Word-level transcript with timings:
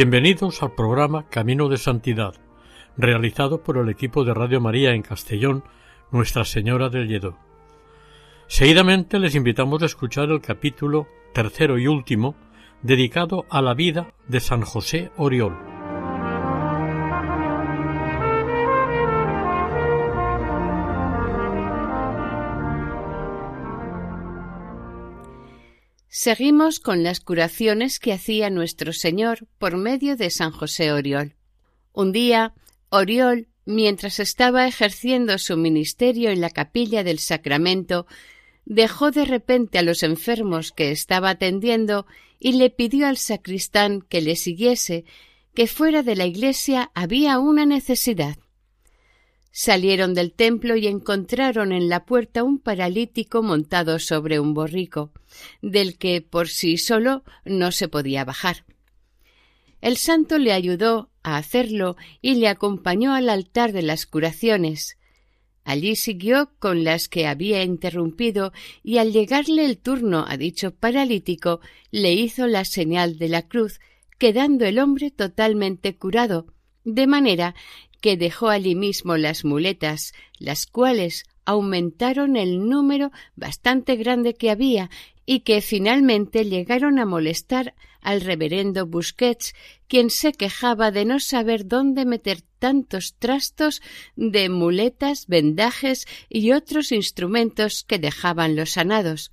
Bienvenidos 0.00 0.62
al 0.62 0.76
programa 0.76 1.28
Camino 1.28 1.68
de 1.68 1.76
Santidad, 1.76 2.32
realizado 2.96 3.64
por 3.64 3.78
el 3.78 3.88
equipo 3.88 4.22
de 4.22 4.32
Radio 4.32 4.60
María 4.60 4.92
en 4.92 5.02
Castellón, 5.02 5.64
Nuestra 6.12 6.44
Señora 6.44 6.88
del 6.88 7.08
Lledó. 7.08 7.36
Seguidamente 8.46 9.18
les 9.18 9.34
invitamos 9.34 9.82
a 9.82 9.86
escuchar 9.86 10.30
el 10.30 10.40
capítulo 10.40 11.08
tercero 11.34 11.80
y 11.80 11.88
último 11.88 12.36
dedicado 12.80 13.44
a 13.50 13.60
la 13.60 13.74
vida 13.74 14.14
de 14.28 14.38
San 14.38 14.62
José 14.62 15.10
Oriol. 15.16 15.67
Seguimos 26.20 26.80
con 26.80 27.04
las 27.04 27.20
curaciones 27.20 28.00
que 28.00 28.12
hacía 28.12 28.50
nuestro 28.50 28.92
Señor 28.92 29.46
por 29.56 29.76
medio 29.76 30.16
de 30.16 30.30
San 30.30 30.50
José 30.50 30.90
Oriol. 30.90 31.36
Un 31.92 32.10
día, 32.10 32.54
Oriol, 32.88 33.46
mientras 33.66 34.18
estaba 34.18 34.66
ejerciendo 34.66 35.38
su 35.38 35.56
ministerio 35.56 36.30
en 36.30 36.40
la 36.40 36.50
capilla 36.50 37.04
del 37.04 37.20
Sacramento, 37.20 38.08
dejó 38.64 39.12
de 39.12 39.26
repente 39.26 39.78
a 39.78 39.82
los 39.82 40.02
enfermos 40.02 40.72
que 40.72 40.90
estaba 40.90 41.30
atendiendo 41.30 42.04
y 42.40 42.54
le 42.54 42.70
pidió 42.70 43.06
al 43.06 43.16
sacristán 43.16 44.00
que 44.02 44.20
le 44.20 44.34
siguiese, 44.34 45.04
que 45.54 45.68
fuera 45.68 46.02
de 46.02 46.16
la 46.16 46.26
iglesia 46.26 46.90
había 46.96 47.38
una 47.38 47.64
necesidad. 47.64 48.38
Salieron 49.60 50.14
del 50.14 50.30
templo 50.34 50.76
y 50.76 50.86
encontraron 50.86 51.72
en 51.72 51.88
la 51.88 52.04
puerta 52.04 52.44
un 52.44 52.60
paralítico 52.60 53.42
montado 53.42 53.98
sobre 53.98 54.38
un 54.38 54.54
borrico, 54.54 55.10
del 55.62 55.98
que 55.98 56.20
por 56.20 56.46
sí 56.46 56.76
solo 56.78 57.24
no 57.44 57.72
se 57.72 57.88
podía 57.88 58.24
bajar. 58.24 58.64
El 59.80 59.96
santo 59.96 60.38
le 60.38 60.52
ayudó 60.52 61.10
a 61.24 61.38
hacerlo 61.38 61.96
y 62.22 62.36
le 62.36 62.46
acompañó 62.46 63.14
al 63.14 63.28
altar 63.28 63.72
de 63.72 63.82
las 63.82 64.06
curaciones. 64.06 64.96
Allí 65.64 65.96
siguió 65.96 66.52
con 66.60 66.84
las 66.84 67.08
que 67.08 67.26
había 67.26 67.64
interrumpido 67.64 68.52
y 68.84 68.98
al 68.98 69.12
llegarle 69.12 69.64
el 69.64 69.78
turno 69.78 70.24
a 70.28 70.36
dicho 70.36 70.72
paralítico 70.72 71.58
le 71.90 72.12
hizo 72.12 72.46
la 72.46 72.64
señal 72.64 73.18
de 73.18 73.28
la 73.28 73.42
cruz, 73.48 73.80
quedando 74.18 74.66
el 74.66 74.78
hombre 74.78 75.10
totalmente 75.10 75.96
curado, 75.96 76.46
de 76.84 77.06
manera 77.08 77.56
que 78.00 78.16
dejó 78.16 78.48
allí 78.48 78.74
mismo 78.74 79.16
las 79.16 79.44
muletas, 79.44 80.12
las 80.38 80.66
cuales 80.66 81.24
aumentaron 81.44 82.36
el 82.36 82.68
número 82.68 83.10
bastante 83.34 83.96
grande 83.96 84.34
que 84.34 84.50
había 84.50 84.90
y 85.24 85.40
que 85.40 85.60
finalmente 85.60 86.44
llegaron 86.44 86.98
a 86.98 87.04
molestar 87.04 87.74
al 88.00 88.20
reverendo 88.20 88.86
Busquets, 88.86 89.54
quien 89.86 90.10
se 90.10 90.32
quejaba 90.32 90.90
de 90.90 91.04
no 91.04 91.20
saber 91.20 91.66
dónde 91.66 92.04
meter 92.04 92.42
tantos 92.58 93.14
trastos 93.18 93.82
de 94.16 94.48
muletas, 94.48 95.26
vendajes 95.26 96.06
y 96.28 96.52
otros 96.52 96.92
instrumentos 96.92 97.84
que 97.84 97.98
dejaban 97.98 98.56
los 98.56 98.72
sanados. 98.72 99.30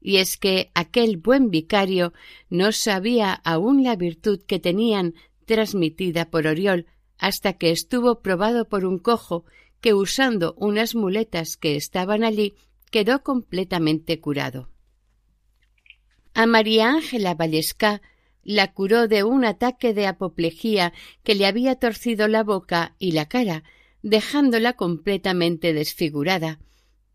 Y 0.00 0.16
es 0.16 0.36
que 0.36 0.70
aquel 0.74 1.16
buen 1.16 1.50
vicario 1.50 2.12
no 2.50 2.72
sabía 2.72 3.32
aún 3.32 3.84
la 3.84 3.94
virtud 3.94 4.40
que 4.46 4.58
tenían 4.58 5.14
transmitida 5.44 6.30
por 6.30 6.46
Oriol, 6.46 6.86
hasta 7.22 7.52
que 7.52 7.70
estuvo 7.70 8.20
probado 8.20 8.68
por 8.68 8.84
un 8.84 8.98
cojo 8.98 9.44
que 9.80 9.94
usando 9.94 10.54
unas 10.58 10.96
muletas 10.96 11.56
que 11.56 11.76
estaban 11.76 12.24
allí 12.24 12.54
quedó 12.90 13.22
completamente 13.22 14.18
curado. 14.18 14.68
A 16.34 16.46
María 16.46 16.90
Ángela 16.90 17.34
Vallesca 17.34 18.02
la 18.42 18.72
curó 18.72 19.06
de 19.06 19.22
un 19.22 19.44
ataque 19.44 19.94
de 19.94 20.08
apoplejía 20.08 20.92
que 21.22 21.36
le 21.36 21.46
había 21.46 21.76
torcido 21.76 22.26
la 22.26 22.42
boca 22.42 22.96
y 22.98 23.12
la 23.12 23.26
cara, 23.26 23.62
dejándola 24.02 24.72
completamente 24.72 25.72
desfigurada. 25.72 26.58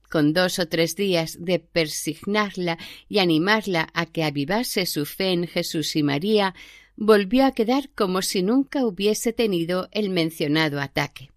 Con 0.09 0.31
dos 0.31 0.57
o 0.57 0.69
tres 0.69 0.95
días 0.95 1.35
de 1.37 1.59
persignarla 1.59 2.77
y 3.09 3.19
animarla 3.19 3.89
a 3.93 4.05
que 4.05 4.23
avivase 4.23 4.85
su 4.85 5.05
fe 5.05 5.33
en 5.33 5.47
Jesús 5.47 5.97
y 5.97 6.03
María, 6.03 6.55
volvió 6.97 7.45
a 7.45 7.51
quedar 7.51 7.89
como 7.91 8.23
si 8.23 8.41
nunca 8.41 8.85
hubiese 8.85 9.31
tenido 9.31 9.87
el 9.91 10.09
mencionado 10.09 10.81
ataque. 10.81 11.29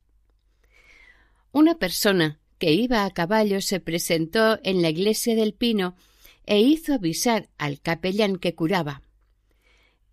Una 1.53 1.79
persona 1.79 2.41
que 2.59 2.73
iba 2.73 3.05
a 3.05 3.11
caballo 3.11 3.61
se 3.61 3.79
presentó 3.79 4.59
en 4.65 4.81
la 4.83 4.89
iglesia 4.89 5.35
del 5.37 5.53
Pino 5.53 5.95
e 6.47 6.61
hizo 6.61 6.95
avisar 6.95 7.51
al 7.59 7.81
capellán 7.81 8.37
que 8.37 8.55
curaba. 8.55 9.03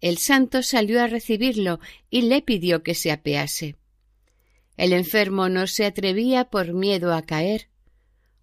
El 0.02 0.18
santo 0.18 0.62
salió 0.64 1.02
a 1.02 1.08
recibirlo 1.08 1.80
y 2.10 2.24
le 2.24 2.42
pidió 2.42 2.84
que 2.84 2.94
se 2.94 3.12
apease. 3.12 3.76
El 4.76 4.94
enfermo 4.94 5.50
no 5.50 5.66
se 5.66 5.86
atrevía 5.86 6.46
por 6.46 6.74
miedo 6.74 7.14
a 7.14 7.22
caer. 7.22 7.70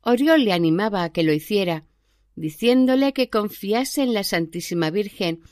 Oriol 0.00 0.44
le 0.44 0.52
animaba 0.52 1.04
a 1.04 1.12
que 1.12 1.22
lo 1.22 1.32
hiciera, 1.32 1.84
diciéndole 2.34 3.12
que 3.12 3.30
confiase 3.30 4.02
en 4.02 4.14
la 4.14 4.24
Santísima 4.24 4.90
Virgen 4.90 5.42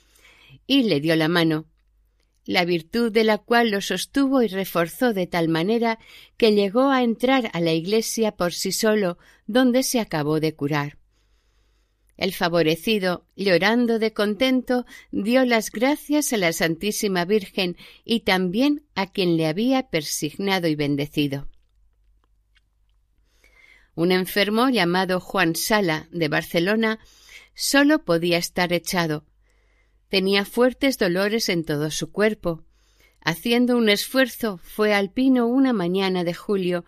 y 0.73 0.85
le 0.85 1.01
dio 1.01 1.17
la 1.17 1.29
mano, 1.29 1.67
la 2.47 2.65
virtud 2.65 3.13
de 3.13 3.25
la 3.25 3.37
cual 3.37 3.71
lo 3.71 3.83
sostuvo 3.83 4.41
y 4.43 4.49
reforzó 4.49 5.13
de 5.13 5.27
tal 5.27 5.49
manera 5.49 5.99
que 6.39 6.53
llegó 6.53 6.89
a 6.89 7.03
entrar 7.03 7.51
a 7.53 7.61
la 7.61 7.75
iglesia 7.75 8.33
por 8.33 8.55
sí 8.55 8.73
solo, 8.73 9.19
donde 9.47 9.83
se 9.83 10.01
acabó 10.01 10.41
de 10.41 10.55
curar. 10.55 10.97
El 12.17 12.33
favorecido, 12.33 13.27
llorando 13.37 13.99
de 13.99 14.15
contento, 14.15 14.87
dio 15.11 15.45
las 15.45 15.71
gracias 15.71 16.33
a 16.33 16.39
la 16.39 16.55
Santísima 16.55 17.27
Virgen 17.27 17.77
y 18.03 18.21
también 18.21 18.87
a 18.95 19.13
quien 19.13 19.37
le 19.37 19.49
había 19.49 19.91
persignado 19.91 20.69
y 20.69 20.75
bendecido. 20.75 21.49
Un 23.95 24.11
enfermo 24.11 24.71
llamado 24.71 25.21
Juan 25.21 25.55
Sala, 25.55 26.09
de 26.13 26.29
Barcelona, 26.29 26.99
solo 27.55 28.05
podía 28.05 28.39
estar 28.39 28.73
echado, 28.73 29.27
Tenía 30.13 30.45
fuertes 30.45 30.99
dolores 30.99 31.49
en 31.49 31.65
todo 31.65 31.91
su 31.91 32.13
cuerpo. 32.13 32.63
Haciendo 33.25 33.79
un 33.79 33.89
esfuerzo, 33.89 34.61
fue 34.63 34.93
al 34.93 35.11
pino 35.11 35.47
una 35.47 35.73
mañana 35.73 36.23
de 36.23 36.35
julio, 36.35 36.85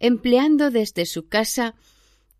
empleando 0.00 0.70
desde 0.70 1.04
su 1.04 1.28
casa, 1.28 1.74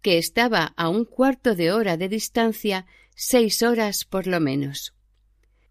que 0.01 0.17
estaba 0.17 0.73
a 0.79 0.89
un 0.89 1.05
cuarto 1.05 1.55
de 1.55 1.71
hora 1.71 1.99
de 1.99 2.09
distancia, 2.09 2.87
seis 3.15 3.62
horas 3.62 4.06
por 4.06 4.27
lo 4.27 4.41
menos. 4.41 4.95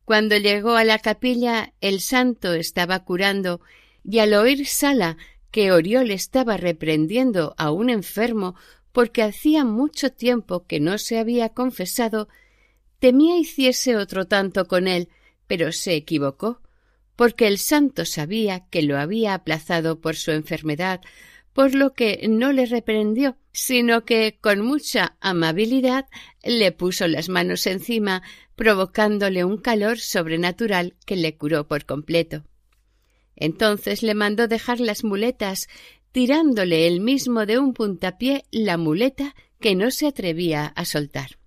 Cuando 0.05 0.37
llegó 0.37 0.75
a 0.75 0.83
la 0.83 0.99
capilla, 0.99 1.73
el 1.81 1.99
santo 1.99 2.53
estaba 2.53 3.03
curando, 3.03 3.61
y 4.03 4.19
al 4.19 4.35
oír 4.35 4.67
Sala 4.67 5.17
que 5.49 5.71
Oriol 5.71 6.11
estaba 6.11 6.55
reprendiendo 6.57 7.55
a 7.57 7.71
un 7.71 7.89
enfermo 7.89 8.53
porque 8.91 9.23
hacía 9.23 9.65
mucho 9.65 10.11
tiempo 10.11 10.67
que 10.67 10.79
no 10.79 10.99
se 10.99 11.17
había 11.17 11.49
confesado, 11.49 12.29
temía 13.01 13.35
hiciese 13.35 13.97
otro 13.97 14.27
tanto 14.27 14.67
con 14.67 14.87
él, 14.87 15.09
pero 15.47 15.71
se 15.71 15.95
equivocó, 15.95 16.61
porque 17.15 17.47
el 17.47 17.57
santo 17.57 18.05
sabía 18.05 18.67
que 18.69 18.83
lo 18.83 18.99
había 18.99 19.33
aplazado 19.33 19.99
por 19.99 20.15
su 20.15 20.29
enfermedad, 20.29 21.01
por 21.51 21.73
lo 21.73 21.93
que 21.93 22.27
no 22.29 22.53
le 22.53 22.67
reprendió, 22.67 23.37
sino 23.51 24.05
que 24.05 24.37
con 24.39 24.61
mucha 24.61 25.17
amabilidad 25.19 26.05
le 26.43 26.71
puso 26.71 27.07
las 27.07 27.27
manos 27.27 27.65
encima, 27.65 28.21
provocándole 28.55 29.43
un 29.43 29.57
calor 29.57 29.97
sobrenatural 29.97 30.93
que 31.07 31.15
le 31.15 31.35
curó 31.37 31.67
por 31.67 31.85
completo. 31.85 32.43
Entonces 33.35 34.03
le 34.03 34.13
mandó 34.13 34.47
dejar 34.47 34.79
las 34.79 35.03
muletas, 35.03 35.67
tirándole 36.11 36.85
él 36.85 37.01
mismo 37.01 37.47
de 37.47 37.57
un 37.57 37.73
puntapié 37.73 38.45
la 38.51 38.77
muleta 38.77 39.33
que 39.59 39.73
no 39.73 39.89
se 39.89 40.05
atrevía 40.05 40.67
a 40.67 40.85
soltar. 40.85 41.40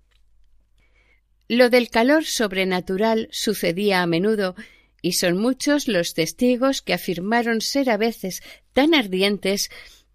Lo 1.47 1.69
del 1.69 1.89
calor 1.89 2.25
sobrenatural 2.25 3.27
sucedía 3.31 4.01
a 4.01 4.07
menudo 4.07 4.55
y 5.01 5.13
son 5.13 5.37
muchos 5.37 5.87
los 5.87 6.15
testigos 6.15 6.81
que 6.81 6.93
afirmaron 6.93 7.61
ser 7.61 7.91
a 7.91 7.97
veces 7.97 8.41
tan 8.73 8.95
ardientes 8.95 9.69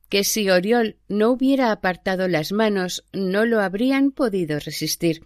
que 0.08 0.24
si 0.24 0.50
Oriol 0.50 0.96
no 1.08 1.30
hubiera 1.30 1.70
apartado 1.70 2.26
las 2.26 2.50
manos 2.50 3.04
no 3.12 3.46
lo 3.46 3.60
habrían 3.60 4.10
podido 4.10 4.58
resistir, 4.58 5.22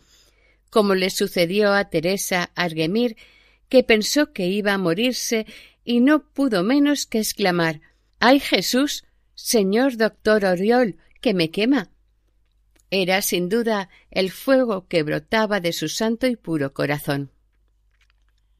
como 0.68 0.94
le 0.94 1.08
sucedió 1.08 1.72
a 1.72 1.88
Teresa 1.88 2.50
Arguemir, 2.54 3.16
que 3.70 3.82
pensó 3.82 4.32
que 4.32 4.46
iba 4.46 4.74
a 4.74 4.78
morirse 4.78 5.46
y 5.84 6.00
no 6.00 6.28
pudo 6.30 6.62
menos 6.62 7.06
que 7.06 7.18
exclamar 7.18 7.80
¡Ay 8.20 8.40
Jesús! 8.40 9.04
Señor 9.34 9.96
doctor 9.96 10.44
Oriol, 10.44 10.98
que 11.22 11.32
me 11.32 11.50
quema. 11.50 11.90
Era 12.90 13.22
sin 13.22 13.48
duda 13.48 13.88
el 14.10 14.31
fuego 14.31 14.86
que 14.86 15.02
brotaba 15.02 15.60
de 15.60 15.72
su 15.72 15.88
santo 15.88 16.26
y 16.26 16.36
puro 16.36 16.72
corazón. 16.75 17.31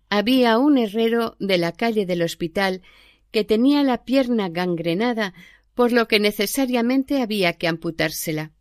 Había 0.09 0.59
un 0.59 0.79
herrero 0.79 1.37
de 1.41 1.59
la 1.59 1.73
calle 1.73 2.07
del 2.07 2.23
hospital 2.23 2.83
que 3.31 3.45
tenía 3.45 3.83
la 3.83 4.05
pierna 4.05 4.49
gangrenada 4.49 5.35
por 5.75 5.93
lo 5.93 6.07
que 6.07 6.21
necesariamente 6.21 7.21
había 7.21 7.55
que 7.55 7.67
amputársela. 7.67 8.53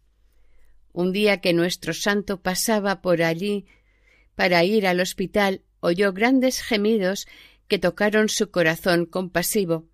Un 0.92 1.12
día 1.12 1.42
que 1.42 1.54
nuestro 1.54 1.94
santo 1.94 2.42
pasaba 2.42 3.02
por 3.02 3.22
allí 3.22 3.66
para 4.36 4.64
ir 4.64 4.88
al 4.88 5.00
hospital, 5.00 5.62
oyó 5.80 6.14
grandes 6.14 6.62
gemidos 6.62 7.28
que 7.68 7.80
tocaron 7.80 8.30
su 8.30 8.52
corazón 8.52 9.06
compasivo. 9.06 9.88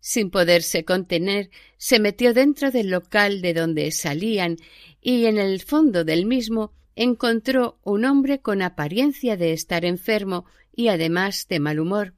Sin 0.00 0.30
poderse 0.30 0.84
contener, 0.84 1.50
se 1.76 2.00
metió 2.00 2.32
dentro 2.32 2.70
del 2.70 2.90
local 2.90 3.42
de 3.42 3.54
donde 3.54 3.92
salían 3.92 4.56
y 5.00 5.26
en 5.26 5.38
el 5.38 5.60
fondo 5.60 6.04
del 6.04 6.26
mismo 6.26 6.72
encontró 6.96 7.78
un 7.82 8.04
hombre 8.04 8.40
con 8.40 8.62
apariencia 8.62 9.36
de 9.36 9.52
estar 9.52 9.84
enfermo 9.84 10.44
y 10.74 10.88
además 10.88 11.46
de 11.48 11.60
mal 11.60 11.80
humor. 11.80 12.14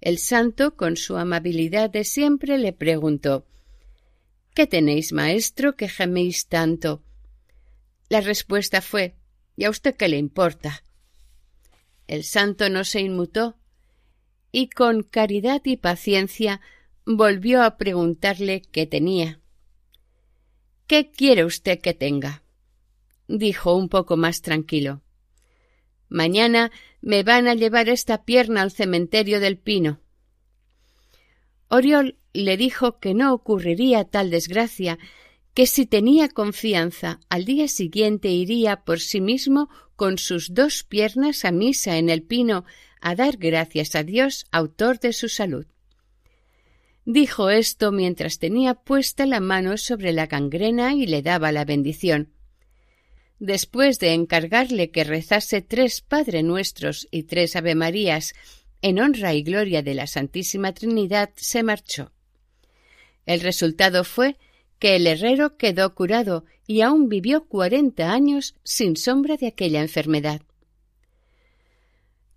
El 0.00 0.18
santo, 0.18 0.76
con 0.76 0.96
su 0.96 1.16
amabilidad 1.16 1.90
de 1.90 2.04
siempre, 2.04 2.58
le 2.58 2.72
preguntó 2.72 3.46
¿Qué 4.54 4.66
tenéis, 4.66 5.12
maestro, 5.12 5.76
que 5.76 5.88
geméis 5.88 6.46
tanto? 6.46 7.02
La 8.08 8.20
respuesta 8.20 8.80
fue 8.80 9.14
¿Y 9.56 9.64
a 9.64 9.70
usted 9.70 9.96
qué 9.96 10.08
le 10.08 10.18
importa? 10.18 10.84
El 12.06 12.24
santo 12.24 12.70
no 12.70 12.84
se 12.84 13.00
inmutó 13.00 13.56
y 14.52 14.68
con 14.68 15.02
caridad 15.02 15.60
y 15.64 15.76
paciencia 15.76 16.60
volvió 17.04 17.62
a 17.62 17.76
preguntarle 17.76 18.62
qué 18.62 18.86
tenía. 18.86 19.40
¿Qué 20.88 21.10
quiere 21.10 21.44
usted 21.44 21.80
que 21.80 21.92
tenga? 21.92 22.42
dijo 23.28 23.76
un 23.76 23.90
poco 23.90 24.16
más 24.16 24.40
tranquilo. 24.40 25.02
Mañana 26.08 26.72
me 27.02 27.22
van 27.22 27.46
a 27.46 27.54
llevar 27.54 27.90
esta 27.90 28.24
pierna 28.24 28.62
al 28.62 28.70
cementerio 28.70 29.38
del 29.38 29.58
Pino. 29.58 30.00
Oriol 31.68 32.16
le 32.32 32.56
dijo 32.56 33.00
que 33.00 33.12
no 33.12 33.34
ocurriría 33.34 34.04
tal 34.04 34.30
desgracia, 34.30 34.98
que 35.52 35.66
si 35.66 35.84
tenía 35.84 36.30
confianza 36.30 37.20
al 37.28 37.44
día 37.44 37.68
siguiente 37.68 38.30
iría 38.30 38.84
por 38.86 39.00
sí 39.00 39.20
mismo 39.20 39.68
con 39.94 40.16
sus 40.16 40.54
dos 40.54 40.84
piernas 40.84 41.44
a 41.44 41.52
misa 41.52 41.98
en 41.98 42.08
el 42.08 42.22
Pino 42.22 42.64
a 43.02 43.14
dar 43.14 43.36
gracias 43.36 43.94
a 43.94 44.04
Dios, 44.04 44.46
autor 44.52 45.00
de 45.00 45.12
su 45.12 45.28
salud. 45.28 45.66
Dijo 47.10 47.48
esto 47.48 47.90
mientras 47.90 48.38
tenía 48.38 48.74
puesta 48.74 49.24
la 49.24 49.40
mano 49.40 49.78
sobre 49.78 50.12
la 50.12 50.26
gangrena 50.26 50.92
y 50.92 51.06
le 51.06 51.22
daba 51.22 51.52
la 51.52 51.64
bendición. 51.64 52.34
Después 53.38 53.98
de 53.98 54.12
encargarle 54.12 54.90
que 54.90 55.04
rezase 55.04 55.62
tres 55.62 56.02
Padre 56.02 56.42
Nuestros 56.42 57.08
y 57.10 57.22
tres 57.22 57.56
Ave 57.56 57.74
Marías 57.74 58.34
en 58.82 58.98
honra 58.98 59.32
y 59.32 59.42
gloria 59.42 59.80
de 59.80 59.94
la 59.94 60.06
Santísima 60.06 60.74
Trinidad, 60.74 61.30
se 61.36 61.62
marchó. 61.62 62.12
El 63.24 63.40
resultado 63.40 64.04
fue 64.04 64.36
que 64.78 64.94
el 64.94 65.06
herrero 65.06 65.56
quedó 65.56 65.94
curado 65.94 66.44
y 66.66 66.82
aún 66.82 67.08
vivió 67.08 67.46
cuarenta 67.46 68.12
años 68.12 68.54
sin 68.64 68.98
sombra 68.98 69.38
de 69.38 69.46
aquella 69.46 69.80
enfermedad. 69.80 70.42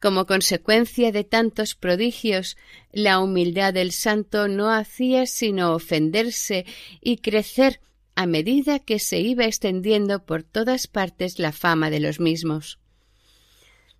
Como 0.01 0.25
consecuencia 0.25 1.11
de 1.11 1.23
tantos 1.23 1.75
prodigios, 1.75 2.57
la 2.91 3.19
humildad 3.19 3.71
del 3.71 3.91
santo 3.91 4.47
no 4.47 4.71
hacía 4.71 5.27
sino 5.27 5.75
ofenderse 5.75 6.65
y 7.01 7.17
crecer 7.17 7.81
a 8.15 8.25
medida 8.25 8.79
que 8.79 8.97
se 8.97 9.19
iba 9.19 9.45
extendiendo 9.45 10.25
por 10.25 10.41
todas 10.41 10.87
partes 10.87 11.37
la 11.37 11.51
fama 11.51 11.91
de 11.91 11.99
los 11.99 12.19
mismos. 12.19 12.79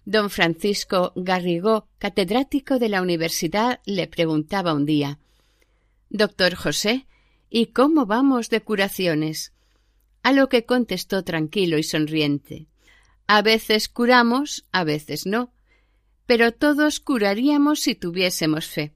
Don 0.04 0.32
Francisco 0.32 1.14
Garrigó, 1.16 1.88
catedrático 2.00 2.80
de 2.80 2.90
la 2.90 3.04
universidad, 3.04 3.80
le 3.86 4.08
preguntaba 4.08 4.74
un 4.74 4.88
día 4.88 5.20
Doctor 6.10 6.56
José, 6.56 7.06
¿y 7.52 7.68
cómo 7.68 8.08
vamos 8.08 8.50
de 8.50 8.62
curaciones? 8.62 9.54
A 10.24 10.32
lo 10.32 10.50
que 10.50 10.66
contestó 10.66 11.24
tranquilo 11.24 11.78
y 11.78 11.84
sonriente 11.84 12.66
A 13.28 13.44
veces 13.44 13.88
curamos, 13.88 14.66
a 14.72 14.84
veces 14.84 15.28
no, 15.28 15.54
pero 16.26 16.52
todos 16.52 17.00
curaríamos 17.00 17.82
si 17.82 17.96
tuviésemos 17.96 18.68
fe, 18.68 18.94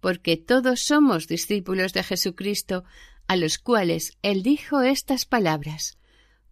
porque 0.00 0.36
todos 0.36 0.80
somos 0.80 1.28
discípulos 1.28 1.92
de 1.92 2.02
Jesucristo, 2.02 2.84
a 3.28 3.36
los 3.36 3.58
cuales 3.58 4.18
él 4.22 4.42
dijo 4.42 4.82
estas 4.82 5.24
palabras 5.24 5.98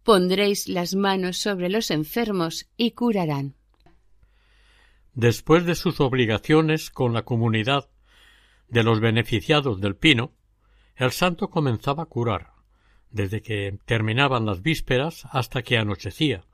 Pondréis 0.02 0.66
las 0.68 0.94
manos 0.94 1.36
sobre 1.36 1.68
los 1.68 1.90
enfermos 1.90 2.66
y 2.76 2.92
curarán. 2.92 3.54
Después 5.14 5.66
de 5.66 5.74
sus 5.74 6.00
obligaciones 6.00 6.90
con 6.90 7.12
la 7.12 7.22
comunidad 7.22 7.90
de 8.68 8.82
los 8.82 9.00
beneficiados 9.00 9.80
del 9.80 9.96
pino, 9.96 10.32
el 10.96 11.10
santo 11.10 11.50
comenzaba 11.50 12.04
a 12.04 12.06
curar, 12.06 12.52
desde 13.10 13.42
que 13.42 13.78
terminaban 13.84 14.46
las 14.46 14.62
vísperas 14.62 15.24
hasta 15.30 15.62
que 15.62 15.76
anochecía. 15.76 16.44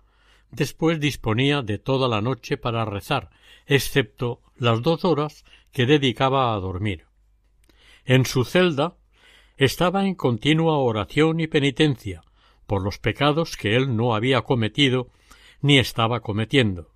Después 0.50 1.00
disponía 1.00 1.62
de 1.62 1.78
toda 1.78 2.08
la 2.08 2.20
noche 2.20 2.56
para 2.56 2.84
rezar, 2.84 3.30
excepto 3.66 4.40
las 4.56 4.82
dos 4.82 5.04
horas 5.04 5.44
que 5.72 5.86
dedicaba 5.86 6.54
a 6.54 6.60
dormir. 6.60 7.06
En 8.04 8.24
su 8.24 8.44
celda 8.44 8.96
estaba 9.56 10.06
en 10.06 10.14
continua 10.14 10.78
oración 10.78 11.40
y 11.40 11.46
penitencia 11.46 12.22
por 12.66 12.82
los 12.82 12.98
pecados 12.98 13.56
que 13.56 13.76
él 13.76 13.96
no 13.96 14.14
había 14.14 14.42
cometido 14.42 15.08
ni 15.60 15.78
estaba 15.78 16.20
cometiendo. 16.20 16.90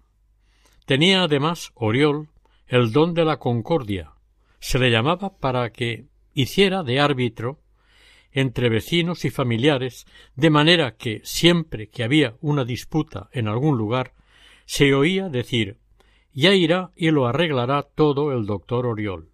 Tenía 0.87 1.23
además 1.23 1.73
Oriol 1.75 2.28
el 2.66 2.92
don 2.92 3.14
de 3.14 3.25
la 3.25 3.38
concordia. 3.38 4.12
Se 4.61 4.78
le 4.78 4.90
llamaba 4.90 5.37
para 5.38 5.71
que 5.73 6.07
hiciera 6.35 6.83
de 6.83 7.00
árbitro 7.00 7.59
entre 8.32 8.68
vecinos 8.68 9.25
y 9.25 9.30
familiares, 9.30 10.06
de 10.37 10.50
manera 10.50 10.96
que 10.96 11.20
siempre 11.25 11.88
que 11.88 12.04
había 12.04 12.37
una 12.40 12.64
disputa 12.64 13.28
en 13.32 13.49
algún 13.49 13.76
lugar, 13.76 14.14
se 14.66 14.94
oía 14.94 15.28
decir 15.28 15.78
ya 16.32 16.54
irá 16.54 16.92
y 16.96 17.10
lo 17.10 17.26
arreglará 17.26 17.82
todo 17.82 18.32
el 18.32 18.46
doctor 18.46 18.87
Oriol. 18.87 19.30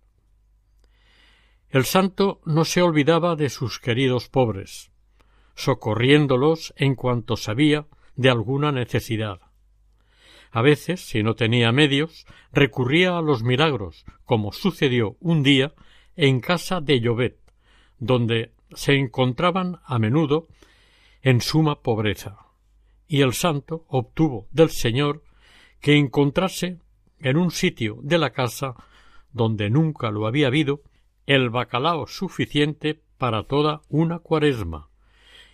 El 1.68 1.84
santo 1.84 2.40
no 2.44 2.64
se 2.64 2.80
olvidaba 2.80 3.36
de 3.36 3.50
sus 3.50 3.78
queridos 3.78 4.28
pobres, 4.28 4.90
socorriéndolos 5.54 6.72
en 6.76 6.94
cuanto 6.94 7.36
sabía 7.36 7.86
de 8.14 8.30
alguna 8.30 8.72
necesidad. 8.72 9.40
A 10.50 10.62
veces, 10.62 11.06
si 11.06 11.22
no 11.22 11.34
tenía 11.34 11.70
medios, 11.70 12.24
recurría 12.52 13.18
a 13.18 13.22
los 13.22 13.42
milagros, 13.42 14.06
como 14.24 14.52
sucedió 14.52 15.16
un 15.20 15.42
día 15.42 15.74
en 16.14 16.40
casa 16.40 16.80
de 16.80 17.00
Llobet, 17.00 17.38
donde 17.98 18.52
se 18.74 18.94
encontraban 18.94 19.80
a 19.84 19.98
menudo 19.98 20.48
en 21.22 21.40
suma 21.40 21.82
pobreza, 21.82 22.38
y 23.06 23.20
el 23.22 23.32
santo 23.32 23.84
obtuvo 23.88 24.48
del 24.50 24.70
Señor 24.70 25.22
que 25.80 25.96
encontrase 25.96 26.78
en 27.18 27.36
un 27.36 27.50
sitio 27.50 27.98
de 28.02 28.18
la 28.18 28.30
casa 28.30 28.74
donde 29.32 29.70
nunca 29.70 30.10
lo 30.10 30.26
había 30.26 30.48
habido 30.48 30.82
el 31.26 31.50
bacalao 31.50 32.06
suficiente 32.06 33.02
para 33.18 33.44
toda 33.44 33.82
una 33.88 34.18
cuaresma 34.18 34.88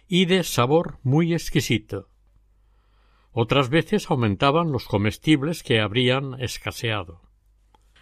y 0.06 0.26
de 0.26 0.44
sabor 0.44 0.98
muy 1.02 1.32
exquisito. 1.32 2.08
Otras 3.32 3.70
veces 3.70 4.10
aumentaban 4.10 4.72
los 4.72 4.84
comestibles 4.84 5.62
que 5.62 5.80
habrían 5.80 6.38
escaseado. 6.40 7.22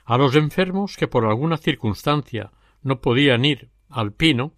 A 0.05 0.19
los 0.19 0.35
enfermos 0.35 0.97
que 0.97 1.07
por 1.07 1.25
alguna 1.25 1.57
circunstancia 1.57 2.51
no 2.83 3.01
podían 3.01 3.45
ir 3.45 3.71
al 3.89 4.13
pino, 4.13 4.55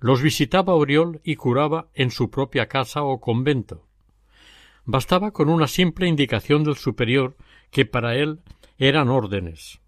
los 0.00 0.22
visitaba 0.22 0.74
Oriol 0.74 1.20
y 1.24 1.36
curaba 1.36 1.88
en 1.94 2.10
su 2.10 2.30
propia 2.30 2.66
casa 2.66 3.02
o 3.02 3.20
convento. 3.20 3.86
Bastaba 4.84 5.32
con 5.32 5.48
una 5.48 5.66
simple 5.66 6.06
indicación 6.06 6.64
del 6.64 6.76
superior 6.76 7.36
que 7.70 7.84
para 7.84 8.14
él 8.16 8.40
eran 8.78 9.08
órdenes. 9.08 9.80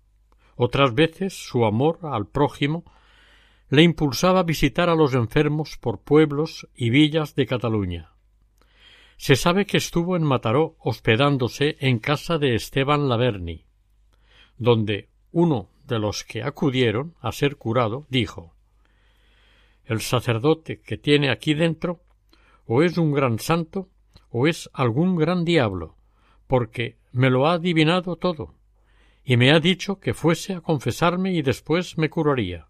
Otras 0.57 0.95
veces 0.95 1.33
su 1.33 1.65
amor 1.65 2.01
al 2.03 2.27
prójimo 2.27 2.85
le 3.71 3.83
impulsaba 3.83 4.41
a 4.41 4.45
visitar 4.45 4.91
a 4.91 4.97
los 4.97 5.15
enfermos 5.15 5.79
por 5.79 6.01
pueblos 6.01 6.69
y 6.75 6.91
villas 6.91 7.35
de 7.35 7.47
Cataluña. 7.47 8.11
Se 9.17 9.37
sabe 9.37 9.65
que 9.65 9.77
estuvo 9.77 10.17
en 10.17 10.25
Mataró 10.25 10.77
hospedándose 10.81 11.77
en 11.81 11.99
casa 11.99 12.39
de 12.39 12.55
Esteban 12.55 13.09
Laverni. 13.09 13.65
donde 14.59 15.09
uno 15.33 15.71
de 15.87 15.99
los 15.99 16.25
que 16.25 16.43
acudieron 16.43 17.15
a 17.21 17.33
ser 17.33 17.57
curado 17.57 18.07
dijo 18.11 18.55
El 19.91 20.03
sacerdote 20.03 20.81
que 20.81 20.99
tiene 20.99 21.33
aquí 21.33 21.53
dentro 21.53 22.01
o 22.65 22.85
es 22.85 22.97
un 22.97 23.11
gran 23.11 23.41
santo 23.41 23.89
o 24.29 24.47
es 24.47 24.71
algún 24.73 25.17
gran 25.17 25.45
diablo, 25.45 25.97
porque 26.47 26.97
me 27.11 27.29
lo 27.29 27.49
ha 27.49 27.55
adivinado 27.55 28.15
todo, 28.15 28.55
y 29.25 29.37
me 29.37 29.51
ha 29.51 29.59
dicho 29.59 29.99
que 29.99 30.15
fuese 30.15 30.53
a 30.55 30.61
confesarme 30.61 31.33
y 31.33 31.43
después 31.43 31.99
me 31.99 32.09
curaría. 32.09 32.69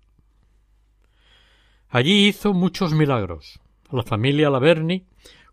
Allí 1.90 2.26
hizo 2.26 2.54
muchos 2.54 2.94
milagros. 2.94 3.60
La 3.90 4.02
familia 4.02 4.48
Laverni, 4.48 5.04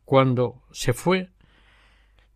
cuando 0.05 0.61
se 0.71 0.93
fue, 0.93 1.31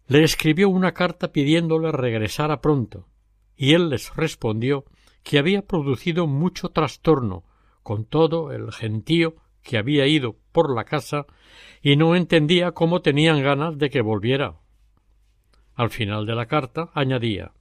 le 0.07 0.25
escribió 0.25 0.67
una 0.67 0.93
carta 0.93 1.31
pidiéndole 1.31 1.93
regresara 1.93 2.59
pronto, 2.59 3.07
y 3.55 3.75
él 3.75 3.91
les 3.91 4.13
respondió 4.13 4.83
que 5.23 5.39
había 5.39 5.61
producido 5.61 6.27
mucho 6.27 6.67
trastorno 6.67 7.45
con 7.83 8.05
todo 8.05 8.51
el 8.51 8.71
gentío 8.71 9.35
que 9.63 9.77
había 9.77 10.07
ido 10.07 10.35
por 10.51 10.73
la 10.73 10.83
casa 10.83 11.25
y 11.81 11.95
no 11.95 12.15
entendía 12.15 12.71
cómo 12.71 13.01
tenían 13.01 13.41
ganas 13.41 13.77
de 13.77 13.89
que 13.89 14.01
volviera. 14.01 14.55
Al 15.75 15.89
final 15.89 16.25
de 16.25 16.35
la 16.35 16.45
carta 16.45 16.89
añadía 16.93 17.51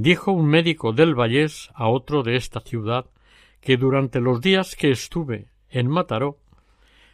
Dijo 0.00 0.30
un 0.30 0.46
médico 0.46 0.92
del 0.92 1.16
Vallés 1.16 1.70
a 1.74 1.88
otro 1.88 2.22
de 2.22 2.36
esta 2.36 2.60
ciudad 2.60 3.06
que 3.60 3.76
durante 3.76 4.20
los 4.20 4.40
días 4.40 4.76
que 4.76 4.92
estuve 4.92 5.48
en 5.70 5.88
Mataró 5.88 6.38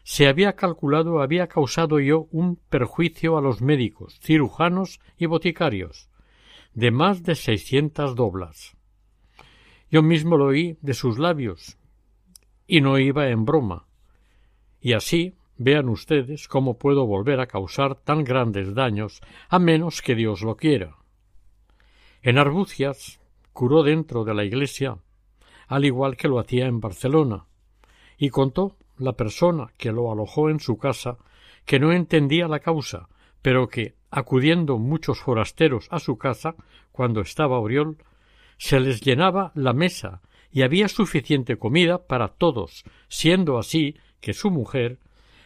se 0.02 0.28
había 0.28 0.52
calculado 0.52 1.22
había 1.22 1.46
causado 1.46 1.98
yo 1.98 2.28
un 2.30 2.56
perjuicio 2.56 3.38
a 3.38 3.40
los 3.40 3.62
médicos, 3.62 4.20
cirujanos 4.20 5.00
y 5.16 5.24
boticarios 5.24 6.10
de 6.74 6.90
más 6.90 7.22
de 7.22 7.36
seiscientas 7.36 8.14
doblas. 8.16 8.76
Yo 9.90 10.02
mismo 10.02 10.36
lo 10.36 10.48
oí 10.48 10.76
de 10.82 10.92
sus 10.92 11.18
labios 11.18 11.78
y 12.66 12.80
no 12.80 12.98
iba 12.98 13.28
en 13.28 13.44
broma. 13.44 13.86
Y 14.80 14.92
así 14.92 15.34
vean 15.56 15.88
ustedes 15.88 16.48
cómo 16.48 16.78
puedo 16.78 17.06
volver 17.06 17.40
a 17.40 17.46
causar 17.46 17.94
tan 17.94 18.24
grandes 18.24 18.74
daños 18.74 19.20
a 19.48 19.58
menos 19.58 20.02
que 20.02 20.14
Dios 20.14 20.42
lo 20.42 20.56
quiera. 20.56 20.96
En 22.22 22.38
Arbucias 22.38 23.20
curó 23.52 23.82
dentro 23.82 24.24
de 24.24 24.34
la 24.34 24.44
iglesia, 24.44 24.98
al 25.68 25.84
igual 25.84 26.16
que 26.16 26.28
lo 26.28 26.38
hacía 26.38 26.66
en 26.66 26.80
Barcelona, 26.80 27.46
y 28.18 28.30
contó 28.30 28.76
la 28.96 29.12
persona 29.12 29.68
que 29.76 29.92
lo 29.92 30.10
alojó 30.10 30.50
en 30.50 30.60
su 30.60 30.76
casa 30.78 31.18
que 31.64 31.80
no 31.80 31.92
entendía 31.92 32.48
la 32.48 32.60
causa, 32.60 33.08
pero 33.42 33.68
que, 33.68 33.94
acudiendo 34.10 34.78
muchos 34.78 35.20
forasteros 35.20 35.88
a 35.90 35.98
su 35.98 36.18
casa 36.18 36.54
cuando 36.92 37.20
estaba 37.20 37.58
Oriol, 37.58 37.98
se 38.58 38.80
les 38.80 39.00
llenaba 39.00 39.52
la 39.54 39.72
mesa 39.72 40.22
y 40.54 40.62
había 40.62 40.86
suficiente 40.86 41.56
comida 41.58 42.06
para 42.06 42.28
todos, 42.28 42.84
siendo 43.08 43.58
así 43.58 43.96
que 44.20 44.32
su 44.32 44.52
mujer 44.52 45.00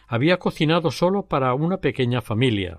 había 0.07 0.37
cocinado 0.37 0.91
solo 0.91 1.25
para 1.25 1.51
una 1.55 1.77
pequeña 1.77 2.21
familia. 2.21 2.77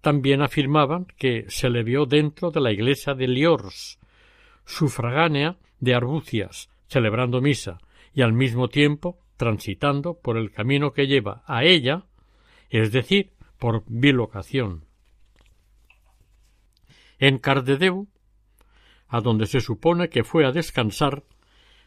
También 0.00 0.42
afirmaban 0.42 1.06
que 1.16 1.44
se 1.46 1.70
le 1.70 1.84
vio 1.84 2.06
dentro 2.06 2.50
de 2.50 2.60
la 2.60 2.72
iglesia 2.72 3.14
de 3.14 3.28
Liors, 3.28 4.00
sufragánea 4.64 5.58
de 5.78 5.94
Arbucias, 5.94 6.70
celebrando 6.88 7.40
misa, 7.40 7.78
y 8.12 8.22
al 8.22 8.32
mismo 8.32 8.66
tiempo 8.66 9.20
transitando 9.36 10.18
por 10.18 10.36
el 10.36 10.50
camino 10.50 10.92
que 10.92 11.06
lleva 11.06 11.44
a 11.46 11.62
ella, 11.62 12.06
es 12.68 12.90
decir, 12.90 13.30
por 13.60 13.84
bilocación. 13.86 14.86
En 17.20 17.38
Cardedeu 17.38 18.08
a 19.12 19.20
donde 19.20 19.46
se 19.46 19.60
supone 19.60 20.08
que 20.08 20.24
fue 20.24 20.46
a 20.46 20.52
descansar, 20.52 21.22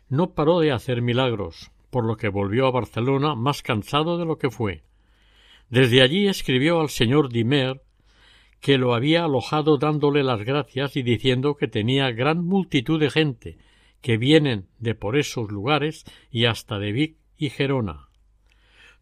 no 0.10 0.36
paró 0.36 0.60
de 0.60 0.72
hacer 0.72 1.02
milagros, 1.02 1.72
por 1.90 2.06
lo 2.06 2.18
que 2.18 2.30
volvió 2.30 2.68
a 2.68 2.72
Barcelona 2.72 3.34
más 3.34 3.64
cansado 3.64 4.20
de 4.20 4.26
lo 4.26 4.38
que 4.38 4.52
fue. 4.52 4.84
Desde 5.68 6.04
allí 6.04 6.28
escribió 6.28 6.80
al 6.80 6.90
señor 6.90 7.30
Dimer 7.30 7.82
que 8.62 8.78
lo 8.78 8.94
había 8.94 9.26
alojado 9.26 9.80
dándole 9.80 10.22
las 10.24 10.44
gracias 10.44 10.96
y 10.98 11.02
diciendo 11.02 11.56
que 11.56 11.68
tenía 11.68 12.12
gran 12.12 12.46
multitud 12.46 13.00
de 13.00 13.10
gente 13.10 13.58
que 14.02 14.18
vienen 14.18 14.68
de 14.78 14.94
por 14.94 15.18
esos 15.18 15.50
lugares 15.50 16.06
y 16.30 16.46
hasta 16.46 16.78
de 16.78 16.92
Vic 16.92 17.18
y 17.40 17.50
Gerona. 17.50 18.08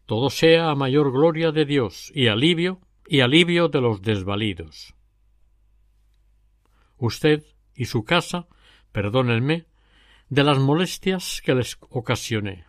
Todo 0.06 0.30
sea 0.30 0.70
a 0.70 0.74
mayor 0.74 1.12
gloria 1.12 1.52
de 1.52 1.66
Dios 1.66 2.10
y 2.14 2.28
alivio 2.28 2.80
y 3.06 3.20
alivio 3.20 3.68
de 3.68 3.82
los 3.82 4.00
desvalidos. 4.00 4.94
Usted 6.96 7.44
y 7.74 7.86
su 7.86 8.04
casa, 8.04 8.46
perdónenme, 8.92 9.66
de 10.28 10.44
las 10.44 10.58
molestias 10.58 11.42
que 11.44 11.54
les 11.54 11.78
ocasioné. 11.80 12.64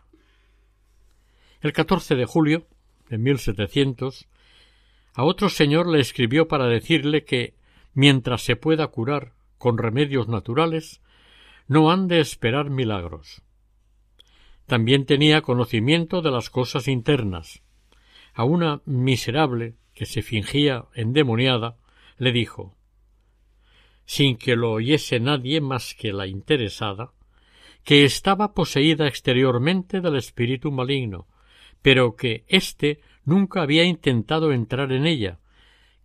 El 1.61 1.73
14 1.73 2.15
de 2.15 2.25
julio 2.25 2.67
de 3.09 3.17
1700, 3.17 4.27
a 5.13 5.23
otro 5.23 5.49
señor 5.49 5.87
le 5.87 5.99
escribió 5.99 6.47
para 6.47 6.67
decirle 6.67 7.23
que, 7.23 7.55
mientras 7.93 8.43
se 8.43 8.55
pueda 8.55 8.87
curar 8.87 9.33
con 9.57 9.77
remedios 9.77 10.27
naturales, 10.27 11.01
no 11.67 11.91
han 11.91 12.07
de 12.07 12.19
esperar 12.19 12.69
milagros. 12.69 13.41
También 14.65 15.05
tenía 15.05 15.41
conocimiento 15.41 16.21
de 16.21 16.31
las 16.31 16.49
cosas 16.49 16.87
internas. 16.87 17.61
A 18.33 18.43
una 18.43 18.81
miserable 18.85 19.75
que 19.93 20.05
se 20.05 20.21
fingía 20.21 20.85
endemoniada 20.93 21.77
le 22.17 22.31
dijo 22.31 22.75
sin 24.05 24.37
que 24.37 24.55
lo 24.55 24.71
oyese 24.71 25.19
nadie 25.19 25.61
más 25.61 25.95
que 25.95 26.13
la 26.13 26.27
interesada, 26.27 27.11
que 27.83 28.05
estaba 28.05 28.53
poseída 28.53 29.07
exteriormente 29.07 30.01
del 30.01 30.15
espíritu 30.15 30.71
maligno, 30.71 31.27
pero 31.81 32.15
que 32.15 32.45
éste 32.47 33.01
nunca 33.25 33.61
había 33.61 33.83
intentado 33.83 34.51
entrar 34.51 34.91
en 34.91 35.05
ella, 35.05 35.39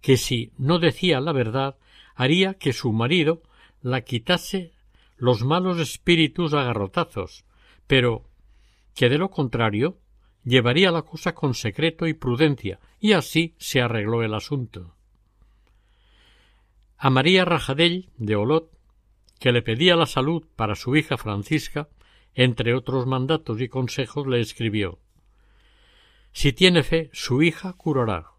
que 0.00 0.16
si 0.16 0.52
no 0.58 0.78
decía 0.78 1.20
la 1.20 1.32
verdad 1.32 1.76
haría 2.14 2.54
que 2.54 2.72
su 2.72 2.92
marido 2.92 3.42
la 3.82 4.02
quitase 4.02 4.72
los 5.16 5.42
malos 5.44 5.78
espíritus 5.78 6.54
a 6.54 6.64
garrotazos, 6.64 7.44
pero 7.86 8.24
que 8.94 9.08
de 9.08 9.18
lo 9.18 9.30
contrario 9.30 9.98
llevaría 10.44 10.90
la 10.90 11.02
cosa 11.02 11.34
con 11.34 11.54
secreto 11.54 12.06
y 12.06 12.14
prudencia, 12.14 12.80
y 12.98 13.12
así 13.12 13.54
se 13.58 13.80
arregló 13.80 14.22
el 14.22 14.34
asunto 14.34 14.94
a 17.02 17.08
María 17.08 17.46
Rajadell 17.46 18.10
de 18.18 18.36
Olot, 18.36 18.70
que 19.38 19.52
le 19.52 19.62
pedía 19.62 19.96
la 19.96 20.04
salud 20.04 20.44
para 20.54 20.74
su 20.74 20.96
hija 20.96 21.16
Francisca, 21.16 21.88
entre 22.34 22.74
otros 22.74 23.06
mandatos 23.06 23.58
y 23.62 23.68
consejos 23.68 24.26
le 24.26 24.40
escribió 24.40 24.98
Si 26.32 26.52
tiene 26.52 26.82
fe, 26.82 27.08
su 27.14 27.42
hija 27.42 27.72
curará, 27.72 28.32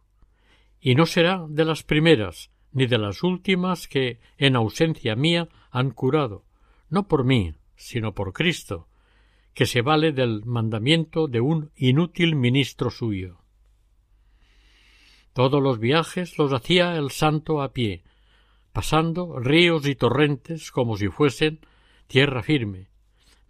y 0.79 0.93
no 0.93 1.07
será 1.07 1.43
de 1.49 1.65
las 1.65 1.81
primeras 1.81 2.51
ni 2.71 2.85
de 2.85 2.99
las 2.99 3.23
últimas 3.23 3.87
que, 3.87 4.19
en 4.37 4.55
ausencia 4.55 5.15
mía, 5.15 5.49
han 5.71 5.89
curado, 5.89 6.45
no 6.87 7.07
por 7.07 7.23
mí, 7.23 7.55
sino 7.75 8.13
por 8.13 8.31
Cristo, 8.31 8.87
que 9.55 9.65
se 9.65 9.81
vale 9.81 10.11
del 10.11 10.45
mandamiento 10.45 11.27
de 11.27 11.41
un 11.41 11.71
inútil 11.75 12.35
ministro 12.35 12.91
suyo. 12.91 13.39
Todos 15.33 15.63
los 15.63 15.79
viajes 15.79 16.37
los 16.37 16.53
hacía 16.53 16.95
el 16.95 17.09
santo 17.09 17.63
a 17.63 17.73
pie, 17.73 18.03
pasando 18.73 19.39
ríos 19.39 19.85
y 19.85 19.95
torrentes 19.95 20.71
como 20.71 20.97
si 20.97 21.09
fuesen 21.09 21.59
tierra 22.07 22.41
firme, 22.43 22.87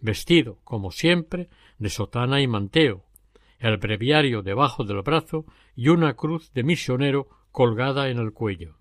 vestido, 0.00 0.58
como 0.64 0.90
siempre, 0.90 1.48
de 1.78 1.90
sotana 1.90 2.40
y 2.40 2.46
manteo, 2.46 3.04
el 3.58 3.76
breviario 3.76 4.42
debajo 4.42 4.84
del 4.84 5.02
brazo 5.02 5.44
y 5.76 5.88
una 5.88 6.14
cruz 6.14 6.52
de 6.52 6.64
misionero 6.64 7.28
colgada 7.52 8.08
en 8.08 8.18
el 8.18 8.32
cuello. 8.32 8.76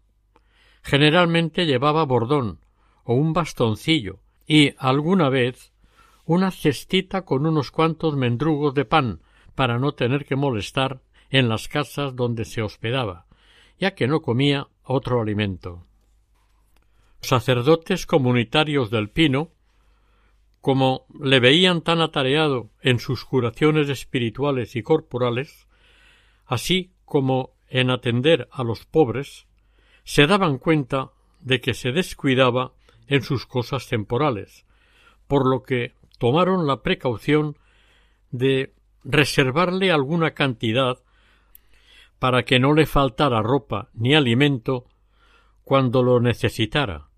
Generalmente 0.81 1.65
llevaba 1.65 2.05
bordón 2.05 2.59
o 3.03 3.13
un 3.13 3.33
bastoncillo 3.33 4.19
y 4.47 4.73
alguna 4.77 5.29
vez 5.29 5.71
una 6.25 6.49
cestita 6.49 7.23
con 7.23 7.45
unos 7.45 7.71
cuantos 7.71 8.15
mendrugos 8.15 8.73
de 8.73 8.85
pan 8.85 9.21
para 9.53 9.77
no 9.77 9.93
tener 9.93 10.25
que 10.25 10.35
molestar 10.35 11.01
en 11.29 11.49
las 11.49 11.67
casas 11.67 12.15
donde 12.15 12.45
se 12.45 12.63
hospedaba, 12.63 13.27
ya 13.79 13.93
que 13.93 14.07
no 14.07 14.21
comía 14.21 14.67
otro 14.83 15.21
alimento 15.21 15.85
sacerdotes 17.21 18.05
comunitarios 18.05 18.89
del 18.89 19.09
Pino, 19.09 19.51
como 20.59 21.05
le 21.19 21.39
veían 21.39 21.81
tan 21.81 22.01
atareado 22.01 22.69
en 22.81 22.99
sus 22.99 23.25
curaciones 23.25 23.89
espirituales 23.89 24.75
y 24.75 24.83
corporales, 24.83 25.67
así 26.45 26.91
como 27.05 27.51
en 27.67 27.89
atender 27.89 28.47
a 28.51 28.63
los 28.63 28.85
pobres, 28.85 29.47
se 30.03 30.27
daban 30.27 30.57
cuenta 30.57 31.11
de 31.39 31.61
que 31.61 31.73
se 31.73 31.91
descuidaba 31.91 32.73
en 33.07 33.23
sus 33.23 33.45
cosas 33.45 33.87
temporales, 33.87 34.65
por 35.27 35.47
lo 35.47 35.63
que 35.63 35.93
tomaron 36.17 36.67
la 36.67 36.81
precaución 36.81 37.57
de 38.29 38.73
reservarle 39.03 39.91
alguna 39.91 40.31
cantidad 40.31 40.99
para 42.19 42.43
que 42.43 42.59
no 42.59 42.73
le 42.73 42.85
faltara 42.85 43.41
ropa 43.41 43.89
ni 43.93 44.13
alimento 44.13 44.85
cuando 45.63 46.03
lo 46.03 46.19
necesitara, 46.19 47.10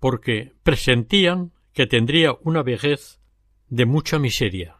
porque 0.00 0.52
presentían 0.62 1.52
que 1.72 1.86
tendría 1.86 2.36
una 2.42 2.62
vejez 2.62 3.20
de 3.68 3.86
mucha 3.86 4.18
miseria. 4.18 4.78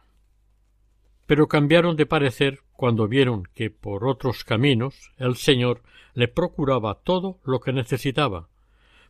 Pero 1.25 1.47
cambiaron 1.47 1.95
de 1.95 2.05
parecer 2.05 2.59
cuando 2.73 3.07
vieron 3.07 3.43
que 3.53 3.69
por 3.69 4.05
otros 4.05 4.43
caminos 4.43 5.11
el 5.17 5.37
Señor 5.37 5.83
le 6.13 6.27
procuraba 6.27 6.95
todo 6.95 7.39
lo 7.45 7.61
que 7.61 7.71
necesitaba, 7.71 8.49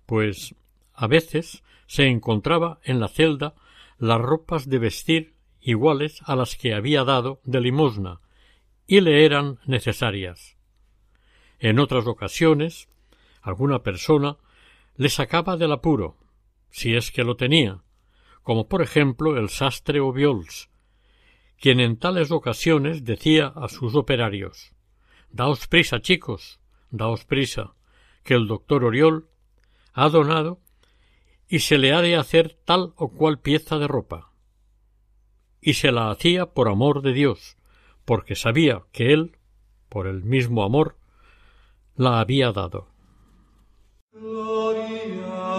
pues 0.06 0.53
a 0.94 1.08
veces 1.08 1.63
se 1.88 2.08
encontraba 2.08 2.80
en 2.84 3.00
la 3.00 3.08
celda 3.08 3.56
las 3.98 4.22
ropas 4.22 4.70
de 4.70 4.80
vestir 4.80 5.34
iguales 5.62 6.22
a 6.25 6.36
las 6.36 6.56
que 6.56 6.74
había 6.74 7.03
dado 7.03 7.39
de 7.44 7.62
limosna, 7.62 8.20
y 8.86 9.01
le 9.01 9.25
eran 9.25 9.60
necesarias. 9.65 10.58
En 11.60 11.80
otras 11.80 12.08
ocasiones, 12.08 12.89
alguna 13.41 13.84
persona 13.84 14.38
le 15.01 15.10
sacaba 15.10 15.58
del 15.58 15.72
apuro, 15.72 16.20
si 16.70 16.93
es 16.93 17.12
que 17.12 17.24
lo 17.24 17.36
tenía, 17.36 17.81
como 18.43 18.67
por 18.67 18.84
ejemplo 18.84 19.36
el 19.36 19.50
sastre 19.50 20.00
Obiols, 20.00 20.70
quien 21.60 21.79
en 21.79 21.98
tales 21.98 22.29
ocasiones 22.29 23.03
decía 23.03 23.48
a 23.48 23.67
sus 23.67 23.96
operarios 23.96 24.75
Daos 25.31 25.65
prisa, 25.65 26.01
chicos, 26.01 26.60
daos 26.91 27.25
prisa, 27.25 27.74
que 28.24 28.36
el 28.36 28.46
doctor 28.46 28.84
Oriol 28.84 29.27
ha 29.93 30.08
donado 30.10 30.60
y 31.48 31.62
se 31.62 31.79
le 31.79 31.93
ha 31.93 32.01
de 32.01 32.15
hacer 32.15 32.60
tal 32.63 32.93
o 32.96 33.10
cual 33.10 33.39
pieza 33.39 33.79
de 33.79 33.88
ropa. 33.88 34.31
Y 35.62 35.74
se 35.74 35.91
la 35.91 36.12
hacía 36.12 36.53
por 36.53 36.67
amor 36.70 37.01
de 37.01 37.13
Dios, 37.13 37.58
porque 38.05 38.36
sabía 38.36 38.84
que 38.91 39.13
él, 39.13 39.39
por 39.89 40.05
el 40.05 40.24
mismo 40.24 40.63
amor, 40.63 41.00
la 41.96 42.20
había 42.20 42.51
dado. 42.51 42.90
Gloria. 44.13 45.50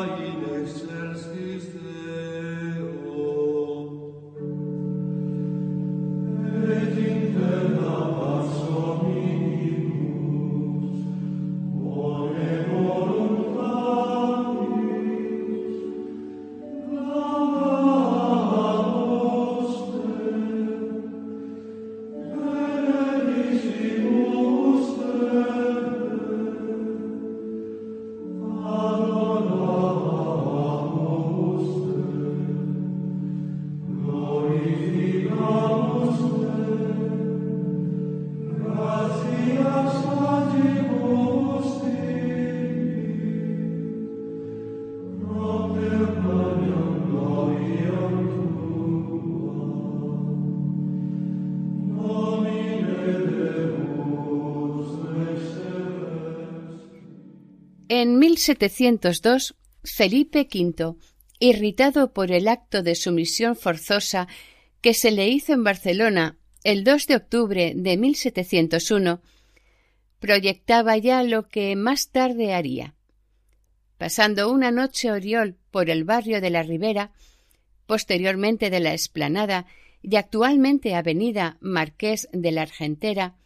En 58.13 58.19
1702, 58.19 59.55
Felipe 59.85 60.47
V, 60.53 60.97
irritado 61.39 62.13
por 62.13 62.31
el 62.31 62.47
acto 62.47 62.83
de 62.83 62.95
sumisión 62.95 63.57
forzosa 63.57 64.29
que 64.83 64.93
se 64.93 65.13
le 65.13 65.29
hizo 65.29 65.55
en 65.55 65.65
Barcelona 65.65 66.37
el 66.63 66.85
2 66.85 67.07
de 67.07 67.17
octubre 67.17 67.73
de 67.75 67.97
1701, 67.97 69.23
proyectaba 70.19 70.99
ya 70.99 71.23
lo 71.23 71.49
que 71.49 71.75
más 71.75 72.11
tarde 72.11 72.53
haría. 72.53 72.95
Pasando 73.97 74.53
una 74.53 74.71
noche 74.71 75.11
Oriol 75.11 75.57
por 75.71 75.89
el 75.89 76.05
barrio 76.05 76.43
de 76.43 76.51
la 76.51 76.63
Ribera, 76.63 77.13
posteriormente 77.87 78.69
de 78.69 78.81
la 78.81 78.93
Esplanada 78.93 79.65
y 80.03 80.17
actualmente 80.17 80.95
avenida 80.95 81.57
Marqués 81.63 82.29
de 82.31 82.53
la 82.53 82.61
Argentera, 82.61 83.37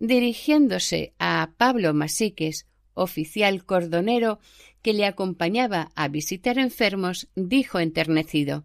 dirigiéndose 0.00 1.14
a 1.20 1.52
Pablo 1.56 1.94
Masiques, 1.94 2.66
oficial 2.94 3.64
cordonero 3.64 4.38
que 4.82 4.92
le 4.92 5.06
acompañaba 5.06 5.90
a 5.94 6.08
visitar 6.08 6.58
enfermos, 6.58 7.28
dijo 7.34 7.78
enternecido 7.78 8.64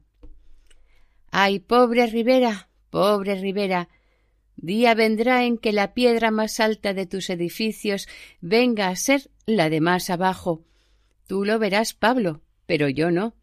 Ay, 1.31 1.59
pobre 1.59 2.07
Rivera, 2.07 2.69
pobre 2.89 3.35
Rivera, 3.35 3.89
día 4.55 4.93
vendrá 4.95 5.43
en 5.43 5.57
que 5.57 5.71
la 5.71 5.93
piedra 5.93 6.31
más 6.31 6.59
alta 6.59 6.93
de 6.93 7.05
tus 7.05 7.29
edificios 7.29 8.07
venga 8.41 8.87
a 8.87 8.95
ser 8.95 9.29
la 9.45 9.69
de 9.69 9.81
más 9.81 10.09
abajo. 10.09 10.65
Tú 11.27 11.45
lo 11.45 11.59
verás, 11.59 11.93
Pablo, 11.93 12.41
pero 12.65 12.89
yo 12.89 13.11
no. 13.11 13.35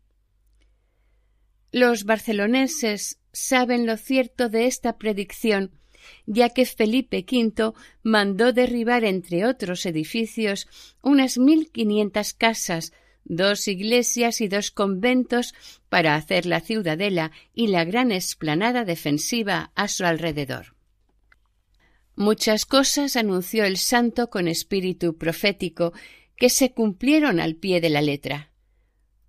Los 1.72 2.04
barceloneses 2.04 3.20
saben 3.32 3.86
lo 3.86 3.96
cierto 3.96 4.48
de 4.48 4.66
esta 4.66 4.98
predicción 4.98 5.72
ya 6.26 6.50
que 6.50 6.66
Felipe 6.66 7.24
V 7.30 7.72
mandó 8.02 8.52
derribar, 8.52 9.04
entre 9.04 9.46
otros 9.46 9.86
edificios, 9.86 10.68
unas 11.02 11.38
mil 11.38 11.70
quinientas 11.70 12.34
casas, 12.34 12.92
dos 13.24 13.68
iglesias 13.68 14.40
y 14.40 14.48
dos 14.48 14.70
conventos 14.70 15.54
para 15.88 16.14
hacer 16.14 16.46
la 16.46 16.60
ciudadela 16.60 17.32
y 17.54 17.68
la 17.68 17.84
gran 17.84 18.12
explanada 18.12 18.84
defensiva 18.84 19.72
a 19.74 19.88
su 19.88 20.04
alrededor. 20.04 20.76
Muchas 22.14 22.64
cosas 22.64 23.16
anunció 23.16 23.64
el 23.64 23.76
santo 23.76 24.30
con 24.30 24.48
espíritu 24.48 25.18
profético 25.18 25.92
que 26.36 26.48
se 26.48 26.72
cumplieron 26.72 27.40
al 27.40 27.56
pie 27.56 27.80
de 27.80 27.90
la 27.90 28.00
letra, 28.00 28.50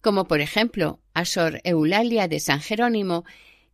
como 0.02 0.28
por 0.28 0.40
ejemplo 0.40 1.02
a 1.14 1.26
Sor 1.26 1.60
Eulalia 1.64 2.28
de 2.28 2.40
San 2.40 2.62
Jerónimo 2.62 3.26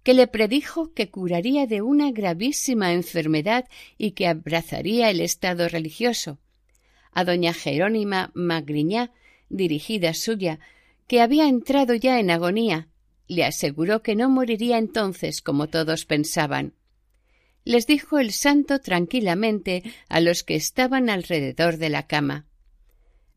que 0.03 0.13
le 0.13 0.27
predijo 0.27 0.93
que 0.93 1.09
curaría 1.09 1.65
de 1.65 1.81
una 1.81 2.11
gravísima 2.11 2.93
enfermedad 2.93 3.65
y 3.97 4.11
que 4.11 4.27
abrazaría 4.27 5.09
el 5.09 5.21
estado 5.21 5.69
religioso, 5.69 6.39
a 7.11 7.23
doña 7.23 7.53
Jerónima 7.53 8.31
Magriñá, 8.33 9.11
dirigida 9.49 10.13
suya, 10.13 10.59
que 11.07 11.21
había 11.21 11.47
entrado 11.47 11.95
ya 11.95 12.19
en 12.19 12.31
agonía, 12.31 12.89
le 13.27 13.45
aseguró 13.45 14.01
que 14.01 14.15
no 14.15 14.29
moriría 14.29 14.77
entonces 14.77 15.41
como 15.41 15.67
todos 15.67 16.05
pensaban. 16.05 16.73
Les 17.63 17.87
dijo 17.87 18.19
el 18.19 18.31
santo 18.31 18.79
tranquilamente 18.79 19.83
a 20.09 20.19
los 20.19 20.43
que 20.43 20.55
estaban 20.55 21.09
alrededor 21.09 21.77
de 21.77 21.89
la 21.89 22.07
cama. 22.07 22.45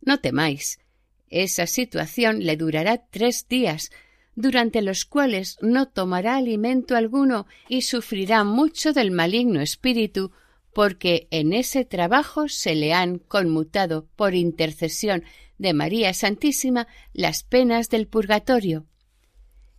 No 0.00 0.18
temáis. 0.18 0.80
Esa 1.28 1.66
situación 1.66 2.44
le 2.44 2.56
durará 2.56 3.06
tres 3.08 3.46
días, 3.48 3.90
durante 4.36 4.82
los 4.82 5.06
cuales 5.06 5.56
no 5.62 5.88
tomará 5.88 6.36
alimento 6.36 6.94
alguno 6.94 7.46
y 7.68 7.82
sufrirá 7.82 8.44
mucho 8.44 8.92
del 8.92 9.10
maligno 9.10 9.60
espíritu, 9.60 10.30
porque 10.74 11.26
en 11.30 11.54
ese 11.54 11.86
trabajo 11.86 12.48
se 12.48 12.74
le 12.74 12.92
han 12.92 13.18
conmutado 13.18 14.06
por 14.14 14.34
intercesión 14.34 15.24
de 15.56 15.72
María 15.72 16.12
Santísima 16.12 16.86
las 17.14 17.42
penas 17.42 17.88
del 17.88 18.06
purgatorio. 18.06 18.84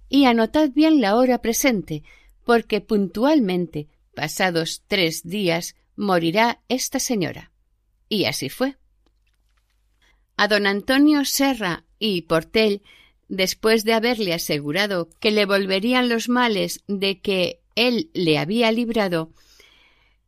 Y 0.09 0.25
anotad 0.25 0.71
bien 0.71 1.01
la 1.01 1.15
hora 1.15 1.39
presente, 1.39 2.03
porque 2.43 2.81
puntualmente, 2.81 3.87
pasados 4.15 4.83
tres 4.87 5.21
días, 5.23 5.75
morirá 5.95 6.61
esta 6.67 6.99
señora. 6.99 7.51
Y 8.09 8.25
así 8.25 8.49
fue. 8.49 8.77
A 10.35 10.47
don 10.47 10.65
Antonio 10.65 11.25
Serra 11.25 11.83
y 11.99 12.23
Portel 12.23 12.81
después 13.29 13.83
de 13.83 13.93
haberle 13.93 14.33
asegurado 14.33 15.09
que 15.19 15.31
le 15.31 15.45
volverían 15.45 16.09
los 16.09 16.29
males 16.29 16.83
de 16.87 17.19
que 17.19 17.61
él 17.75 18.09
le 18.13 18.37
había 18.37 18.71
librado, 18.71 19.31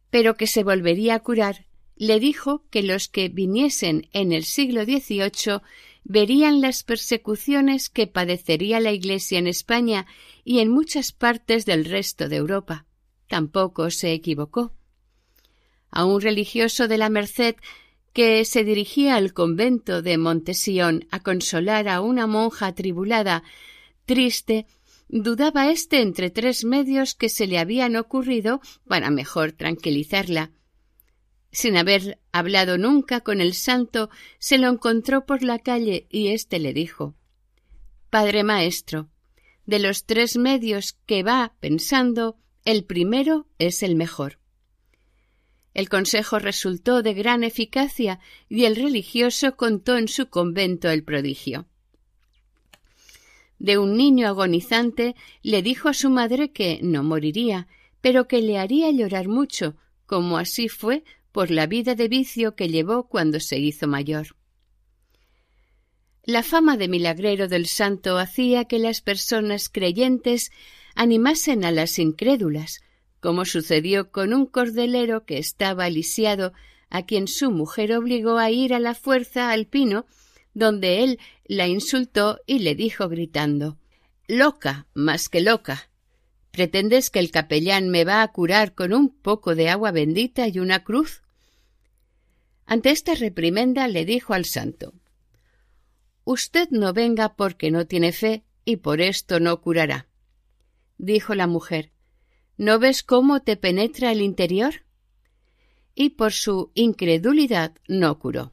pero 0.09 0.35
que 0.35 0.47
se 0.47 0.63
volvería 0.63 1.15
a 1.15 1.19
curar, 1.19 1.65
le 1.95 2.19
dijo 2.19 2.63
que 2.69 2.83
los 2.83 3.07
que 3.07 3.29
viniesen 3.29 4.07
en 4.13 4.31
el 4.31 4.45
siglo 4.45 4.85
XVIII 4.85 5.61
verían 6.03 6.61
las 6.61 6.83
persecuciones 6.83 7.89
que 7.89 8.07
padecería 8.07 8.79
la 8.79 8.91
Iglesia 8.91 9.37
en 9.37 9.47
España 9.47 10.07
y 10.43 10.59
en 10.59 10.69
muchas 10.69 11.11
partes 11.11 11.65
del 11.65 11.85
resto 11.85 12.29
de 12.29 12.37
Europa. 12.37 12.85
Tampoco 13.27 13.91
se 13.91 14.13
equivocó. 14.13 14.73
A 15.91 16.05
un 16.05 16.21
religioso 16.21 16.87
de 16.87 16.97
la 16.97 17.09
Merced 17.09 17.55
que 18.13 18.43
se 18.45 18.63
dirigía 18.63 19.15
al 19.15 19.33
convento 19.33 20.01
de 20.01 20.17
Montesión 20.17 21.07
a 21.11 21.21
consolar 21.21 21.87
a 21.87 22.01
una 22.01 22.27
monja 22.27 22.67
atribulada, 22.67 23.43
triste, 24.05 24.65
dudaba 25.07 25.71
éste 25.71 26.01
entre 26.01 26.29
tres 26.29 26.63
medios 26.63 27.15
que 27.15 27.29
se 27.29 27.47
le 27.47 27.59
habían 27.59 27.95
ocurrido 27.95 28.61
para 28.87 29.09
mejor 29.09 29.51
tranquilizarla. 29.51 30.51
Sin 31.51 31.77
haber 31.77 32.19
hablado 32.31 32.77
nunca 32.77 33.21
con 33.21 33.41
el 33.41 33.53
santo, 33.53 34.09
se 34.37 34.57
lo 34.57 34.69
encontró 34.69 35.25
por 35.25 35.41
la 35.41 35.59
calle 35.59 36.07
y 36.09 36.27
éste 36.29 36.59
le 36.59 36.73
dijo 36.73 37.15
Padre 38.09 38.43
Maestro, 38.43 39.09
de 39.65 39.79
los 39.79 40.05
tres 40.05 40.37
medios 40.37 40.97
que 41.05 41.21
va 41.21 41.53
pensando, 41.59 42.37
el 42.65 42.85
primero 42.85 43.47
es 43.59 43.83
el 43.83 43.95
mejor. 43.95 44.38
El 45.79 45.87
consejo 45.87 46.39
resultó 46.39 47.03
de 47.03 47.13
gran 47.13 47.41
eficacia 47.45 48.19
y 48.49 48.65
el 48.65 48.75
religioso 48.75 49.55
contó 49.55 49.95
en 49.95 50.09
su 50.09 50.27
convento 50.27 50.89
el 50.89 51.05
prodigio. 51.05 51.67
De 53.59 53.77
un 53.77 53.95
niño 53.95 54.27
agonizante 54.27 55.15
le 55.41 55.61
dijo 55.61 55.87
a 55.87 55.93
su 55.93 56.09
madre 56.09 56.51
que 56.51 56.81
no 56.83 57.01
moriría, 57.03 57.69
pero 58.01 58.27
que 58.27 58.41
le 58.41 58.57
haría 58.57 58.91
llorar 58.91 59.29
mucho, 59.29 59.77
como 60.05 60.37
así 60.37 60.67
fue 60.67 61.05
por 61.31 61.49
la 61.49 61.65
vida 61.65 61.95
de 61.95 62.09
vicio 62.09 62.57
que 62.57 62.67
llevó 62.67 63.07
cuando 63.07 63.39
se 63.39 63.57
hizo 63.57 63.87
mayor. 63.87 64.35
La 66.25 66.43
fama 66.43 66.75
de 66.75 66.89
milagrero 66.89 67.47
del 67.47 67.67
santo 67.67 68.17
hacía 68.17 68.65
que 68.65 68.79
las 68.79 68.99
personas 68.99 69.69
creyentes 69.69 70.51
animasen 70.93 71.63
a 71.63 71.71
las 71.71 71.99
incrédulas, 71.99 72.81
como 73.19 73.45
sucedió 73.45 74.11
con 74.11 74.33
un 74.33 74.45
cordelero 74.45 75.25
que 75.25 75.37
estaba 75.37 75.89
lisiado, 75.89 76.53
a 76.89 77.05
quien 77.05 77.27
su 77.27 77.51
mujer 77.51 77.93
obligó 77.93 78.37
a 78.37 78.49
ir 78.51 78.73
a 78.73 78.79
la 78.79 78.95
fuerza 78.95 79.51
al 79.51 79.67
pino, 79.67 80.05
donde 80.53 81.03
él 81.03 81.19
la 81.45 81.67
insultó 81.67 82.39
y 82.45 82.59
le 82.59 82.75
dijo 82.75 83.09
gritando 83.09 83.77
Loca, 84.27 84.87
más 84.93 85.29
que 85.29 85.41
loca. 85.41 85.89
¿Pretendes 86.51 87.09
que 87.09 87.19
el 87.19 87.31
capellán 87.31 87.89
me 87.89 88.05
va 88.05 88.21
a 88.21 88.27
curar 88.31 88.73
con 88.73 88.93
un 88.93 89.09
poco 89.09 89.55
de 89.55 89.69
agua 89.69 89.91
bendita 89.91 90.47
y 90.47 90.59
una 90.59 90.83
cruz? 90.83 91.23
Ante 92.65 92.91
esta 92.91 93.15
reprimenda 93.15 93.87
le 93.87 94.05
dijo 94.05 94.33
al 94.33 94.45
santo 94.45 94.93
Usted 96.23 96.69
no 96.69 96.93
venga 96.93 97.35
porque 97.35 97.71
no 97.71 97.87
tiene 97.87 98.11
fe 98.11 98.43
y 98.65 98.77
por 98.77 99.01
esto 99.01 99.39
no 99.39 99.61
curará. 99.61 100.07
Dijo 100.97 101.33
la 101.33 101.47
mujer 101.47 101.91
¿No 102.59 102.77
ves 102.77 103.03
cómo 103.03 103.41
te 103.41 103.55
penetra 103.55 104.11
el 104.11 104.21
interior? 104.21 104.83
Y 105.95 106.09
por 106.09 106.33
su 106.33 106.71
incredulidad 106.73 107.71
no 107.87 108.19
curó. 108.19 108.51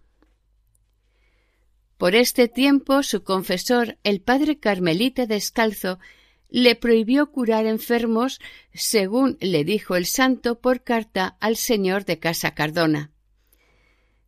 Por 1.98 2.14
este 2.14 2.46
tiempo 2.46 3.02
su 3.02 3.24
confesor, 3.24 3.98
el 4.04 4.20
padre 4.20 4.60
Carmelita 4.60 5.26
Descalzo, 5.26 5.98
le 6.48 6.76
prohibió 6.76 7.32
curar 7.32 7.66
enfermos, 7.66 8.38
según 8.72 9.38
le 9.40 9.64
dijo 9.64 9.96
el 9.96 10.06
santo 10.06 10.60
por 10.60 10.84
carta 10.84 11.36
al 11.40 11.56
señor 11.56 12.04
de 12.04 12.20
Casa 12.20 12.54
Cardona. 12.54 13.10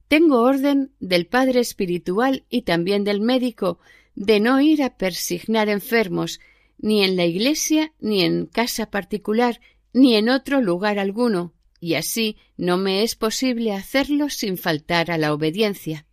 Tengo 0.08 0.40
orden 0.40 0.90
del 0.98 1.28
padre 1.28 1.60
espiritual 1.60 2.44
y 2.50 2.62
también 2.62 3.04
del 3.04 3.20
médico 3.20 3.78
de 4.16 4.40
no 4.40 4.60
ir 4.60 4.82
a 4.82 4.96
persignar 4.96 5.68
enfermos, 5.68 6.40
ni 6.78 7.04
en 7.04 7.16
la 7.16 7.26
iglesia, 7.26 7.92
ni 8.00 8.22
en 8.22 8.46
casa 8.46 8.90
particular, 8.90 9.60
ni 9.92 10.16
en 10.16 10.28
otro 10.28 10.60
lugar 10.60 10.98
alguno, 10.98 11.54
y 11.80 11.94
así 11.94 12.36
no 12.56 12.76
me 12.76 13.02
es 13.02 13.14
posible 13.14 13.72
hacerlo 13.72 14.30
sin 14.30 14.58
faltar 14.58 15.10
a 15.10 15.18
la 15.18 15.32
obediencia. 15.32 16.06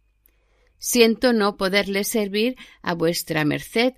Siento 0.78 1.34
no 1.34 1.58
poderle 1.58 2.04
servir 2.04 2.56
a 2.82 2.94
vuestra 2.94 3.46
merced, 3.46 3.94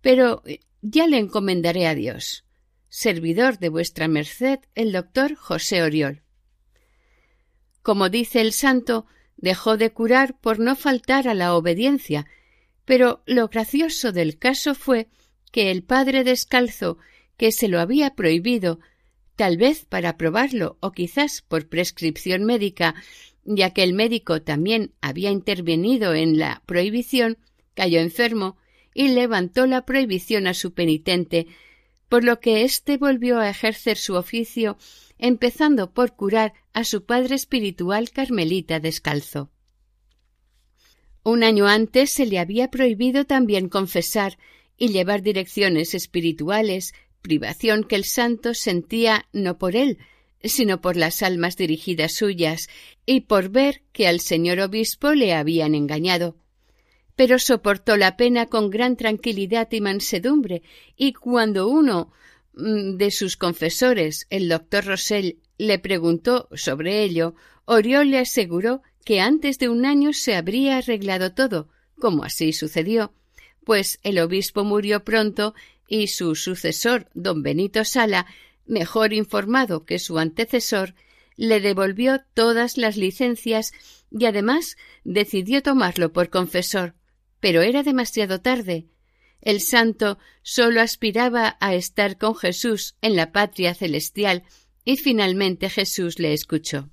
pero 0.00 0.42
ya 0.80 1.06
le 1.06 1.18
encomendaré 1.18 1.86
a 1.86 1.94
Dios. 1.94 2.44
Servidor 2.88 3.58
de 3.58 3.68
vuestra 3.68 4.08
merced, 4.08 4.60
el 4.74 4.92
doctor 4.92 5.34
José 5.34 5.82
Oriol. 5.82 6.22
Como 7.82 8.08
dice 8.08 8.40
el 8.40 8.52
santo, 8.52 9.06
dejó 9.36 9.76
de 9.76 9.90
curar 9.90 10.38
por 10.38 10.58
no 10.58 10.76
faltar 10.76 11.28
a 11.28 11.34
la 11.34 11.54
obediencia, 11.54 12.26
pero 12.84 13.22
lo 13.26 13.48
gracioso 13.48 14.12
del 14.12 14.38
caso 14.38 14.74
fue 14.74 15.08
que 15.50 15.70
el 15.70 15.82
padre 15.82 16.24
descalzo, 16.24 16.98
que 17.36 17.52
se 17.52 17.68
lo 17.68 17.80
había 17.80 18.14
prohibido, 18.14 18.80
tal 19.36 19.56
vez 19.56 19.84
para 19.86 20.16
probarlo 20.16 20.76
o 20.80 20.92
quizás 20.92 21.42
por 21.42 21.68
prescripción 21.68 22.44
médica, 22.44 22.94
ya 23.44 23.70
que 23.70 23.82
el 23.82 23.94
médico 23.94 24.42
también 24.42 24.92
había 25.00 25.30
intervenido 25.30 26.14
en 26.14 26.38
la 26.38 26.62
prohibición, 26.66 27.38
cayó 27.74 28.00
enfermo 28.00 28.56
y 28.92 29.08
levantó 29.08 29.66
la 29.66 29.86
prohibición 29.86 30.46
a 30.46 30.54
su 30.54 30.74
penitente, 30.74 31.46
por 32.08 32.24
lo 32.24 32.40
que 32.40 32.64
éste 32.64 32.96
volvió 32.96 33.38
a 33.38 33.48
ejercer 33.48 33.96
su 33.96 34.14
oficio, 34.14 34.76
empezando 35.18 35.92
por 35.92 36.14
curar 36.16 36.52
a 36.72 36.84
su 36.84 37.04
padre 37.04 37.36
espiritual 37.36 38.10
Carmelita 38.10 38.80
descalzo. 38.80 39.50
Un 41.22 41.44
año 41.44 41.66
antes 41.66 42.12
se 42.12 42.26
le 42.26 42.38
había 42.38 42.70
prohibido 42.70 43.26
también 43.26 43.68
confesar 43.68 44.38
y 44.80 44.88
llevar 44.88 45.20
direcciones 45.20 45.94
espirituales, 45.94 46.94
privación 47.20 47.84
que 47.84 47.96
el 47.96 48.04
santo 48.04 48.54
sentía 48.54 49.26
no 49.30 49.58
por 49.58 49.76
él, 49.76 49.98
sino 50.42 50.80
por 50.80 50.96
las 50.96 51.22
almas 51.22 51.58
dirigidas 51.58 52.14
suyas, 52.14 52.68
y 53.04 53.20
por 53.20 53.50
ver 53.50 53.82
que 53.92 54.08
al 54.08 54.20
señor 54.20 54.58
obispo 54.58 55.12
le 55.12 55.34
habían 55.34 55.74
engañado. 55.74 56.34
Pero 57.14 57.38
soportó 57.38 57.98
la 57.98 58.16
pena 58.16 58.46
con 58.46 58.70
gran 58.70 58.96
tranquilidad 58.96 59.68
y 59.70 59.82
mansedumbre, 59.82 60.62
y 60.96 61.12
cuando 61.12 61.68
uno 61.68 62.10
mm, 62.54 62.96
de 62.96 63.10
sus 63.10 63.36
confesores, 63.36 64.26
el 64.30 64.48
doctor 64.48 64.86
Rosell, 64.86 65.40
le 65.58 65.78
preguntó 65.78 66.48
sobre 66.54 67.02
ello, 67.02 67.34
Oriol 67.66 68.10
le 68.10 68.18
aseguró 68.20 68.80
que 69.04 69.20
antes 69.20 69.58
de 69.58 69.68
un 69.68 69.84
año 69.84 70.14
se 70.14 70.36
habría 70.36 70.78
arreglado 70.78 71.34
todo, 71.34 71.68
como 71.98 72.24
así 72.24 72.54
sucedió, 72.54 73.12
pues 73.64 74.00
el 74.02 74.18
obispo 74.18 74.64
murió 74.64 75.04
pronto 75.04 75.54
y 75.88 76.06
su 76.08 76.34
sucesor, 76.34 77.08
don 77.14 77.42
Benito 77.42 77.84
Sala, 77.84 78.26
mejor 78.66 79.12
informado 79.12 79.84
que 79.84 79.98
su 79.98 80.18
antecesor, 80.18 80.94
le 81.36 81.60
devolvió 81.60 82.20
todas 82.34 82.76
las 82.76 82.96
licencias 82.96 83.72
y 84.10 84.26
además 84.26 84.76
decidió 85.04 85.62
tomarlo 85.62 86.12
por 86.12 86.30
confesor, 86.30 86.94
pero 87.40 87.62
era 87.62 87.82
demasiado 87.82 88.40
tarde. 88.40 88.86
El 89.40 89.60
santo 89.60 90.18
sólo 90.42 90.80
aspiraba 90.80 91.56
a 91.60 91.74
estar 91.74 92.18
con 92.18 92.34
Jesús 92.34 92.96
en 93.00 93.16
la 93.16 93.32
patria 93.32 93.74
celestial 93.74 94.44
y 94.84 94.96
finalmente 94.96 95.70
Jesús 95.70 96.18
le 96.18 96.34
escuchó. 96.34 96.90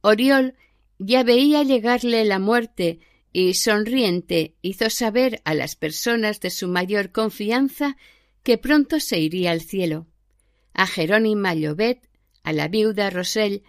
Oriol 0.00 0.54
ya 0.98 1.22
veía 1.22 1.62
llegarle 1.62 2.24
la 2.24 2.38
muerte 2.38 2.98
y 3.38 3.54
sonriente 3.54 4.56
hizo 4.62 4.90
saber 4.90 5.40
a 5.44 5.54
las 5.54 5.76
personas 5.76 6.40
de 6.40 6.50
su 6.50 6.66
mayor 6.66 7.12
confianza 7.12 7.96
que 8.42 8.58
pronto 8.58 8.98
se 8.98 9.20
iría 9.20 9.52
al 9.52 9.60
cielo. 9.60 10.08
A 10.72 10.86
Jerónima 10.86 11.54
Llobet, 11.54 12.08
a 12.42 12.52
la 12.52 12.66
viuda 12.66 13.10
Rosell, 13.10 13.62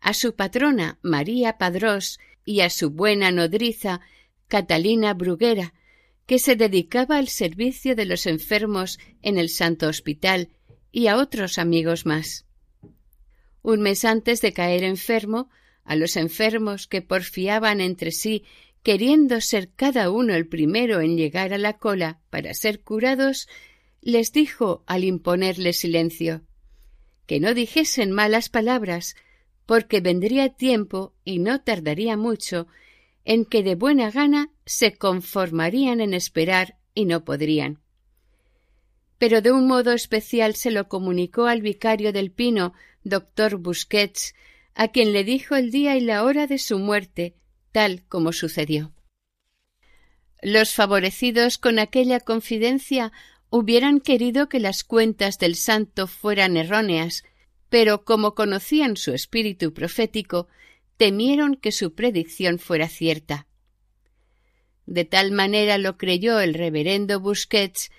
a 0.00 0.14
su 0.14 0.36
patrona 0.36 0.98
María 1.02 1.58
Padrós 1.58 2.20
y 2.44 2.60
a 2.60 2.70
su 2.70 2.90
buena 2.90 3.32
nodriza 3.32 4.00
Catalina 4.46 5.14
Bruguera, 5.14 5.74
que 6.26 6.38
se 6.38 6.54
dedicaba 6.54 7.16
al 7.16 7.26
servicio 7.28 7.96
de 7.96 8.04
los 8.04 8.26
enfermos 8.26 9.00
en 9.22 9.36
el 9.36 9.48
Santo 9.48 9.88
Hospital 9.88 10.50
y 10.92 11.08
a 11.08 11.16
otros 11.16 11.58
amigos 11.58 12.06
más. 12.06 12.46
Un 13.62 13.80
mes 13.80 14.04
antes 14.04 14.40
de 14.42 14.52
caer 14.52 14.84
enfermo, 14.84 15.50
a 15.84 15.96
los 15.96 16.16
enfermos 16.16 16.86
que 16.86 17.02
porfiaban 17.02 17.80
entre 17.80 18.12
sí, 18.12 18.44
queriendo 18.88 19.42
ser 19.42 19.68
cada 19.76 20.08
uno 20.10 20.32
el 20.32 20.48
primero 20.48 21.02
en 21.02 21.18
llegar 21.18 21.52
a 21.52 21.58
la 21.58 21.74
cola 21.74 22.22
para 22.30 22.54
ser 22.54 22.80
curados, 22.80 23.46
les 24.00 24.32
dijo 24.32 24.82
al 24.86 25.04
imponerle 25.04 25.74
silencio 25.74 26.40
que 27.26 27.38
no 27.38 27.52
dijesen 27.52 28.12
malas 28.12 28.48
palabras, 28.48 29.14
porque 29.66 30.00
vendría 30.00 30.48
tiempo 30.48 31.12
y 31.22 31.38
no 31.38 31.60
tardaría 31.60 32.16
mucho 32.16 32.66
en 33.26 33.44
que 33.44 33.62
de 33.62 33.74
buena 33.74 34.10
gana 34.10 34.52
se 34.64 34.96
conformarían 34.96 36.00
en 36.00 36.14
esperar 36.14 36.78
y 36.94 37.04
no 37.04 37.26
podrían. 37.26 37.82
Pero 39.18 39.42
de 39.42 39.52
un 39.52 39.66
modo 39.66 39.92
especial 39.92 40.54
se 40.54 40.70
lo 40.70 40.88
comunicó 40.88 41.44
al 41.44 41.60
vicario 41.60 42.10
del 42.14 42.30
Pino, 42.30 42.72
doctor 43.04 43.58
Busquets, 43.58 44.34
a 44.74 44.88
quien 44.88 45.12
le 45.12 45.24
dijo 45.24 45.56
el 45.56 45.70
día 45.70 45.94
y 45.94 46.00
la 46.00 46.24
hora 46.24 46.46
de 46.46 46.56
su 46.56 46.78
muerte, 46.78 47.34
tal 47.72 48.04
como 48.08 48.32
sucedió. 48.32 48.92
Los 50.42 50.74
favorecidos 50.74 51.58
con 51.58 51.78
aquella 51.78 52.20
confidencia 52.20 53.12
hubieran 53.50 54.00
querido 54.00 54.48
que 54.48 54.60
las 54.60 54.84
cuentas 54.84 55.38
del 55.38 55.56
santo 55.56 56.06
fueran 56.06 56.56
erróneas, 56.56 57.24
pero 57.68 58.04
como 58.04 58.34
conocían 58.34 58.96
su 58.96 59.12
espíritu 59.12 59.72
profético, 59.72 60.48
temieron 60.96 61.56
que 61.56 61.72
su 61.72 61.94
predicción 61.94 62.58
fuera 62.58 62.88
cierta. 62.88 63.46
De 64.86 65.04
tal 65.04 65.32
manera 65.32 65.76
lo 65.76 65.98
creyó 65.98 66.40
el 66.40 66.54
reverendo 66.54 67.20
Busquets 67.20 67.90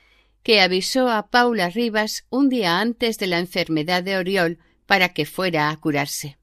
que 0.43 0.62
avisó 0.62 1.10
a 1.10 1.29
Paula 1.29 1.69
Rivas 1.69 2.25
un 2.29 2.49
día 2.49 2.79
antes 2.79 3.19
de 3.19 3.27
la 3.27 3.39
enfermedad 3.39 4.01
de 4.01 4.17
Oriol 4.17 4.58
para 4.86 5.13
que 5.13 5.25
fuera 5.25 5.69
a 5.69 5.77
curarse. 5.77 6.38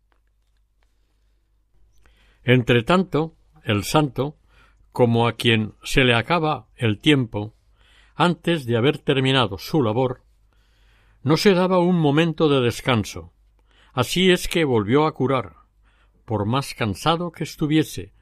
Entretanto, 2.49 3.35
el 3.65 3.83
santo, 3.83 4.37
como 4.93 5.27
a 5.27 5.33
quien 5.33 5.75
se 5.83 6.05
le 6.05 6.15
acaba 6.15 6.69
el 6.77 7.01
tiempo, 7.01 7.57
antes 8.15 8.67
de 8.67 8.77
haber 8.77 8.99
terminado 8.99 9.59
su 9.59 9.83
labor, 9.83 10.23
no 11.25 11.37
se 11.37 11.55
daba 11.55 11.81
un 11.81 11.99
momento 11.99 12.49
de 12.49 12.61
descanso. 12.61 13.33
Así 13.93 14.31
es 14.31 14.47
que 14.47 14.65
volvió 14.65 15.07
a 15.07 15.13
curar, 15.13 15.57
por 16.25 16.47
más 16.47 16.73
cansado 16.75 17.33
que 17.33 17.43
estuviese, 17.43 18.13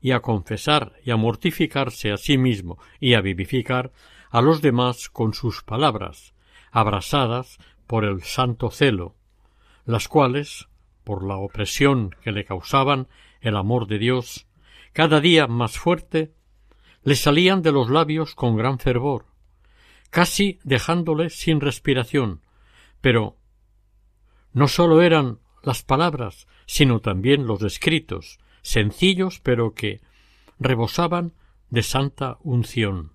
y 0.00 0.12
a 0.12 0.20
confesar 0.20 0.94
y 1.04 1.10
a 1.10 1.16
mortificarse 1.16 2.10
a 2.10 2.16
sí 2.16 2.38
mismo 2.38 2.78
y 3.00 3.12
a 3.12 3.20
vivificar 3.20 3.92
a 4.30 4.40
los 4.40 4.62
demás 4.62 5.10
con 5.10 5.34
sus 5.34 5.62
palabras, 5.62 6.32
abrasadas 6.72 7.58
por 7.86 8.06
el 8.06 8.22
santo 8.22 8.70
celo, 8.70 9.14
las 9.84 10.08
cuales, 10.08 10.68
por 11.04 11.22
la 11.22 11.36
opresión 11.36 12.16
que 12.22 12.32
le 12.32 12.46
causaban 12.46 13.08
el 13.44 13.56
amor 13.56 13.86
de 13.86 13.98
Dios, 13.98 14.46
cada 14.92 15.20
día 15.20 15.46
más 15.46 15.78
fuerte, 15.78 16.32
le 17.02 17.14
salían 17.14 17.60
de 17.60 17.72
los 17.72 17.90
labios 17.90 18.34
con 18.34 18.56
gran 18.56 18.78
fervor, 18.78 19.26
casi 20.10 20.58
dejándole 20.64 21.28
sin 21.28 21.60
respiración, 21.60 22.40
pero 23.02 23.36
no 24.54 24.66
sólo 24.66 25.02
eran 25.02 25.40
las 25.62 25.82
palabras, 25.82 26.46
sino 26.64 27.00
también 27.00 27.46
los 27.46 27.62
escritos, 27.62 28.38
sencillos 28.62 29.40
pero 29.40 29.74
que 29.74 30.00
rebosaban 30.58 31.34
de 31.68 31.82
santa 31.82 32.38
unción. 32.42 33.12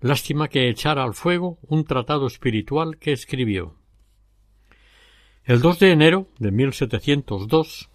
Lástima 0.00 0.48
que 0.48 0.68
echara 0.68 1.04
al 1.04 1.14
fuego 1.14 1.58
un 1.62 1.84
tratado 1.84 2.26
espiritual 2.26 2.98
que 2.98 3.12
escribió. 3.12 3.76
El 5.44 5.60
2 5.60 5.78
de 5.78 5.92
enero 5.92 6.26
de 6.38 6.50
1702 6.50 7.89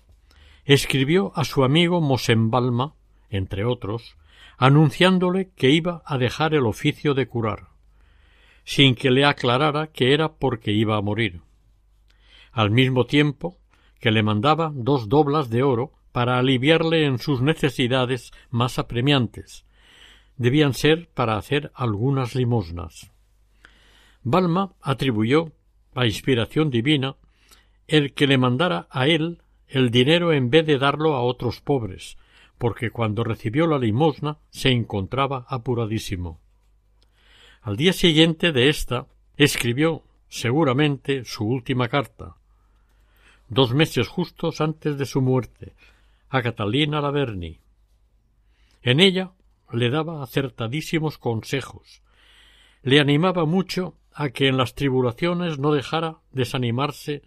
escribió 0.65 1.31
a 1.35 1.45
su 1.45 1.63
amigo 1.63 2.01
Mosembalma, 2.01 2.93
entre 3.29 3.65
otros, 3.65 4.17
anunciándole 4.57 5.51
que 5.55 5.69
iba 5.69 6.01
a 6.05 6.17
dejar 6.17 6.53
el 6.53 6.65
oficio 6.65 7.13
de 7.13 7.27
curar 7.27 7.75
sin 8.65 8.95
que 8.95 9.11
le 9.11 9.23
aclarara 9.23 9.87
que 9.87 10.13
era 10.13 10.33
porque 10.33 10.71
iba 10.71 10.97
a 10.97 11.01
morir. 11.01 11.41
Al 12.51 12.71
mismo 12.71 13.05
tiempo 13.05 13.57
que 13.99 14.11
le 14.11 14.23
mandaba 14.23 14.71
dos 14.73 15.07
doblas 15.07 15.49
de 15.49 15.63
oro 15.63 15.93
para 16.11 16.39
aliviarle 16.39 17.05
en 17.05 17.19
sus 17.19 17.41
necesidades 17.41 18.31
más 18.49 18.79
apremiantes. 18.79 19.65
Debían 20.37 20.73
ser 20.73 21.09
para 21.13 21.37
hacer 21.37 21.71
algunas 21.75 22.35
limosnas. 22.35 23.11
Balma 24.23 24.73
atribuyó 24.81 25.51
a 25.93 26.05
inspiración 26.05 26.69
divina 26.71 27.15
el 27.87 28.13
que 28.13 28.27
le 28.27 28.37
mandara 28.37 28.87
a 28.89 29.07
él 29.07 29.41
el 29.67 29.91
dinero 29.91 30.33
en 30.33 30.49
vez 30.49 30.65
de 30.65 30.77
darlo 30.77 31.15
a 31.15 31.21
otros 31.21 31.61
pobres, 31.61 32.17
porque 32.57 32.91
cuando 32.91 33.23
recibió 33.23 33.67
la 33.67 33.79
limosna 33.79 34.37
se 34.49 34.69
encontraba 34.69 35.45
apuradísimo. 35.49 36.39
Al 37.61 37.77
día 37.77 37.93
siguiente 37.93 38.51
de 38.51 38.69
esta 38.69 39.07
escribió 39.37 40.03
seguramente 40.29 41.25
su 41.25 41.45
última 41.45 41.87
carta, 41.87 42.35
dos 43.49 43.73
meses 43.73 44.07
justos 44.07 44.61
antes 44.61 44.97
de 44.97 45.05
su 45.05 45.21
muerte, 45.21 45.73
a 46.29 46.41
Catalina 46.41 47.01
Laverni. 47.01 47.59
En 48.81 48.99
ella 48.99 49.31
le 49.71 49.89
daba 49.89 50.23
acertadísimos 50.23 51.17
consejos, 51.17 52.01
le 52.83 52.99
animaba 52.99 53.45
mucho 53.45 53.95
a 54.13 54.29
que 54.29 54.47
en 54.47 54.57
las 54.57 54.75
tribulaciones 54.75 55.59
no 55.59 55.73
dejara 55.73 56.19
desanimarse 56.31 57.23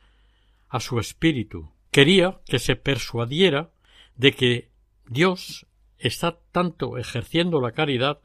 a 0.68 0.80
su 0.80 0.98
espíritu. 0.98 1.70
Quería 1.90 2.40
que 2.46 2.58
se 2.58 2.76
persuadiera 2.76 3.70
de 4.16 4.32
que 4.32 4.68
Dios 5.06 5.66
está 5.98 6.38
tanto 6.52 6.98
ejerciendo 6.98 7.60
la 7.60 7.72
caridad 7.72 8.20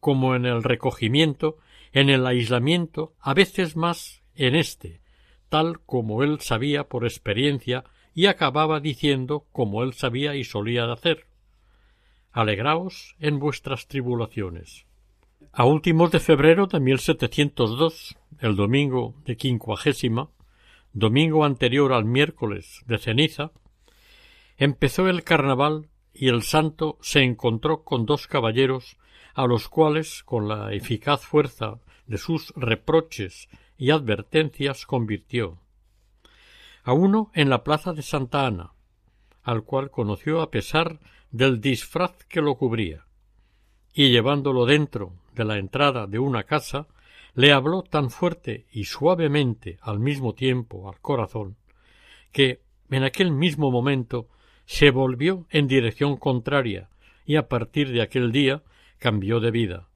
como 0.00 0.34
en 0.34 0.44
el 0.44 0.62
recogimiento, 0.62 1.58
en 1.92 2.10
el 2.10 2.26
aislamiento, 2.26 3.14
a 3.20 3.34
veces 3.34 3.76
más 3.76 4.22
en 4.34 4.54
éste, 4.54 5.00
tal 5.48 5.80
como 5.80 6.22
él 6.22 6.40
sabía 6.40 6.88
por 6.88 7.04
experiencia 7.04 7.84
y 8.14 8.26
acababa 8.26 8.80
diciendo 8.80 9.46
como 9.52 9.82
él 9.82 9.92
sabía 9.94 10.34
y 10.34 10.44
solía 10.44 10.90
hacer. 10.92 11.26
Alegraos 12.32 13.16
en 13.20 13.38
vuestras 13.38 13.86
tribulaciones. 13.86 14.86
A 15.52 15.64
últimos 15.64 16.10
de 16.10 16.20
febrero 16.20 16.66
de 16.66 16.80
1702, 16.80 18.16
el 18.40 18.56
domingo 18.56 19.14
de 19.24 19.36
quincuagésima, 19.36 20.30
domingo 20.94 21.44
anterior 21.44 21.92
al 21.92 22.04
miércoles 22.04 22.82
de 22.86 22.98
ceniza, 22.98 23.50
empezó 24.56 25.08
el 25.08 25.24
carnaval 25.24 25.88
y 26.14 26.28
el 26.28 26.42
santo 26.42 26.96
se 27.02 27.22
encontró 27.22 27.82
con 27.82 28.06
dos 28.06 28.28
caballeros 28.28 28.96
a 29.34 29.46
los 29.46 29.68
cuales, 29.68 30.22
con 30.22 30.46
la 30.46 30.72
eficaz 30.72 31.26
fuerza 31.26 31.80
de 32.06 32.18
sus 32.18 32.52
reproches 32.54 33.48
y 33.76 33.90
advertencias, 33.90 34.86
convirtió. 34.86 35.58
A 36.84 36.92
uno 36.92 37.32
en 37.34 37.50
la 37.50 37.64
plaza 37.64 37.92
de 37.92 38.02
Santa 38.02 38.46
Ana, 38.46 38.72
al 39.42 39.64
cual 39.64 39.90
conoció 39.90 40.40
a 40.40 40.52
pesar 40.52 41.00
del 41.32 41.60
disfraz 41.60 42.12
que 42.28 42.40
lo 42.40 42.54
cubría, 42.54 43.06
y 43.92 44.10
llevándolo 44.10 44.66
dentro 44.66 45.12
de 45.34 45.44
la 45.44 45.58
entrada 45.58 46.06
de 46.06 46.20
una 46.20 46.44
casa, 46.44 46.86
le 47.34 47.52
habló 47.52 47.82
tan 47.82 48.10
fuerte 48.10 48.66
y 48.72 48.84
suavemente 48.84 49.78
al 49.82 49.98
mismo 49.98 50.34
tiempo 50.34 50.88
al 50.88 51.00
corazón, 51.00 51.56
que 52.32 52.60
en 52.90 53.02
aquel 53.02 53.30
mismo 53.30 53.70
momento 53.70 54.28
se 54.66 54.90
volvió 54.90 55.46
en 55.50 55.66
dirección 55.66 56.16
contraria 56.16 56.88
y 57.26 57.36
a 57.36 57.48
partir 57.48 57.90
de 57.90 58.02
aquel 58.02 58.32
día 58.32 58.62
cambió 58.98 59.40
de 59.40 59.50
vida, 59.50 59.88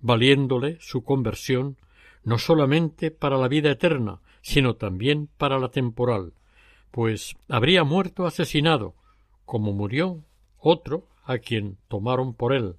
valiéndole 0.00 0.78
su 0.80 1.02
conversión 1.02 1.76
no 2.22 2.38
solamente 2.38 3.10
para 3.10 3.36
la 3.36 3.48
vida 3.48 3.70
eterna, 3.70 4.20
sino 4.42 4.76
también 4.76 5.28
para 5.38 5.58
la 5.58 5.70
temporal, 5.70 6.32
pues 6.90 7.36
habría 7.48 7.84
muerto 7.84 8.26
asesinado, 8.26 8.94
como 9.44 9.72
murió 9.72 10.22
otro 10.58 11.06
a 11.24 11.38
quien 11.38 11.78
tomaron 11.88 12.34
por 12.34 12.52
él, 12.52 12.76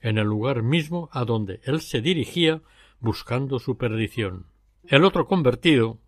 en 0.00 0.18
el 0.18 0.26
lugar 0.26 0.62
mismo 0.62 1.08
a 1.12 1.24
donde 1.24 1.60
él 1.64 1.80
se 1.80 2.00
dirigía 2.00 2.62
buscando 3.00 3.58
su 3.58 3.76
perdición. 3.76 4.46
El 4.84 5.04
otro 5.04 5.26
convertido 5.26 5.98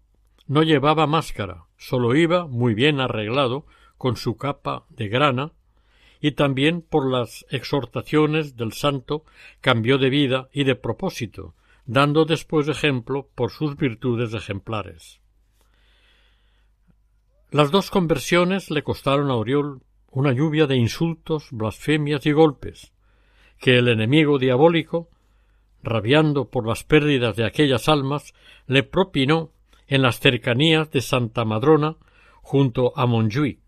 no 0.46 0.62
llevaba 0.62 1.06
máscara, 1.06 1.64
sólo 1.76 2.14
iba 2.14 2.46
muy 2.46 2.74
bien 2.74 3.00
arreglado 3.00 3.66
con 3.96 4.16
su 4.16 4.36
capa 4.36 4.84
de 4.88 5.08
grana 5.08 5.52
y 6.20 6.32
también 6.32 6.82
por 6.82 7.10
las 7.10 7.46
exhortaciones 7.50 8.56
del 8.56 8.72
santo 8.72 9.24
cambió 9.60 9.98
de 9.98 10.10
vida 10.10 10.48
y 10.52 10.64
de 10.64 10.74
propósito, 10.74 11.54
dando 11.86 12.24
después 12.24 12.68
ejemplo 12.68 13.28
por 13.34 13.50
sus 13.50 13.76
virtudes 13.76 14.34
ejemplares. 14.34 15.20
Las 17.50 17.70
dos 17.70 17.90
conversiones 17.90 18.70
le 18.70 18.82
costaron 18.82 19.30
a 19.30 19.34
Oriol 19.34 19.82
una 20.10 20.32
lluvia 20.32 20.66
de 20.66 20.76
insultos, 20.76 21.48
blasfemias 21.50 22.26
y 22.26 22.32
golpes, 22.32 22.92
que 23.58 23.78
el 23.78 23.88
enemigo 23.88 24.38
diabólico, 24.38 25.08
rabiando 25.82 26.50
por 26.50 26.66
las 26.66 26.84
pérdidas 26.84 27.36
de 27.36 27.44
aquellas 27.44 27.88
almas, 27.88 28.34
le 28.66 28.82
propinó 28.82 29.52
en 29.86 30.02
las 30.02 30.20
cercanías 30.20 30.90
de 30.90 31.00
Santa 31.00 31.44
Madrona 31.44 31.96
junto 32.42 32.96
a 32.96 33.06
Montjuic, 33.06 33.60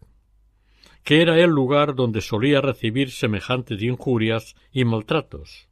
que 1.05 1.22
era 1.22 1.38
el 1.38 1.51
lugar 1.51 1.94
donde 1.94 2.20
solía 2.20 2.61
recibir 2.61 3.11
semejantes 3.11 3.83
injurias 3.83 4.55
y 4.72 4.85
maltratos. 4.85 5.68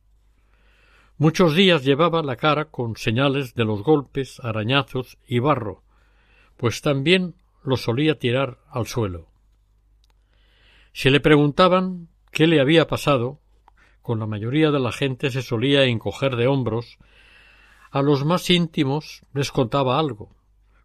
Muchos 1.19 1.55
días 1.55 1.85
llevaba 1.85 2.23
la 2.23 2.37
cara 2.37 2.67
con 2.67 2.97
señales 2.97 3.55
de 3.55 3.65
los 3.65 3.83
golpes, 3.83 4.41
arañazos 4.41 5.19
y 5.27 5.39
barro, 5.39 5.83
pues 6.57 6.81
también 6.81 7.35
lo 7.63 7.77
solía 7.77 8.19
tirar 8.19 8.59
al 8.71 8.87
suelo. 8.87 9.29
Si 10.93 11.11
le 11.11 11.21
preguntaban 11.21 12.09
qué 12.33 12.47
le 12.47 12.61
había 12.61 12.87
pasado, 12.87 13.40
con 14.03 14.19
la 14.19 14.27
mayoría 14.27 14.71
de 14.71 14.81
la 14.81 14.93
gente 14.93 15.31
se 15.31 15.43
solía 15.43 15.85
encoger 15.85 16.37
de 16.37 16.47
hombros, 16.47 16.99
a 17.91 18.03
los 18.03 18.25
más 18.25 18.49
íntimos 18.51 19.23
les 19.35 19.51
contaba 19.51 19.99
algo, 19.99 20.35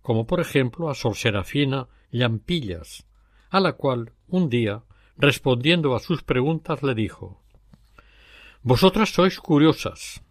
como 0.01 0.25
por 0.25 0.39
ejemplo 0.39 0.89
a 0.89 0.95
Sor 0.95 1.15
Serafina 1.15 1.87
Llampillas, 2.11 3.05
a 3.49 3.59
la 3.59 3.73
cual 3.73 4.13
un 4.27 4.49
día, 4.49 4.83
respondiendo 5.17 5.95
a 5.95 5.99
sus 5.99 6.23
preguntas, 6.23 6.81
le 6.83 6.95
dijo 6.95 7.41
Vosotras 8.61 9.09
sois 9.13 9.39
curiosas. 9.39 10.23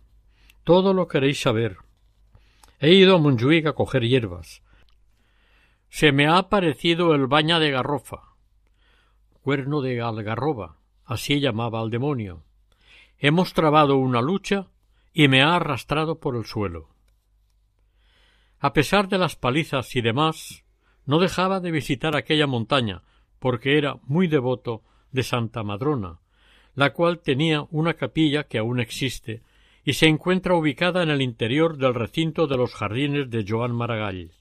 Todo 0.64 0.92
lo 0.92 1.06
queréis 1.06 1.40
saber. 1.40 1.76
He 2.80 2.92
ido 2.94 3.14
a 3.14 3.18
Montjuic 3.18 3.66
a 3.66 3.74
coger 3.74 4.02
hierbas. 4.02 4.62
Se 5.88 6.10
me 6.10 6.26
ha 6.26 6.38
aparecido 6.38 7.14
el 7.14 7.28
baña 7.28 7.60
de 7.60 7.70
garrofa. 7.70 8.34
Cuerno 9.42 9.82
de 9.82 10.00
algarroba, 10.00 10.78
así 11.04 11.38
llamaba 11.38 11.80
al 11.80 11.90
demonio. 11.90 12.42
Hemos 13.18 13.52
trabado 13.54 13.96
una 13.96 14.20
lucha 14.20 14.68
y 15.12 15.28
me 15.28 15.42
ha 15.42 15.54
arrastrado 15.56 16.18
por 16.18 16.36
el 16.36 16.44
suelo. 16.44 16.90
A 18.58 18.72
pesar 18.72 19.08
de 19.08 19.18
las 19.18 19.36
palizas 19.36 19.94
y 19.94 20.00
demás, 20.00 20.64
no 21.06 21.18
dejaba 21.18 21.60
de 21.60 21.70
visitar 21.70 22.16
aquella 22.16 22.46
montaña, 22.46 23.02
porque 23.38 23.78
era 23.78 23.98
muy 24.04 24.26
devoto 24.26 24.82
de 25.12 25.22
Santa 25.22 25.62
Madrona, 25.62 26.20
la 26.74 26.92
cual 26.92 27.20
tenía 27.20 27.66
una 27.70 27.94
capilla 27.94 28.44
que 28.44 28.58
aún 28.58 28.80
existe 28.80 29.42
y 29.84 29.92
se 29.92 30.06
encuentra 30.06 30.54
ubicada 30.54 31.02
en 31.02 31.10
el 31.10 31.20
interior 31.20 31.76
del 31.76 31.94
recinto 31.94 32.46
de 32.46 32.56
los 32.56 32.74
jardines 32.74 33.30
de 33.30 33.44
Joan 33.46 33.72
Maragall. 33.72 34.32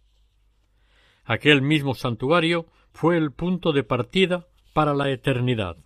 Aquel 1.26 1.62
mismo 1.62 1.94
santuario 1.94 2.66
fue 2.92 3.18
el 3.18 3.32
punto 3.32 3.72
de 3.72 3.84
partida 3.84 4.48
para 4.74 4.94
la 4.94 5.12
eternidad, 5.12 5.78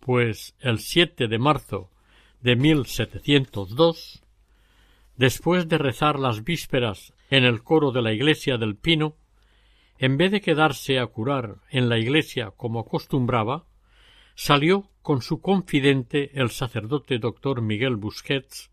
pues 0.00 0.56
el 0.60 0.78
7 0.78 1.28
de 1.28 1.38
marzo 1.38 1.90
de 2.40 2.56
1702, 2.56 4.22
después 5.16 5.68
de 5.68 5.78
rezar 5.78 6.18
las 6.18 6.44
vísperas 6.44 7.14
en 7.30 7.44
el 7.44 7.62
coro 7.62 7.92
de 7.92 8.02
la 8.02 8.12
iglesia 8.12 8.58
del 8.58 8.76
Pino, 8.76 9.16
en 9.98 10.16
vez 10.16 10.30
de 10.30 10.40
quedarse 10.40 10.98
a 10.98 11.06
curar 11.06 11.56
en 11.70 11.88
la 11.88 11.98
iglesia 11.98 12.52
como 12.56 12.80
acostumbraba, 12.80 13.64
salió 14.34 14.90
con 15.02 15.22
su 15.22 15.40
confidente 15.40 16.30
el 16.34 16.50
sacerdote 16.50 17.18
doctor 17.18 17.62
Miguel 17.62 17.96
Busquets 17.96 18.70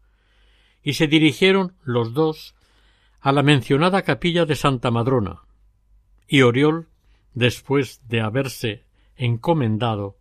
y 0.84 0.94
se 0.94 1.08
dirigieron 1.08 1.76
los 1.84 2.14
dos 2.14 2.56
a 3.22 3.32
la 3.32 3.42
mencionada 3.42 4.02
capilla 4.02 4.46
de 4.46 4.56
Santa 4.56 4.92
Madrona, 4.92 5.44
y 6.28 6.42
Oriol, 6.42 6.90
después 7.34 8.02
de 8.10 8.20
haberse 8.20 8.84
encomendado, 9.16 10.18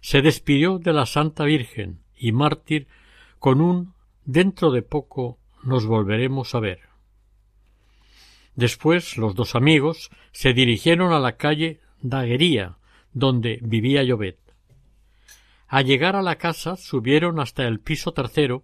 se 0.00 0.22
despidió 0.22 0.78
de 0.78 0.94
la 0.94 1.04
Santa 1.04 1.44
Virgen 1.44 2.03
y 2.16 2.32
mártir 2.32 2.86
con 3.38 3.60
un 3.60 3.94
dentro 4.24 4.70
de 4.70 4.82
poco 4.82 5.38
nos 5.62 5.86
volveremos 5.86 6.54
a 6.54 6.60
ver. 6.60 6.80
Después 8.54 9.16
los 9.16 9.34
dos 9.34 9.54
amigos 9.54 10.10
se 10.32 10.52
dirigieron 10.52 11.12
a 11.12 11.18
la 11.18 11.36
calle 11.36 11.80
Daguería, 12.00 12.76
donde 13.12 13.58
vivía 13.62 14.02
Llobet. 14.02 14.38
Al 15.66 15.84
llegar 15.86 16.14
a 16.14 16.22
la 16.22 16.36
casa 16.36 16.76
subieron 16.76 17.40
hasta 17.40 17.66
el 17.66 17.80
piso 17.80 18.12
tercero 18.12 18.62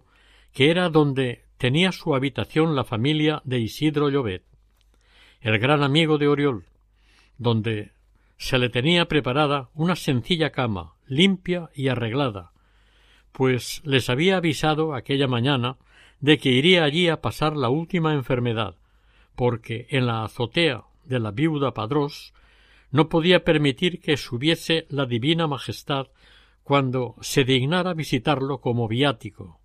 que 0.53 0.69
era 0.69 0.89
donde 0.89 1.45
tenía 1.57 1.91
su 1.91 2.15
habitación 2.15 2.75
la 2.75 2.83
familia 2.83 3.41
de 3.43 3.59
Isidro 3.59 4.09
Llobet, 4.09 4.43
el 5.41 5.59
gran 5.59 5.83
amigo 5.83 6.17
de 6.17 6.27
Oriol, 6.27 6.65
donde 7.37 7.91
se 8.37 8.57
le 8.57 8.69
tenía 8.69 9.07
preparada 9.07 9.69
una 9.73 9.95
sencilla 9.95 10.51
cama, 10.51 10.95
limpia 11.05 11.69
y 11.75 11.87
arreglada, 11.89 12.50
pues 13.31 13.81
les 13.85 14.09
había 14.09 14.37
avisado 14.37 14.93
aquella 14.93 15.27
mañana 15.27 15.77
de 16.19 16.37
que 16.37 16.49
iría 16.49 16.83
allí 16.83 17.07
a 17.07 17.21
pasar 17.21 17.55
la 17.55 17.69
última 17.69 18.13
enfermedad, 18.13 18.75
porque 19.35 19.87
en 19.89 20.05
la 20.05 20.23
azotea 20.23 20.83
de 21.05 21.19
la 21.19 21.31
viuda 21.31 21.73
Padrós 21.73 22.33
no 22.91 23.09
podía 23.09 23.43
permitir 23.43 23.99
que 24.01 24.17
subiese 24.17 24.85
la 24.89 25.05
divina 25.05 25.47
majestad 25.47 26.07
cuando 26.63 27.15
se 27.21 27.43
dignara 27.43 27.93
visitarlo 27.93 28.59
como 28.59 28.87
viático. 28.87 29.59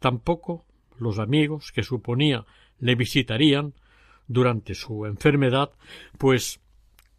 Tampoco 0.00 0.64
los 0.98 1.18
amigos 1.18 1.72
que 1.72 1.82
suponía 1.82 2.44
le 2.78 2.94
visitarían 2.94 3.74
durante 4.26 4.74
su 4.74 5.06
enfermedad, 5.06 5.70
pues, 6.18 6.60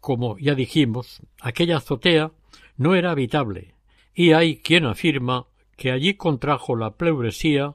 como 0.00 0.38
ya 0.38 0.54
dijimos, 0.54 1.20
aquella 1.40 1.78
azotea 1.78 2.32
no 2.76 2.94
era 2.94 3.10
habitable, 3.10 3.74
y 4.18 4.32
hay 4.32 4.56
quien 4.56 4.86
afirma 4.86 5.46
que 5.76 5.92
allí 5.92 6.14
contrajo 6.14 6.74
la 6.74 6.96
pleuresía 6.96 7.74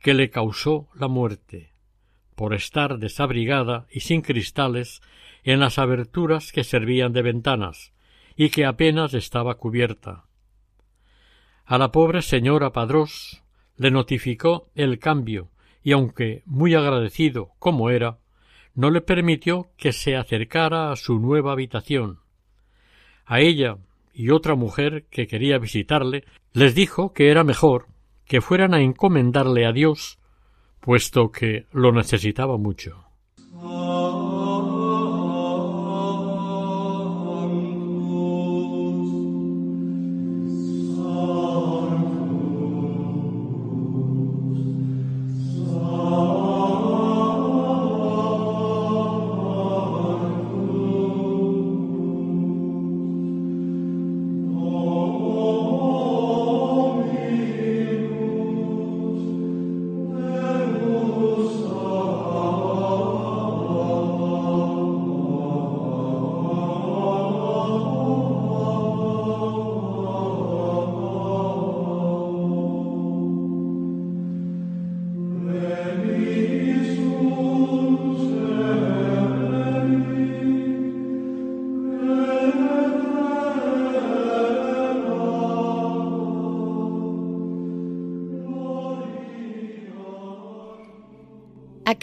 que 0.00 0.14
le 0.14 0.30
causó 0.30 0.88
la 0.94 1.06
muerte, 1.06 1.74
por 2.34 2.54
estar 2.54 2.98
desabrigada 2.98 3.86
y 3.90 4.00
sin 4.00 4.22
cristales 4.22 5.02
en 5.42 5.60
las 5.60 5.78
aberturas 5.78 6.50
que 6.50 6.64
servían 6.64 7.12
de 7.12 7.20
ventanas, 7.20 7.92
y 8.34 8.48
que 8.48 8.64
apenas 8.64 9.12
estaba 9.12 9.56
cubierta. 9.56 10.24
A 11.66 11.76
la 11.76 11.92
pobre 11.92 12.22
señora 12.22 12.72
Padrós 12.72 13.42
le 13.76 13.90
notificó 13.90 14.70
el 14.74 14.98
cambio 14.98 15.50
y 15.82 15.92
aunque 15.92 16.42
muy 16.46 16.74
agradecido 16.74 17.50
como 17.58 17.90
era, 17.90 18.18
no 18.74 18.90
le 18.90 19.02
permitió 19.02 19.68
que 19.76 19.92
se 19.92 20.16
acercara 20.16 20.90
a 20.90 20.96
su 20.96 21.18
nueva 21.18 21.52
habitación. 21.52 22.20
A 23.26 23.40
ella 23.40 23.76
y 24.14 24.30
otra 24.30 24.54
mujer 24.54 25.06
que 25.10 25.26
quería 25.26 25.58
visitarle 25.58 26.24
les 26.52 26.74
dijo 26.74 27.12
que 27.12 27.30
era 27.30 27.44
mejor 27.44 27.88
que 28.24 28.40
fueran 28.40 28.74
a 28.74 28.80
encomendarle 28.80 29.66
a 29.66 29.72
Dios, 29.72 30.18
puesto 30.80 31.30
que 31.30 31.66
lo 31.72 31.92
necesitaba 31.92 32.56
mucho. 32.56 33.04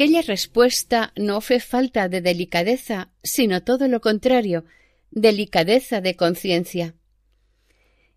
Aquella 0.02 0.24
respuesta 0.24 1.14
no 1.16 1.42
fue 1.42 1.60
falta 1.60 2.10
de 2.10 2.22
delicadeza, 2.22 3.12
sino 3.22 3.62
todo 3.62 3.88
lo 3.88 4.02
contrario, 4.02 4.66
delicadeza 5.12 6.02
de 6.02 6.16
conciencia. 6.16 6.96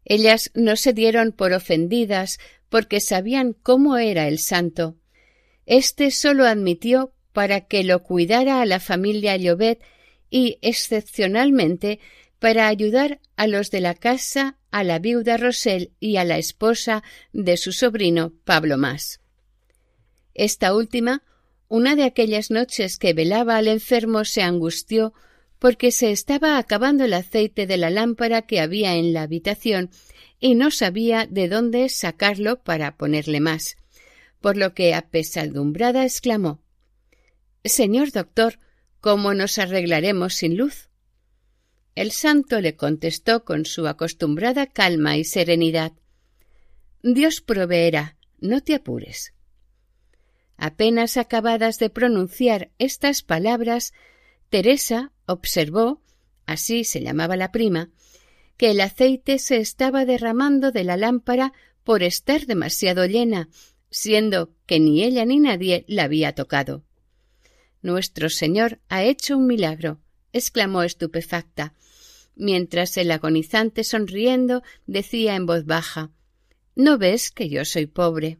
Ellas 0.07 0.51
no 0.55 0.77
se 0.77 0.95
dieron 0.95 1.33
por 1.33 1.53
ofendidas 1.53 2.39
porque 2.71 3.01
sabían 3.01 3.53
cómo 3.53 3.99
era 3.99 4.29
el 4.29 4.39
santo. 4.39 4.97
Este 5.67 6.11
sólo 6.11 6.47
admitió 6.47 7.13
para 7.35 7.67
que 7.67 7.85
lo 7.85 8.03
cuidara 8.03 8.63
a 8.63 8.65
la 8.65 8.81
familia 8.81 9.37
Llobet 9.37 9.83
y, 10.31 10.57
excepcionalmente, 10.63 12.01
para 12.39 12.69
ayudar 12.69 13.21
a 13.37 13.47
los 13.47 13.71
de 13.71 13.83
la 13.83 13.93
casa, 13.93 14.57
a 14.71 14.85
la 14.85 15.01
viuda 15.01 15.37
Rosel 15.37 15.93
y 16.01 16.17
a 16.17 16.25
la 16.25 16.39
esposa 16.39 17.03
de 17.35 17.59
su 17.59 17.73
sobrino 17.73 18.33
Pablo 18.45 18.79
Más. 18.79 19.21
Esta 20.33 20.75
última 20.75 21.23
una 21.75 21.97
de 21.97 22.05
aquellas 22.05 22.53
noches 22.53 22.99
que 22.99 23.15
velaba 23.15 23.57
al 23.57 23.67
enfermo 23.67 24.25
se 24.25 24.43
angustió 24.43 25.13
porque 25.59 25.91
se 25.91 26.13
estaba 26.13 26.57
acabando 26.57 27.05
el 27.05 27.13
aceite 27.15 27.67
de 27.67 27.77
la 27.77 27.91
lámpara 27.91 28.43
que 28.43 28.61
había 28.61 28.95
en 28.95 29.13
la 29.13 29.23
habitación 29.23 29.91
y 30.39 30.55
no 30.55 30.71
sabía 30.71 31.27
de 31.29 31.49
dónde 31.49 31.89
sacarlo 31.89 32.63
para 32.63 32.97
ponerle 32.97 33.41
más, 33.41 33.75
por 34.41 34.57
lo 34.57 34.73
que 34.73 34.95
apesadumbrada 34.95 36.05
exclamó 36.05 36.63
Señor 37.65 38.13
doctor, 38.13 38.61
¿cómo 39.01 39.35
nos 39.35 39.59
arreglaremos 39.59 40.35
sin 40.35 40.57
luz? 40.57 40.91
El 41.97 42.13
santo 42.13 42.61
le 42.61 42.77
contestó 42.77 43.45
con 43.45 43.67
su 43.67 43.89
acostumbrada 43.89 44.69
calma 44.69 45.17
y 45.17 45.25
serenidad 45.25 45.91
Dios 47.03 47.41
proveerá, 47.41 48.17
no 48.39 48.61
te 48.61 48.77
apures. 48.77 49.35
Apenas 50.57 51.17
acabadas 51.17 51.79
de 51.79 51.91
pronunciar 51.91 52.71
estas 52.79 53.23
palabras, 53.23 53.93
Teresa 54.51 55.13
observó, 55.27 56.01
así 56.47 56.85
se 56.85 57.01
llamaba 57.01 57.37
la 57.37 57.51
prima, 57.51 57.91
que 58.57 58.71
el 58.71 58.81
aceite 58.81 59.39
se 59.39 59.57
estaba 59.57 60.05
derramando 60.05 60.71
de 60.71 60.85
la 60.85 60.97
lámpara 60.97 61.53
por 61.83 62.03
estar 62.03 62.47
demasiado 62.47 63.05
llena, 63.07 63.49
siendo 63.91 64.55
que 64.67 64.81
ni 64.81 65.03
ella 65.03 65.25
ni 65.25 65.39
nadie 65.39 65.85
la 65.89 66.05
había 66.05 66.35
tocado. 66.35 66.85
Nuestro 67.83 68.31
Señor 68.31 68.81
ha 68.89 69.03
hecho 69.03 69.37
un 69.37 69.47
milagro, 69.47 70.01
exclamó 70.33 70.83
estupefacta, 70.83 71.75
mientras 72.35 72.97
el 72.97 73.11
agonizante 73.11 73.85
sonriendo 73.85 74.63
decía 74.87 75.37
en 75.37 75.47
voz 75.47 75.65
baja 75.65 76.11
¿No 76.75 76.99
ves 76.99 77.31
que 77.31 77.49
yo 77.49 77.65
soy 77.65 77.87
pobre? 77.87 78.39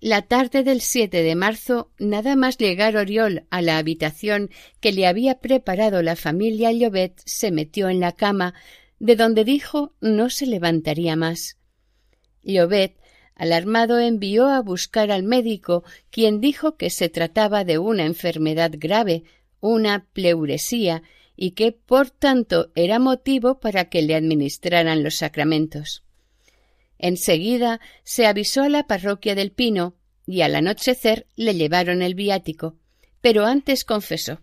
La 0.00 0.22
tarde 0.22 0.62
del 0.62 0.80
7 0.80 1.24
de 1.24 1.34
marzo, 1.34 1.90
nada 1.98 2.36
más 2.36 2.56
llegar 2.56 2.96
Oriol 2.96 3.46
a 3.50 3.62
la 3.62 3.78
habitación 3.78 4.48
que 4.78 4.92
le 4.92 5.08
había 5.08 5.40
preparado 5.40 6.02
la 6.02 6.14
familia 6.14 6.70
Llobet, 6.70 7.20
se 7.24 7.50
metió 7.50 7.88
en 7.88 7.98
la 7.98 8.12
cama, 8.12 8.54
de 9.00 9.16
donde 9.16 9.44
dijo 9.44 9.94
no 10.00 10.30
se 10.30 10.46
levantaría 10.46 11.16
más. 11.16 11.58
Llobet, 12.44 12.96
alarmado, 13.34 13.98
envió 13.98 14.46
a 14.46 14.62
buscar 14.62 15.10
al 15.10 15.24
médico, 15.24 15.82
quien 16.10 16.40
dijo 16.40 16.76
que 16.76 16.90
se 16.90 17.08
trataba 17.08 17.64
de 17.64 17.78
una 17.78 18.04
enfermedad 18.06 18.70
grave, 18.74 19.24
una 19.58 20.06
pleuresía, 20.12 21.02
y 21.34 21.52
que, 21.52 21.72
por 21.72 22.10
tanto, 22.10 22.70
era 22.76 23.00
motivo 23.00 23.58
para 23.58 23.88
que 23.88 24.02
le 24.02 24.14
administraran 24.14 25.02
los 25.02 25.16
sacramentos. 25.16 26.04
Enseguida 26.98 27.80
se 28.04 28.26
avisó 28.26 28.62
a 28.62 28.68
la 28.68 28.86
parroquia 28.86 29.34
del 29.34 29.52
Pino 29.52 29.94
y 30.26 30.42
al 30.42 30.54
anochecer 30.54 31.26
le 31.36 31.54
llevaron 31.54 32.02
el 32.02 32.14
viático, 32.14 32.76
pero 33.20 33.46
antes 33.46 33.84
confesó. 33.84 34.42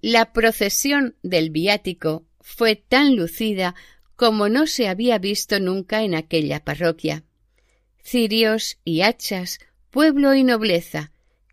La 0.00 0.32
procesión 0.32 1.16
del 1.22 1.50
viático 1.50 2.26
fue 2.40 2.74
tan 2.74 3.16
lucida 3.16 3.74
como 4.16 4.48
no 4.48 4.66
se 4.66 4.88
había 4.88 5.18
visto 5.18 5.60
nunca 5.60 6.02
en 6.02 6.14
aquella 6.14 6.64
parroquia. 6.64 7.24
Cirios 8.02 8.78
y 8.84 9.02
hachas, 9.02 9.60
pueblo 9.90 10.34
y 10.34 10.42
nobleza, 10.42 11.12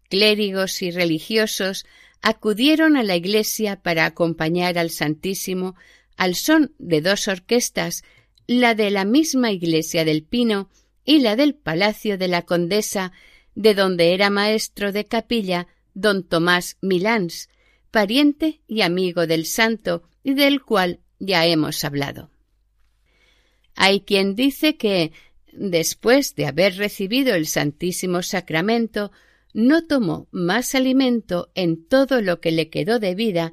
clérigos 0.09 0.81
y 0.81 0.91
religiosos 0.91 1.85
acudieron 2.21 2.97
a 2.97 3.03
la 3.03 3.15
iglesia 3.15 3.81
para 3.81 4.05
acompañar 4.05 4.77
al 4.77 4.89
Santísimo 4.89 5.75
al 6.17 6.35
son 6.35 6.73
de 6.79 7.01
dos 7.01 7.27
orquestas, 7.27 8.03
la 8.47 8.75
de 8.75 8.89
la 8.89 9.05
misma 9.05 9.51
iglesia 9.51 10.05
del 10.05 10.23
Pino 10.23 10.69
y 11.03 11.19
la 11.19 11.35
del 11.35 11.53
Palacio 11.53 12.17
de 12.17 12.29
la 12.29 12.43
Condesa, 12.43 13.11
de 13.55 13.75
donde 13.75 14.13
era 14.13 14.29
maestro 14.29 14.91
de 14.91 15.05
capilla 15.05 15.67
don 15.93 16.23
Tomás 16.23 16.77
Milans, 16.81 17.49
pariente 17.91 18.61
y 18.67 18.81
amigo 18.81 19.27
del 19.27 19.45
santo 19.45 20.03
y 20.23 20.33
del 20.33 20.61
cual 20.61 20.99
ya 21.19 21.45
hemos 21.45 21.83
hablado. 21.83 22.29
Hay 23.75 24.01
quien 24.01 24.35
dice 24.35 24.77
que, 24.77 25.11
después 25.51 26.35
de 26.35 26.45
haber 26.45 26.77
recibido 26.77 27.35
el 27.35 27.47
Santísimo 27.47 28.21
Sacramento, 28.23 29.11
no 29.53 29.85
tomó 29.85 30.27
más 30.31 30.75
alimento 30.75 31.51
en 31.55 31.87
todo 31.87 32.21
lo 32.21 32.39
que 32.39 32.51
le 32.51 32.69
quedó 32.69 32.99
de 32.99 33.15
vida 33.15 33.51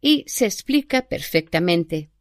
y 0.00 0.24
se 0.26 0.46
explica 0.46 1.02
perfectamente. 1.08 2.11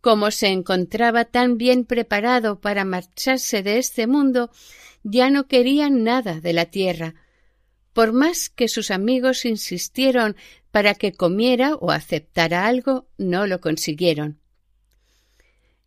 Como 0.00 0.30
se 0.30 0.48
encontraba 0.48 1.26
tan 1.26 1.58
bien 1.58 1.84
preparado 1.84 2.60
para 2.60 2.84
marcharse 2.84 3.62
de 3.62 3.78
este 3.78 4.06
mundo, 4.06 4.50
ya 5.02 5.30
no 5.30 5.46
quería 5.46 5.90
nada 5.90 6.40
de 6.40 6.52
la 6.52 6.66
tierra, 6.66 7.14
por 7.92 8.12
más 8.12 8.48
que 8.48 8.68
sus 8.68 8.90
amigos 8.90 9.44
insistieron 9.44 10.36
para 10.70 10.94
que 10.94 11.12
comiera 11.12 11.74
o 11.74 11.90
aceptara 11.90 12.66
algo, 12.66 13.08
no 13.18 13.46
lo 13.46 13.60
consiguieron. 13.60 14.38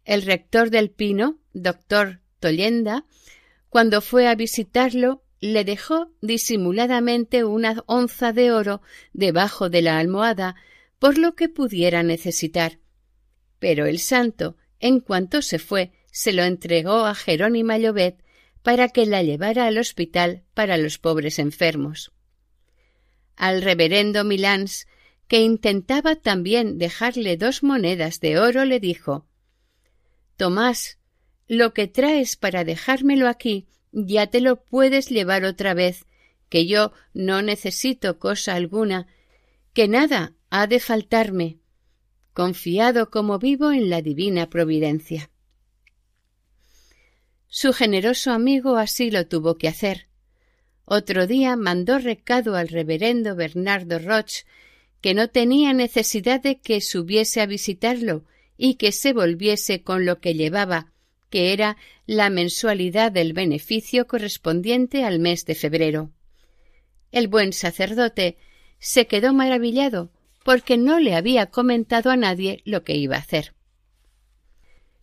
El 0.04 0.22
rector 0.24 0.70
del 0.70 0.92
Pino, 0.92 1.40
doctor 1.54 2.20
Tollenda, 2.40 3.06
cuando 3.70 4.02
fue 4.02 4.28
a 4.28 4.36
visitarlo, 4.36 5.24
le 5.40 5.64
dejó 5.64 6.12
disimuladamente 6.22 7.44
una 7.44 7.84
onza 7.86 8.34
de 8.34 8.52
oro 8.52 8.82
debajo 9.14 9.70
de 9.70 9.82
la 9.82 9.98
almohada 9.98 10.56
por 11.00 11.18
lo 11.18 11.36
que 11.36 11.50
pudiera 11.50 12.04
necesitar. 12.04 12.80
Pero 13.64 13.86
el 13.86 14.00
santo, 14.00 14.58
en 14.82 15.00
cuanto 15.00 15.42
se 15.42 15.58
fue, 15.58 15.94
se 16.12 16.34
lo 16.34 16.44
entregó 16.44 17.06
a 17.06 17.16
Jerónima 17.16 17.78
Llobet 17.78 18.22
para 18.62 18.90
que 18.90 19.06
la 19.06 19.24
llevara 19.24 19.68
al 19.68 19.78
hospital 19.78 20.44
para 20.54 20.76
los 20.76 20.98
pobres 20.98 21.40
enfermos. 21.40 22.12
Al 23.38 23.62
reverendo 23.62 24.26
Milans, 24.26 24.86
que 25.30 25.40
intentaba 25.40 26.18
también 26.18 26.78
dejarle 26.78 27.38
dos 27.38 27.64
monedas 27.64 28.20
de 28.20 28.38
oro, 28.38 28.66
le 28.66 28.82
dijo 28.82 29.30
Tomás, 30.36 31.00
lo 31.48 31.74
que 31.74 31.88
traes 31.88 32.36
para 32.36 32.66
dejármelo 32.66 33.30
aquí 33.30 33.70
ya 33.94 34.28
te 34.28 34.42
lo 34.42 34.62
puedes 34.66 35.08
llevar 35.08 35.46
otra 35.46 35.74
vez, 35.74 36.06
que 36.50 36.68
yo 36.68 36.92
no 37.14 37.42
necesito 37.42 38.20
cosa 38.20 38.56
alguna, 38.56 39.08
que 39.72 39.88
nada 39.88 40.34
ha 40.50 40.68
de 40.68 40.82
faltarme, 40.82 41.63
confiado 42.34 43.10
como 43.10 43.40
vivo 43.40 43.72
en 43.72 43.90
la 43.90 44.02
divina 44.02 44.50
providencia. 44.50 45.30
Su 47.48 47.72
generoso 47.72 48.32
amigo 48.32 48.78
así 48.78 49.12
lo 49.12 49.28
tuvo 49.28 49.58
que 49.58 49.68
hacer. 49.68 50.08
Otro 50.86 51.28
día 51.28 51.56
mandó 51.56 52.00
recado 52.00 52.56
al 52.56 52.68
reverendo 52.68 53.36
Bernardo 53.36 54.00
Roch 54.00 54.46
que 55.02 55.14
no 55.14 55.30
tenía 55.30 55.74
necesidad 55.74 56.42
de 56.42 56.60
que 56.60 56.82
subiese 56.82 57.42
a 57.42 57.46
visitarlo 57.46 58.26
y 58.58 58.76
que 58.76 58.92
se 58.92 59.14
volviese 59.14 59.84
con 59.84 60.06
lo 60.06 60.20
que 60.20 60.34
llevaba, 60.34 60.92
que 61.30 61.54
era 61.54 61.78
la 62.06 62.30
mensualidad 62.30 63.12
del 63.12 63.34
beneficio 63.34 64.08
correspondiente 64.08 65.04
al 65.04 65.20
mes 65.20 65.46
de 65.46 65.56
febrero. 65.56 66.12
El 67.12 67.28
buen 67.28 67.54
sacerdote 67.54 68.38
se 68.80 69.06
quedó 69.08 69.34
maravillado 69.34 70.12
porque 70.44 70.78
no 70.78 71.00
le 71.00 71.16
había 71.16 71.48
comentado 71.48 72.12
a 72.12 72.18
nadie 72.18 72.62
lo 72.66 72.84
que 72.84 72.96
iba 72.96 73.16
a 73.16 73.20
hacer. 73.20 73.54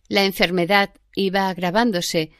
La 0.07 0.25
enfermedad 0.25 0.93
iba 1.15 1.49
agravándose 1.49 2.31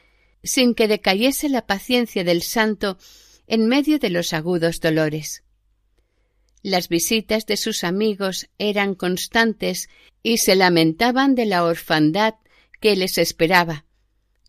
sin 0.42 0.74
que 0.74 0.88
decayese 0.88 1.48
la 1.48 1.66
paciencia 1.66 2.24
del 2.24 2.42
santo 2.42 2.98
en 3.46 3.66
medio 3.66 3.98
de 3.98 4.10
los 4.10 4.32
agudos 4.32 4.80
dolores. 4.80 5.42
Las 6.62 6.88
visitas 6.88 7.46
de 7.46 7.56
sus 7.56 7.82
amigos 7.82 8.48
eran 8.58 8.94
constantes 8.94 9.88
y 10.22 10.38
se 10.38 10.54
lamentaban 10.54 11.34
de 11.34 11.46
la 11.46 11.64
orfandad 11.64 12.34
que 12.80 12.94
les 12.94 13.18
esperaba. 13.18 13.84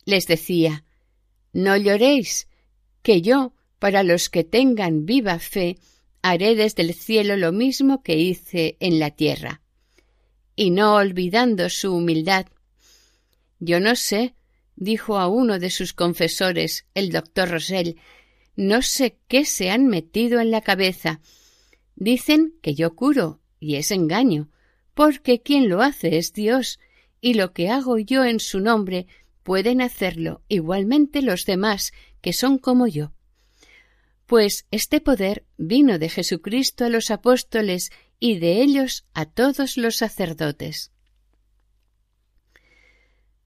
Les 0.05 0.27
decía 0.27 0.83
No 1.53 1.75
lloréis, 1.75 2.47
que 3.01 3.21
yo, 3.21 3.53
para 3.79 4.03
los 4.03 4.29
que 4.29 4.43
tengan 4.43 5.05
viva 5.05 5.39
fe, 5.39 5.77
haré 6.23 6.55
desde 6.55 6.81
el 6.81 6.95
cielo 6.95 7.37
lo 7.37 7.51
mismo 7.51 8.01
que 8.01 8.17
hice 8.17 8.77
en 8.79 8.97
la 8.97 9.11
tierra. 9.11 9.61
Y 10.55 10.71
no 10.71 10.95
olvidando 10.95 11.69
su 11.69 11.93
humildad. 11.93 12.47
Yo 13.59 13.79
no 13.79 13.95
sé 13.95 14.33
dijo 14.75 15.19
a 15.19 15.27
uno 15.27 15.59
de 15.59 15.69
sus 15.69 15.93
confesores, 15.93 16.85
el 16.93 17.11
doctor 17.11 17.49
Rosell, 17.49 17.97
no 18.55 18.81
sé 18.81 19.19
qué 19.27 19.45
se 19.45 19.69
han 19.69 19.87
metido 19.87 20.39
en 20.39 20.49
la 20.49 20.61
cabeza. 20.61 21.21
Dicen 21.95 22.55
que 22.61 22.73
yo 22.73 22.95
curo, 22.95 23.39
y 23.59 23.75
es 23.75 23.91
engaño, 23.91 24.49
porque 24.93 25.41
quien 25.41 25.69
lo 25.69 25.81
hace 25.81 26.17
es 26.17 26.33
Dios, 26.33 26.79
y 27.21 27.35
lo 27.35 27.53
que 27.53 27.69
hago 27.69 27.97
yo 27.99 28.23
en 28.25 28.39
su 28.39 28.59
nombre 28.59 29.07
pueden 29.43 29.81
hacerlo 29.81 30.41
igualmente 30.47 31.21
los 31.21 31.45
demás 31.45 31.91
que 32.21 32.33
son 32.33 32.57
como 32.57 32.87
yo. 32.87 33.13
Pues 34.33 34.65
este 34.71 34.99
poder 34.99 35.45
vino 35.57 35.99
de 35.99 36.09
Jesucristo 36.09 36.85
a 36.85 36.89
los 36.89 37.11
apóstoles 37.11 37.91
y 38.19 38.39
de 38.39 38.63
ellos 38.63 39.05
a 39.13 39.27
todos 39.27 39.77
los 39.77 39.97
sacerdotes. 39.97 40.91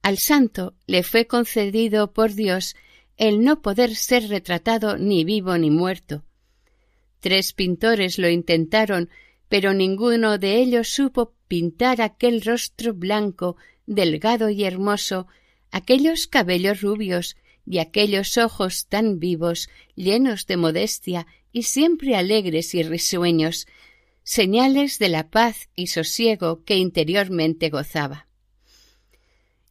Al 0.01 0.17
santo 0.17 0.75
le 0.85 1.03
fue 1.03 1.27
concedido 1.27 2.13
por 2.13 2.35
Dios 2.35 2.77
el 3.17 3.43
no 3.43 3.61
poder 3.61 3.97
ser 3.97 4.29
retratado 4.29 4.97
ni 4.97 5.25
vivo 5.25 5.57
ni 5.57 5.71
muerto. 5.71 6.23
Tres 7.19 7.51
pintores 7.51 8.17
lo 8.17 8.29
intentaron, 8.29 9.09
pero 9.49 9.73
ninguno 9.73 10.37
de 10.37 10.55
ellos 10.55 10.87
supo 10.87 11.33
pintar 11.49 12.01
aquel 12.01 12.41
rostro 12.41 12.93
blanco, 12.93 13.57
delgado 13.87 14.49
y 14.49 14.63
hermoso, 14.63 15.27
aquellos 15.69 16.27
cabellos 16.27 16.79
rubios 16.79 17.35
y 17.69 17.79
aquellos 17.79 18.37
ojos 18.37 18.87
tan 18.87 19.19
vivos, 19.19 19.69
llenos 19.95 20.47
de 20.47 20.55
modestia 20.55 21.27
y 21.51 21.63
siempre 21.63 22.15
alegres 22.15 22.73
y 22.73 22.81
risueños, 22.81 23.67
señales 24.23 24.99
de 24.99 25.09
la 25.09 25.29
paz 25.29 25.69
y 25.75 25.87
sosiego 25.87 26.63
que 26.63 26.77
interiormente 26.77 27.69
gozaba. 27.69 28.27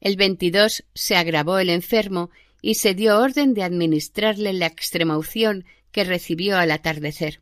El 0.01 0.17
22 0.17 0.85
se 0.95 1.17
agravó 1.17 1.59
el 1.59 1.71
enfermo 1.71 2.31
y 2.61 2.75
se 2.75 2.95
dio 2.95 3.19
orden 3.19 3.55
de 3.55 3.63
administrarle 3.63 4.53
la 4.53 4.67
extremaunción 4.67 5.65
que 5.91 6.05
recibió 6.05 6.59
al 6.59 6.73
atardecer. 6.73 7.41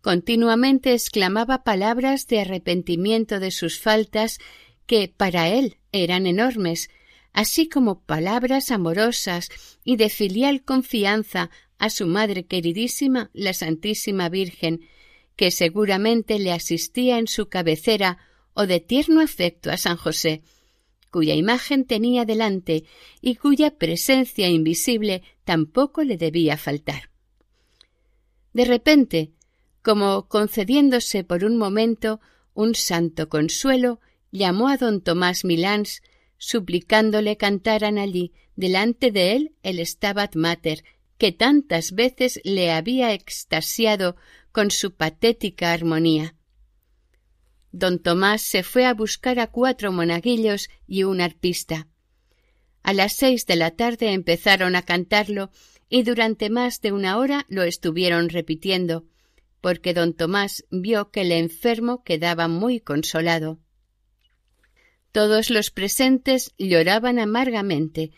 Continuamente 0.00 0.92
exclamaba 0.92 1.62
palabras 1.62 2.26
de 2.26 2.40
arrepentimiento 2.40 3.40
de 3.40 3.50
sus 3.50 3.78
faltas 3.78 4.38
que 4.86 5.12
para 5.14 5.48
él 5.48 5.76
eran 5.92 6.26
enormes, 6.26 6.90
así 7.34 7.68
como 7.68 8.00
palabras 8.00 8.70
amorosas 8.70 9.50
y 9.84 9.96
de 9.96 10.08
filial 10.08 10.62
confianza 10.64 11.50
a 11.78 11.90
su 11.90 12.06
madre 12.06 12.46
queridísima, 12.46 13.30
la 13.34 13.52
Santísima 13.52 14.28
Virgen, 14.30 14.88
que 15.36 15.50
seguramente 15.50 16.38
le 16.38 16.52
asistía 16.52 17.18
en 17.18 17.26
su 17.26 17.48
cabecera 17.48 18.18
o 18.54 18.66
de 18.66 18.78
tierno 18.78 19.20
afecto 19.20 19.70
a 19.70 19.76
San 19.76 19.96
José, 19.96 20.42
cuya 21.10 21.34
imagen 21.34 21.84
tenía 21.84 22.24
delante 22.24 22.84
y 23.20 23.34
cuya 23.34 23.76
presencia 23.78 24.48
invisible 24.48 25.22
tampoco 25.44 26.04
le 26.04 26.16
debía 26.16 26.56
faltar. 26.56 27.10
De 28.52 28.64
repente, 28.64 29.32
como 29.82 30.28
concediéndose 30.28 31.24
por 31.24 31.44
un 31.44 31.56
momento 31.56 32.20
un 32.54 32.76
santo 32.76 33.28
consuelo, 33.28 34.00
llamó 34.30 34.68
a 34.68 34.76
don 34.76 35.02
Tomás 35.02 35.44
Milans, 35.44 36.00
suplicándole 36.44 37.38
cantaran 37.38 37.96
allí 37.96 38.34
delante 38.54 39.10
de 39.10 39.32
él 39.32 39.54
el 39.62 39.84
Stabat 39.84 40.36
Mater 40.36 40.84
que 41.16 41.32
tantas 41.32 41.92
veces 41.92 42.38
le 42.44 42.70
había 42.70 43.14
extasiado 43.14 44.16
con 44.52 44.70
su 44.70 44.94
patética 44.94 45.72
armonía. 45.72 46.36
Don 47.72 47.98
Tomás 47.98 48.42
se 48.42 48.62
fue 48.62 48.84
a 48.84 48.92
buscar 48.92 49.38
a 49.38 49.46
cuatro 49.46 49.90
monaguillos 49.90 50.68
y 50.86 51.04
un 51.04 51.22
arpista. 51.22 51.88
A 52.82 52.92
las 52.92 53.16
seis 53.16 53.46
de 53.46 53.56
la 53.56 53.70
tarde 53.70 54.12
empezaron 54.12 54.76
a 54.76 54.82
cantarlo 54.82 55.50
y 55.88 56.02
durante 56.02 56.50
más 56.50 56.82
de 56.82 56.92
una 56.92 57.16
hora 57.16 57.46
lo 57.48 57.62
estuvieron 57.62 58.28
repitiendo, 58.28 59.06
porque 59.62 59.94
don 59.94 60.12
Tomás 60.12 60.66
vio 60.70 61.10
que 61.10 61.22
el 61.22 61.32
enfermo 61.32 62.04
quedaba 62.04 62.48
muy 62.48 62.80
consolado. 62.80 63.63
Todos 65.14 65.48
los 65.48 65.70
presentes 65.70 66.54
lloraban 66.58 67.20
amargamente. 67.20 68.10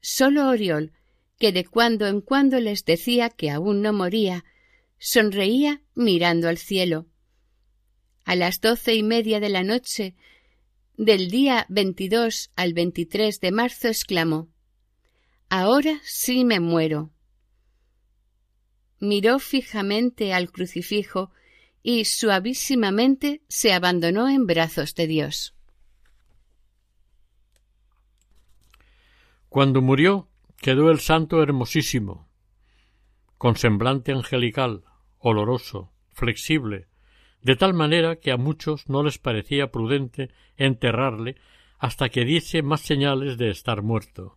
Sólo 0.00 0.48
Oriol, 0.48 0.94
que 1.38 1.52
de 1.52 1.66
cuando 1.66 2.06
en 2.06 2.22
cuando 2.22 2.58
les 2.58 2.86
decía 2.86 3.28
que 3.28 3.50
aún 3.50 3.82
no 3.82 3.92
moría, 3.92 4.46
sonreía 4.96 5.82
mirando 5.94 6.48
al 6.48 6.56
cielo. 6.56 7.06
A 8.24 8.34
las 8.34 8.62
doce 8.62 8.94
y 8.94 9.02
media 9.02 9.40
de 9.40 9.50
la 9.50 9.62
noche 9.62 10.14
del 10.96 11.30
día 11.30 11.66
22 11.68 12.50
al 12.56 12.72
23 12.72 13.40
de 13.40 13.52
marzo 13.52 13.88
exclamó 13.88 14.48
Ahora 15.50 16.00
sí 16.02 16.46
me 16.46 16.60
muero. 16.60 17.10
Miró 19.00 19.38
fijamente 19.38 20.32
al 20.32 20.50
crucifijo 20.50 21.30
y 21.82 22.06
suavísimamente 22.06 23.42
se 23.48 23.74
abandonó 23.74 24.30
en 24.30 24.46
brazos 24.46 24.94
de 24.94 25.06
Dios. 25.06 25.54
Cuando 29.48 29.80
murió, 29.80 30.28
quedó 30.58 30.90
el 30.90 31.00
santo 31.00 31.42
hermosísimo, 31.42 32.28
con 33.38 33.56
semblante 33.56 34.12
angelical, 34.12 34.84
oloroso, 35.18 35.90
flexible, 36.12 36.88
de 37.40 37.56
tal 37.56 37.72
manera 37.72 38.16
que 38.16 38.30
a 38.30 38.36
muchos 38.36 38.88
no 38.88 39.02
les 39.02 39.18
parecía 39.18 39.70
prudente 39.70 40.30
enterrarle 40.56 41.36
hasta 41.78 42.10
que 42.10 42.24
diese 42.24 42.62
más 42.62 42.82
señales 42.82 43.38
de 43.38 43.50
estar 43.50 43.82
muerto. 43.82 44.36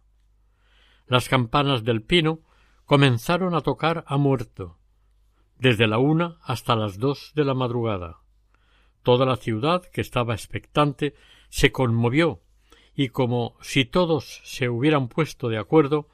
Las 1.07 1.27
campanas 1.27 1.83
del 1.83 2.03
pino 2.03 2.39
comenzaron 2.85 3.53
a 3.53 3.61
tocar 3.61 4.05
a 4.07 4.15
muerto, 4.17 4.77
desde 5.57 5.87
la 5.87 5.97
una 5.97 6.37
hasta 6.41 6.75
las 6.75 6.99
dos 6.99 7.33
de 7.35 7.43
la 7.43 7.53
madrugada. 7.53 8.21
Toda 9.03 9.25
la 9.25 9.35
ciudad, 9.35 9.83
que 9.83 10.01
estaba 10.01 10.35
expectante, 10.35 11.15
se 11.49 11.71
conmovió 11.71 12.41
y 13.01 13.09
como 13.09 13.55
si 13.61 13.85
todos 13.85 14.41
se 14.43 14.69
hubieran 14.69 15.07
puesto 15.07 15.49
de 15.49 15.57
acuerdo, 15.57 16.07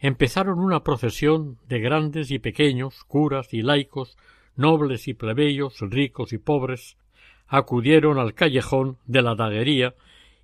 empezaron 0.00 0.58
una 0.58 0.82
procesión 0.82 1.58
de 1.68 1.78
grandes 1.78 2.32
y 2.32 2.40
pequeños, 2.40 3.04
curas 3.04 3.54
y 3.54 3.62
laicos, 3.62 4.16
nobles 4.56 5.06
y 5.06 5.14
plebeyos, 5.14 5.78
ricos 5.80 6.32
y 6.32 6.38
pobres, 6.38 6.96
acudieron 7.46 8.18
al 8.18 8.34
callejón 8.34 8.98
de 9.06 9.22
la 9.22 9.36
daguería 9.36 9.94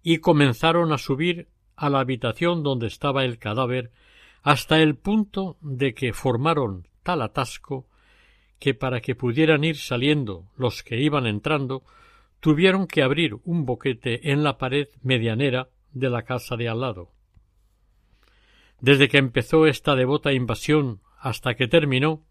y 0.04 0.18
comenzaron 0.18 0.92
a 0.92 0.98
subir 0.98 1.48
a 1.74 1.90
la 1.90 1.98
habitación 1.98 2.62
donde 2.62 2.86
estaba 2.86 3.24
el 3.24 3.38
cadáver 3.38 3.90
hasta 4.44 4.80
el 4.80 4.94
punto 4.94 5.56
de 5.62 5.94
que 5.94 6.12
formaron 6.12 6.86
tal 7.02 7.22
atasco 7.22 7.86
que 8.60 8.72
para 8.72 9.00
que 9.00 9.16
pudieran 9.16 9.64
ir 9.64 9.76
saliendo 9.76 10.44
los 10.56 10.84
que 10.84 11.00
iban 11.00 11.26
entrando 11.26 11.82
tuvieron 12.40 12.86
que 12.86 13.02
abrir 13.02 13.36
un 13.44 13.66
boquete 13.66 14.32
en 14.32 14.42
la 14.44 14.58
pared 14.58 14.88
medianera 15.02 15.68
de 15.92 16.10
la 16.10 16.22
casa 16.22 16.56
de 16.56 16.68
al 16.68 16.80
lado. 16.80 17.10
Desde 18.80 19.08
que 19.08 19.18
empezó 19.18 19.66
esta 19.66 19.94
devota 19.94 20.32
invasión 20.32 21.00
hasta 21.18 21.54
que 21.54 21.66
terminó, 21.66 22.22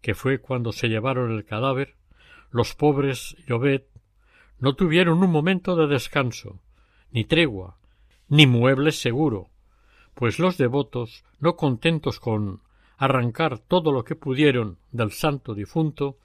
que 0.00 0.14
fue 0.14 0.38
cuando 0.40 0.72
se 0.72 0.88
llevaron 0.88 1.32
el 1.32 1.44
cadáver, 1.44 1.96
los 2.50 2.74
pobres 2.74 3.36
Llobet 3.46 3.86
no 4.58 4.74
tuvieron 4.74 5.22
un 5.22 5.30
momento 5.30 5.76
de 5.76 5.86
descanso, 5.86 6.60
ni 7.10 7.24
tregua, 7.24 7.76
ni 8.28 8.46
muebles 8.46 9.00
seguro, 9.00 9.50
pues 10.14 10.38
los 10.38 10.56
devotos, 10.56 11.24
no 11.38 11.56
contentos 11.56 12.20
con 12.20 12.62
arrancar 12.96 13.58
todo 13.58 13.92
lo 13.92 14.04
que 14.04 14.14
pudieron 14.14 14.78
del 14.92 15.12
santo 15.12 15.54
difunto, 15.54 16.16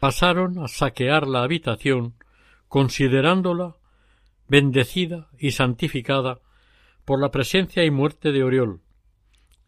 pasaron 0.00 0.58
a 0.58 0.68
saquear 0.68 1.26
la 1.26 1.42
habitación 1.42 2.14
considerándola 2.72 3.76
bendecida 4.48 5.28
y 5.38 5.50
santificada 5.50 6.40
por 7.04 7.20
la 7.20 7.30
presencia 7.30 7.84
y 7.84 7.90
muerte 7.90 8.32
de 8.32 8.42
Oriol, 8.42 8.80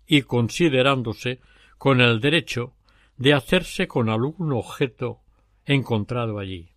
y 0.07 0.23
considerándose 0.23 1.39
con 1.77 2.01
el 2.01 2.23
derecho 2.23 2.73
de 3.19 3.35
hacerse 3.35 3.87
con 3.87 4.09
algún 4.09 4.55
objeto 4.55 5.21
encontrado 5.67 6.39
allí. 6.39 6.71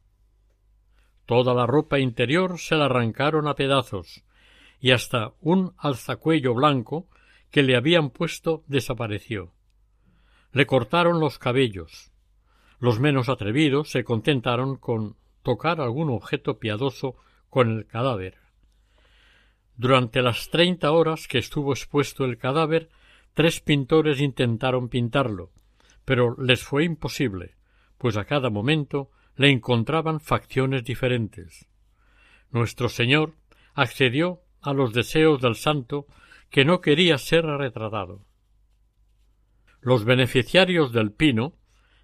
Toda 1.25 1.53
la 1.53 1.65
ropa 1.65 1.97
interior 1.97 2.59
se 2.59 2.75
la 2.75 2.87
arrancaron 2.87 3.47
a 3.47 3.55
pedazos, 3.55 4.25
y 4.81 4.91
hasta 4.91 5.31
un 5.39 5.75
alzacuello 5.77 6.53
blanco 6.53 7.07
que 7.51 7.63
le 7.63 7.77
habían 7.77 8.09
puesto 8.09 8.65
desapareció. 8.67 9.53
Le 10.51 10.65
cortaron 10.65 11.21
los 11.21 11.39
cabellos. 11.39 12.11
Los 12.79 12.99
menos 12.99 13.29
atrevidos 13.29 13.91
se 13.91 14.03
contentaron 14.03 14.75
con 14.75 15.15
tocar 15.47 15.79
algún 15.79 16.09
objeto 16.09 16.59
piadoso 16.59 17.15
con 17.49 17.71
el 17.71 17.87
cadáver. 17.87 18.35
Durante 19.77 20.21
las 20.21 20.49
treinta 20.49 20.91
horas 20.91 21.29
que 21.29 21.37
estuvo 21.37 21.71
expuesto 21.71 22.25
el 22.25 22.37
cadáver, 22.37 22.89
tres 23.33 23.61
pintores 23.61 24.19
intentaron 24.19 24.89
pintarlo, 24.89 25.51
pero 26.03 26.35
les 26.37 26.63
fue 26.63 26.83
imposible, 26.83 27.55
pues 27.97 28.17
a 28.17 28.25
cada 28.25 28.49
momento 28.49 29.09
le 29.37 29.49
encontraban 29.49 30.19
facciones 30.19 30.83
diferentes. 30.83 31.69
Nuestro 32.51 32.89
Señor 32.89 33.35
accedió 33.73 34.41
a 34.59 34.73
los 34.73 34.91
deseos 34.91 35.39
del 35.39 35.55
santo 35.55 36.07
que 36.49 36.65
no 36.65 36.81
quería 36.81 37.17
ser 37.17 37.45
retratado. 37.45 38.25
Los 39.79 40.03
beneficiarios 40.03 40.91
del 40.91 41.13
pino 41.13 41.53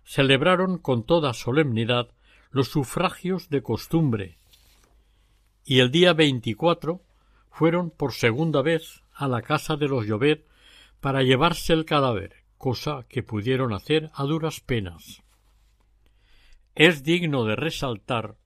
celebraron 0.05 0.77
con 0.77 1.05
toda 1.05 1.33
solemnidad 1.33 2.07
los 2.53 2.67
sufragios 2.69 3.49
de 3.49 3.63
costumbre, 3.63 4.37
y 5.65 5.79
el 5.79 5.89
día 5.89 6.13
veinticuatro 6.13 7.01
fueron 7.49 7.89
por 7.89 8.13
segunda 8.13 8.61
vez 8.61 9.03
a 9.11 9.27
la 9.27 9.41
casa 9.41 9.75
de 9.75 9.87
los 9.87 10.05
Llobet 10.05 10.47
para 10.99 11.23
llevarse 11.23 11.73
el 11.73 11.83
cadáver, 11.83 12.43
cosa 12.59 13.07
que 13.09 13.23
pudieron 13.23 13.73
hacer 13.73 14.11
a 14.13 14.23
duras 14.23 14.59
penas. 14.59 15.23
Es 16.75 17.03
digno 17.03 17.43
de 17.43 17.55
resaltar 17.55 18.37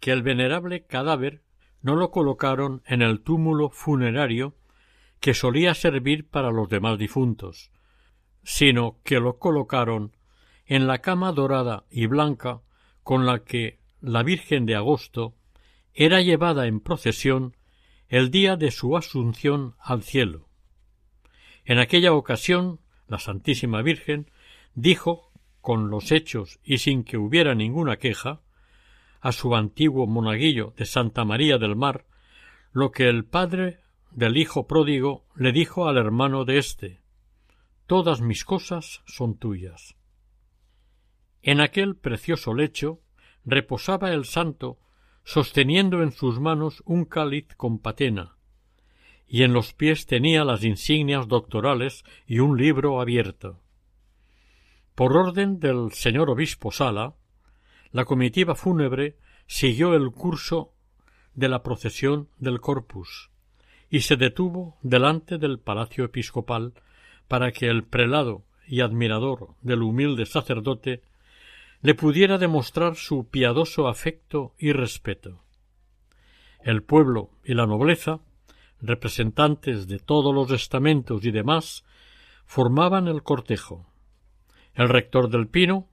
que 0.00 0.12
el 0.12 0.22
venerable 0.22 0.86
cadáver 0.86 1.42
no 1.82 1.94
lo 1.94 2.10
colocaron 2.10 2.82
en 2.86 3.02
el 3.02 3.20
túmulo 3.20 3.68
funerario 3.68 4.54
que 5.20 5.34
solía 5.34 5.74
servir 5.74 6.26
para 6.26 6.50
los 6.50 6.70
demás 6.70 6.98
difuntos, 6.98 7.70
sino 8.44 8.96
que 9.04 9.20
lo 9.20 9.38
colocaron 9.38 10.16
en 10.64 10.86
la 10.86 10.98
cama 10.98 11.32
dorada 11.32 11.84
y 11.90 12.06
blanca 12.06 12.62
con 13.06 13.24
la 13.24 13.44
que 13.44 13.78
la 14.00 14.24
Virgen 14.24 14.66
de 14.66 14.74
Agosto 14.74 15.36
era 15.94 16.22
llevada 16.22 16.66
en 16.66 16.80
procesión 16.80 17.56
el 18.08 18.32
día 18.32 18.56
de 18.56 18.72
su 18.72 18.96
asunción 18.96 19.76
al 19.78 20.02
cielo. 20.02 20.48
En 21.64 21.78
aquella 21.78 22.12
ocasión 22.14 22.80
la 23.06 23.20
Santísima 23.20 23.80
Virgen 23.80 24.28
dijo 24.74 25.30
con 25.60 25.88
los 25.88 26.10
hechos 26.10 26.58
y 26.64 26.78
sin 26.78 27.04
que 27.04 27.16
hubiera 27.16 27.54
ninguna 27.54 27.98
queja 27.98 28.40
a 29.20 29.30
su 29.30 29.54
antiguo 29.54 30.08
monaguillo 30.08 30.74
de 30.76 30.84
Santa 30.84 31.24
María 31.24 31.58
del 31.58 31.76
Mar 31.76 32.06
lo 32.72 32.90
que 32.90 33.08
el 33.08 33.24
padre 33.24 33.82
del 34.10 34.36
hijo 34.36 34.66
pródigo 34.66 35.28
le 35.36 35.52
dijo 35.52 35.86
al 35.86 35.96
hermano 35.96 36.44
de 36.44 36.58
éste 36.58 37.00
Todas 37.86 38.20
mis 38.20 38.44
cosas 38.44 39.04
son 39.06 39.38
tuyas. 39.38 39.94
En 41.46 41.60
aquel 41.60 41.94
precioso 41.94 42.54
lecho 42.54 42.98
reposaba 43.44 44.10
el 44.10 44.24
santo 44.24 44.80
sosteniendo 45.22 46.02
en 46.02 46.10
sus 46.10 46.40
manos 46.40 46.82
un 46.86 47.04
cáliz 47.04 47.46
con 47.56 47.78
patena, 47.78 48.36
y 49.28 49.44
en 49.44 49.52
los 49.52 49.72
pies 49.72 50.06
tenía 50.06 50.44
las 50.44 50.64
insignias 50.64 51.28
doctorales 51.28 52.04
y 52.26 52.40
un 52.40 52.58
libro 52.58 53.00
abierto. 53.00 53.60
Por 54.96 55.16
orden 55.16 55.60
del 55.60 55.92
señor 55.92 56.30
obispo 56.30 56.72
Sala, 56.72 57.14
la 57.92 58.04
comitiva 58.04 58.56
fúnebre 58.56 59.16
siguió 59.46 59.94
el 59.94 60.10
curso 60.10 60.72
de 61.34 61.48
la 61.48 61.62
procesión 61.62 62.28
del 62.38 62.60
corpus 62.60 63.30
y 63.88 64.00
se 64.00 64.16
detuvo 64.16 64.78
delante 64.82 65.38
del 65.38 65.60
palacio 65.60 66.06
episcopal 66.06 66.74
para 67.28 67.52
que 67.52 67.68
el 67.68 67.84
prelado 67.84 68.42
y 68.66 68.80
admirador 68.80 69.54
del 69.60 69.82
humilde 69.82 70.26
sacerdote 70.26 71.02
le 71.82 71.94
pudiera 71.94 72.38
demostrar 72.38 72.96
su 72.96 73.28
piadoso 73.28 73.88
afecto 73.88 74.54
y 74.58 74.72
respeto. 74.72 75.42
El 76.60 76.82
pueblo 76.82 77.30
y 77.44 77.54
la 77.54 77.66
nobleza 77.66 78.20
representantes 78.80 79.88
de 79.88 79.98
todos 79.98 80.34
los 80.34 80.50
estamentos 80.50 81.24
y 81.24 81.30
demás, 81.30 81.84
formaban 82.44 83.08
el 83.08 83.22
cortejo. 83.22 83.86
El 84.74 84.88
rector 84.88 85.30
del 85.30 85.48
Pino 85.48 85.88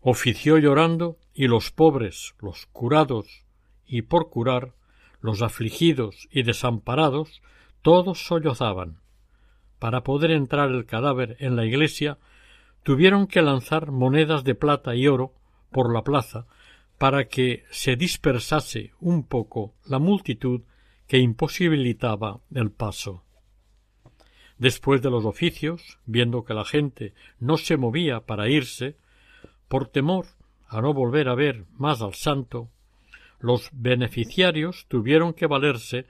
ofició 0.00 0.58
llorando 0.58 1.18
y 1.32 1.46
los 1.46 1.70
pobres, 1.70 2.34
los 2.40 2.66
curados 2.66 3.44
y 3.86 4.02
por 4.02 4.30
curar, 4.30 4.74
los 5.20 5.42
afligidos 5.42 6.28
y 6.30 6.42
desamparados, 6.42 7.42
todos 7.82 8.26
sollozaban. 8.26 9.00
Para 9.78 10.02
poder 10.02 10.30
entrar 10.32 10.70
el 10.70 10.86
cadáver 10.86 11.36
en 11.38 11.56
la 11.56 11.64
iglesia, 11.64 12.18
tuvieron 12.88 13.26
que 13.26 13.42
lanzar 13.42 13.90
monedas 13.90 14.44
de 14.44 14.54
plata 14.54 14.94
y 14.94 15.08
oro 15.08 15.34
por 15.70 15.92
la 15.92 16.04
plaza 16.04 16.46
para 16.96 17.28
que 17.28 17.64
se 17.68 17.96
dispersase 17.96 18.92
un 18.98 19.24
poco 19.24 19.74
la 19.84 19.98
multitud 19.98 20.62
que 21.06 21.18
imposibilitaba 21.18 22.40
el 22.54 22.70
paso. 22.70 23.24
Después 24.56 25.02
de 25.02 25.10
los 25.10 25.26
oficios, 25.26 25.98
viendo 26.06 26.44
que 26.44 26.54
la 26.54 26.64
gente 26.64 27.12
no 27.38 27.58
se 27.58 27.76
movía 27.76 28.20
para 28.20 28.48
irse, 28.48 28.96
por 29.68 29.88
temor 29.88 30.24
a 30.66 30.80
no 30.80 30.94
volver 30.94 31.28
a 31.28 31.34
ver 31.34 31.66
más 31.76 32.00
al 32.00 32.14
santo, 32.14 32.70
los 33.38 33.68
beneficiarios 33.70 34.86
tuvieron 34.88 35.34
que 35.34 35.46
valerse 35.46 36.06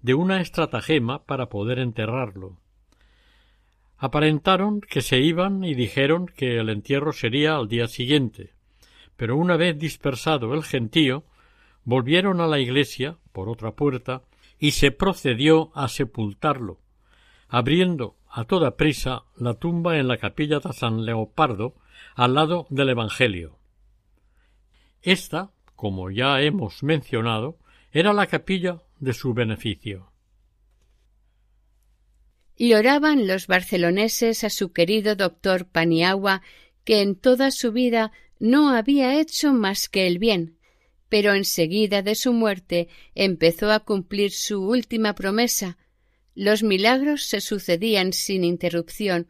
de 0.00 0.14
una 0.14 0.40
estratagema 0.40 1.24
para 1.24 1.50
poder 1.50 1.78
enterrarlo. 1.78 2.56
Aparentaron 4.02 4.80
que 4.80 5.00
se 5.00 5.20
iban 5.20 5.62
y 5.62 5.76
dijeron 5.76 6.26
que 6.26 6.58
el 6.58 6.70
entierro 6.70 7.12
sería 7.12 7.54
al 7.54 7.68
día 7.68 7.86
siguiente, 7.86 8.52
pero 9.16 9.36
una 9.36 9.56
vez 9.56 9.78
dispersado 9.78 10.54
el 10.54 10.64
gentío, 10.64 11.22
volvieron 11.84 12.40
a 12.40 12.48
la 12.48 12.58
iglesia 12.58 13.18
por 13.30 13.48
otra 13.48 13.76
puerta 13.76 14.22
y 14.58 14.72
se 14.72 14.90
procedió 14.90 15.70
a 15.76 15.86
sepultarlo, 15.86 16.80
abriendo 17.48 18.16
a 18.28 18.42
toda 18.42 18.76
prisa 18.76 19.22
la 19.36 19.54
tumba 19.54 19.96
en 19.96 20.08
la 20.08 20.16
capilla 20.16 20.58
de 20.58 20.72
San 20.72 21.04
Leopardo 21.04 21.76
al 22.16 22.34
lado 22.34 22.66
del 22.70 22.88
Evangelio. 22.88 23.60
Esta, 25.02 25.52
como 25.76 26.10
ya 26.10 26.40
hemos 26.40 26.82
mencionado, 26.82 27.56
era 27.92 28.12
la 28.12 28.26
capilla 28.26 28.82
de 28.98 29.12
su 29.12 29.32
beneficio. 29.32 30.11
Lloraban 32.58 33.26
los 33.26 33.46
barceloneses 33.46 34.44
a 34.44 34.50
su 34.50 34.72
querido 34.72 35.16
doctor 35.16 35.66
Paniagua, 35.66 36.42
que 36.84 37.00
en 37.00 37.16
toda 37.16 37.50
su 37.50 37.72
vida 37.72 38.12
no 38.38 38.70
había 38.70 39.20
hecho 39.20 39.52
más 39.52 39.88
que 39.88 40.06
el 40.06 40.18
bien, 40.18 40.58
pero 41.08 41.34
enseguida 41.34 42.02
de 42.02 42.14
su 42.14 42.32
muerte 42.32 42.88
empezó 43.14 43.70
a 43.70 43.80
cumplir 43.80 44.32
su 44.32 44.62
última 44.62 45.14
promesa. 45.14 45.78
Los 46.34 46.62
milagros 46.62 47.24
se 47.24 47.40
sucedían 47.40 48.12
sin 48.12 48.44
interrupción 48.44 49.28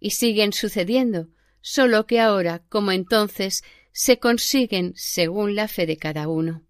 y 0.00 0.10
siguen 0.10 0.52
sucediendo, 0.52 1.28
solo 1.60 2.06
que 2.06 2.20
ahora, 2.20 2.62
como 2.68 2.92
entonces, 2.92 3.62
se 3.92 4.18
consiguen 4.18 4.92
según 4.96 5.54
la 5.54 5.68
fe 5.68 5.86
de 5.86 5.96
cada 5.96 6.28
uno. 6.28 6.62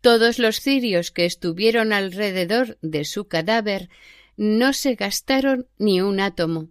Todos 0.00 0.38
los 0.38 0.60
cirios 0.60 1.10
que 1.10 1.24
estuvieron 1.24 1.92
alrededor 1.92 2.78
de 2.80 3.04
su 3.04 3.28
cadáver 3.28 3.90
no 4.36 4.72
se 4.72 4.94
gastaron 4.94 5.66
ni 5.78 6.00
un 6.00 6.20
átomo. 6.20 6.68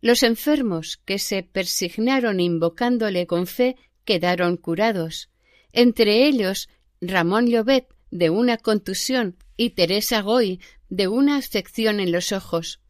Los 0.00 0.22
enfermos 0.22 1.00
que 1.04 1.18
se 1.18 1.42
persignaron 1.42 2.40
invocándole 2.40 3.26
con 3.26 3.46
fe 3.46 3.76
quedaron 4.04 4.56
curados, 4.56 5.30
entre 5.72 6.26
ellos 6.26 6.68
Ramón 7.00 7.46
Llobet 7.46 7.88
de 8.10 8.30
una 8.30 8.58
contusión 8.58 9.36
y 9.56 9.70
Teresa 9.70 10.20
Goy 10.20 10.60
de 10.88 11.08
una 11.08 11.36
afección 11.36 12.00
en 12.00 12.12
los 12.12 12.32
ojos. 12.32 12.80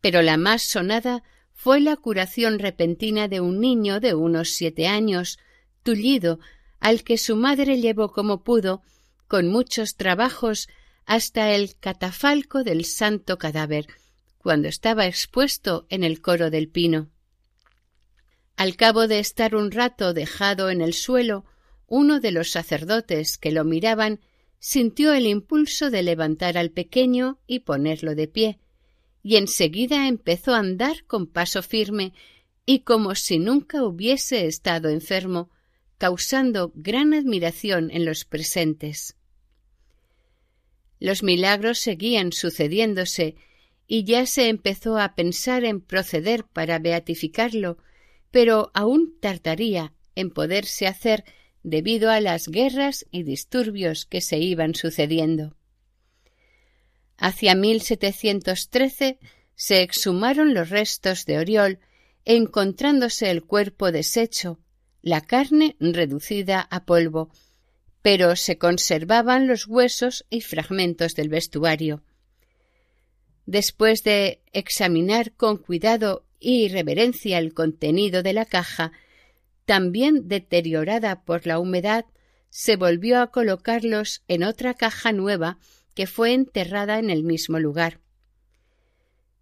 Pero 0.00 0.22
la 0.22 0.36
más 0.36 0.62
sonada 0.62 1.22
fue 1.52 1.80
la 1.80 1.96
curación 1.96 2.58
repentina 2.58 3.28
de 3.28 3.40
un 3.40 3.60
niño 3.60 4.00
de 4.00 4.14
unos 4.14 4.50
siete 4.50 4.86
años, 4.86 5.38
tullido, 5.82 6.38
al 6.80 7.02
que 7.02 7.18
su 7.18 7.36
madre 7.36 7.80
llevó 7.80 8.12
como 8.12 8.42
pudo, 8.42 8.82
con 9.28 9.48
muchos 9.48 9.96
trabajos, 9.96 10.68
hasta 11.06 11.54
el 11.54 11.76
catafalco 11.78 12.64
del 12.64 12.84
santo 12.84 13.38
cadáver, 13.38 13.86
cuando 14.38 14.68
estaba 14.68 15.06
expuesto 15.06 15.86
en 15.88 16.04
el 16.04 16.20
coro 16.20 16.50
del 16.50 16.68
pino. 16.68 17.08
Al 18.56 18.76
cabo 18.76 19.06
de 19.06 19.20
estar 19.20 19.54
un 19.54 19.70
rato 19.70 20.12
dejado 20.12 20.70
en 20.70 20.80
el 20.80 20.94
suelo, 20.94 21.44
uno 21.86 22.20
de 22.20 22.32
los 22.32 22.50
sacerdotes 22.50 23.38
que 23.38 23.52
lo 23.52 23.64
miraban 23.64 24.20
sintió 24.58 25.12
el 25.12 25.26
impulso 25.26 25.90
de 25.90 26.02
levantar 26.02 26.58
al 26.58 26.70
pequeño 26.70 27.38
y 27.46 27.60
ponerlo 27.60 28.14
de 28.14 28.26
pie, 28.26 28.58
y 29.22 29.36
enseguida 29.36 30.08
empezó 30.08 30.54
a 30.54 30.58
andar 30.58 31.04
con 31.04 31.26
paso 31.26 31.62
firme 31.62 32.12
y 32.64 32.80
como 32.80 33.14
si 33.14 33.38
nunca 33.38 33.84
hubiese 33.84 34.46
estado 34.46 34.88
enfermo, 34.88 35.50
causando 35.98 36.72
gran 36.74 37.14
admiración 37.14 37.90
en 37.92 38.04
los 38.04 38.24
presentes. 38.24 39.16
Los 41.06 41.22
milagros 41.22 41.78
seguían 41.78 42.32
sucediéndose 42.32 43.36
y 43.86 44.02
ya 44.02 44.26
se 44.26 44.48
empezó 44.48 44.98
a 44.98 45.14
pensar 45.14 45.62
en 45.62 45.80
proceder 45.80 46.42
para 46.42 46.80
beatificarlo, 46.80 47.78
pero 48.32 48.72
aún 48.74 49.16
tardaría 49.20 49.92
en 50.16 50.30
poderse 50.30 50.88
hacer 50.88 51.22
debido 51.62 52.10
a 52.10 52.18
las 52.18 52.48
guerras 52.48 53.06
y 53.12 53.22
disturbios 53.22 54.04
que 54.04 54.20
se 54.20 54.38
iban 54.38 54.74
sucediendo. 54.74 55.56
Hacia 57.18 57.54
1713 57.54 59.20
se 59.54 59.82
exhumaron 59.82 60.54
los 60.54 60.70
restos 60.70 61.24
de 61.24 61.38
Oriol, 61.38 61.78
encontrándose 62.24 63.30
el 63.30 63.44
cuerpo 63.44 63.92
deshecho, 63.92 64.58
la 65.02 65.20
carne 65.20 65.76
reducida 65.78 66.62
a 66.62 66.84
polvo, 66.84 67.30
pero 68.06 68.36
se 68.36 68.56
conservaban 68.56 69.48
los 69.48 69.66
huesos 69.66 70.26
y 70.30 70.40
fragmentos 70.40 71.16
del 71.16 71.28
vestuario. 71.28 72.04
Después 73.46 74.04
de 74.04 74.42
examinar 74.52 75.32
con 75.32 75.56
cuidado 75.56 76.24
y 76.38 76.68
reverencia 76.68 77.38
el 77.38 77.52
contenido 77.52 78.22
de 78.22 78.32
la 78.32 78.44
caja, 78.44 78.92
también 79.64 80.28
deteriorada 80.28 81.24
por 81.24 81.48
la 81.48 81.58
humedad, 81.58 82.04
se 82.48 82.76
volvió 82.76 83.20
a 83.20 83.32
colocarlos 83.32 84.22
en 84.28 84.44
otra 84.44 84.74
caja 84.74 85.10
nueva 85.10 85.58
que 85.96 86.06
fue 86.06 86.32
enterrada 86.32 87.00
en 87.00 87.10
el 87.10 87.24
mismo 87.24 87.58
lugar. 87.58 87.98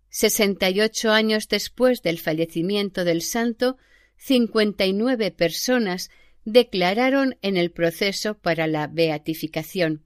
Sesenta 0.08 0.70
y 0.70 0.80
ocho 0.80 1.10
años 1.10 1.48
después 1.48 2.00
del 2.00 2.18
fallecimiento 2.18 3.04
del 3.04 3.20
santo, 3.20 3.76
cincuenta 4.16 4.86
y 4.86 4.94
nueve 4.94 5.32
personas 5.32 6.08
declararon 6.44 7.36
en 7.42 7.56
el 7.56 7.70
proceso 7.70 8.34
para 8.38 8.66
la 8.66 8.86
beatificación. 8.86 10.02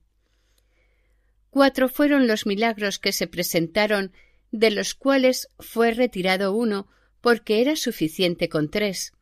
Cuatro 1.50 1.88
fueron 1.88 2.26
los 2.26 2.46
milagros 2.46 2.98
que 2.98 3.12
se 3.12 3.26
presentaron, 3.26 4.12
de 4.50 4.70
los 4.70 4.94
cuales 4.94 5.48
fue 5.58 5.92
retirado 5.92 6.52
uno 6.52 6.88
porque 7.20 7.60
era 7.60 7.76
suficiente 7.76 8.48
con 8.48 8.70
tres. 8.70 9.12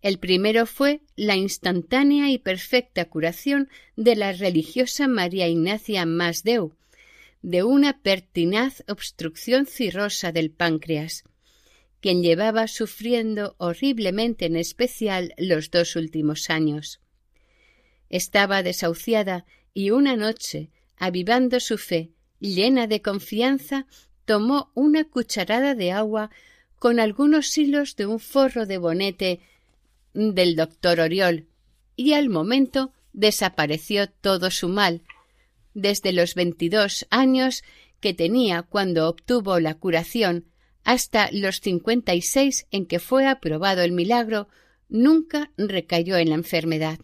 El 0.00 0.18
primero 0.18 0.64
fue 0.66 1.00
la 1.16 1.36
instantánea 1.36 2.30
y 2.30 2.38
perfecta 2.38 3.06
curación 3.06 3.68
de 3.96 4.14
la 4.14 4.32
religiosa 4.32 5.08
María 5.08 5.48
Ignacia 5.48 6.06
Masdeu, 6.06 6.76
de 7.42 7.64
una 7.64 8.00
pertinaz 8.00 8.84
obstrucción 8.88 9.66
cirrosa 9.66 10.32
del 10.32 10.50
páncreas, 10.50 11.24
quien 12.00 12.22
llevaba 12.22 12.68
sufriendo 12.68 13.54
horriblemente 13.58 14.46
en 14.46 14.56
especial 14.56 15.34
los 15.36 15.70
dos 15.70 15.96
últimos 15.96 16.50
años. 16.50 17.00
Estaba 18.08 18.62
desahuciada 18.62 19.44
y 19.74 19.90
una 19.90 20.16
noche, 20.16 20.70
avivando 20.96 21.60
su 21.60 21.78
fe, 21.78 22.10
llena 22.40 22.86
de 22.86 23.02
confianza, 23.02 23.86
tomó 24.24 24.70
una 24.74 25.04
cucharada 25.04 25.74
de 25.74 25.92
agua 25.92 26.30
con 26.78 27.00
algunos 27.00 27.56
hilos 27.58 27.96
de 27.96 28.06
un 28.06 28.20
forro 28.20 28.66
de 28.66 28.78
bonete 28.78 29.40
del 30.14 30.56
doctor 30.56 31.00
Oriol, 31.00 31.46
y 31.96 32.12
al 32.12 32.28
momento 32.28 32.92
desapareció 33.12 34.08
todo 34.08 34.50
su 34.50 34.68
mal, 34.68 35.02
desde 35.74 36.12
los 36.12 36.34
veintidós 36.34 37.06
años 37.10 37.62
que 38.00 38.14
tenía 38.14 38.62
cuando 38.62 39.08
obtuvo 39.08 39.58
la 39.58 39.74
curación 39.74 40.44
hasta 40.88 41.28
los 41.32 41.60
cincuenta 41.60 42.14
y 42.14 42.22
seis 42.22 42.66
en 42.70 42.86
que 42.86 42.98
fue 42.98 43.26
aprobado 43.26 43.82
el 43.82 43.92
milagro, 43.92 44.48
nunca 44.88 45.52
recayó 45.58 46.16
en 46.16 46.30
la 46.30 46.36
enfermedad. 46.36 46.98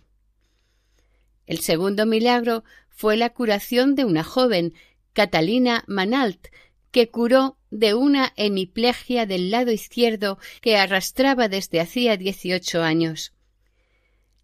El 1.45 1.59
segundo 1.61 2.07
milagro 2.07 2.64
fue 2.89 3.18
la 3.18 3.28
curación 3.28 3.95
de 3.95 4.07
una 4.07 4.24
joven, 4.24 4.72
Catalina 5.12 5.85
Manalt, 5.87 6.47
que 6.93 7.11
curó 7.11 7.59
de 7.70 7.93
una 7.93 8.32
hemiplegia 8.37 9.26
del 9.26 9.51
lado 9.51 9.70
izquierdo 9.70 10.39
que 10.62 10.78
arrastraba 10.78 11.51
desde 11.51 11.78
hacía 11.78 12.16
dieciocho 12.16 12.82
años. 12.82 13.35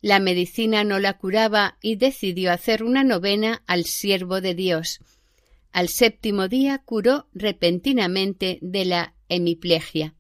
La 0.03 0.21
medicina 0.21 0.85
no 0.85 0.99
la 0.99 1.17
curaba 1.17 1.79
y 1.81 1.97
decidió 1.97 2.53
hacer 2.53 2.83
una 2.83 3.05
novena 3.05 3.63
al 3.67 3.87
siervo 3.87 4.43
de 4.43 4.55
Dios. 4.55 5.01
Al 5.73 5.89
séptimo 5.89 6.49
día 6.49 6.79
curó 6.79 7.29
repentinamente 7.33 8.59
de 8.61 8.85
la 8.85 9.15
hemiplegia. 9.29 10.15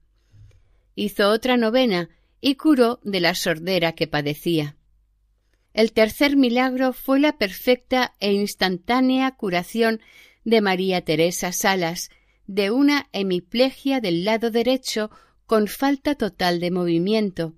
Hizo 0.94 1.28
otra 1.30 1.57
novena 1.57 2.09
y 2.40 2.55
curó 2.55 3.01
de 3.03 3.20
la 3.20 3.34
sordera 3.34 3.92
que 3.92 4.07
padecía. 4.07 4.76
El 5.72 5.92
tercer 5.92 6.36
milagro 6.36 6.92
fue 6.92 7.20
la 7.20 7.38
perfecta 7.38 8.14
e 8.20 8.32
instantánea 8.32 9.32
curación 9.32 10.01
de 10.44 10.61
María 10.61 11.05
Teresa 11.05 11.53
Salas 11.53 12.11
de 12.46 12.70
una 12.70 13.09
hemiplegia 13.12 14.01
del 14.01 14.24
lado 14.24 14.51
derecho 14.51 15.11
con 15.46 15.68
falta 15.68 16.14
total 16.14 16.61
de 16.61 16.70
movimiento. 16.70 17.55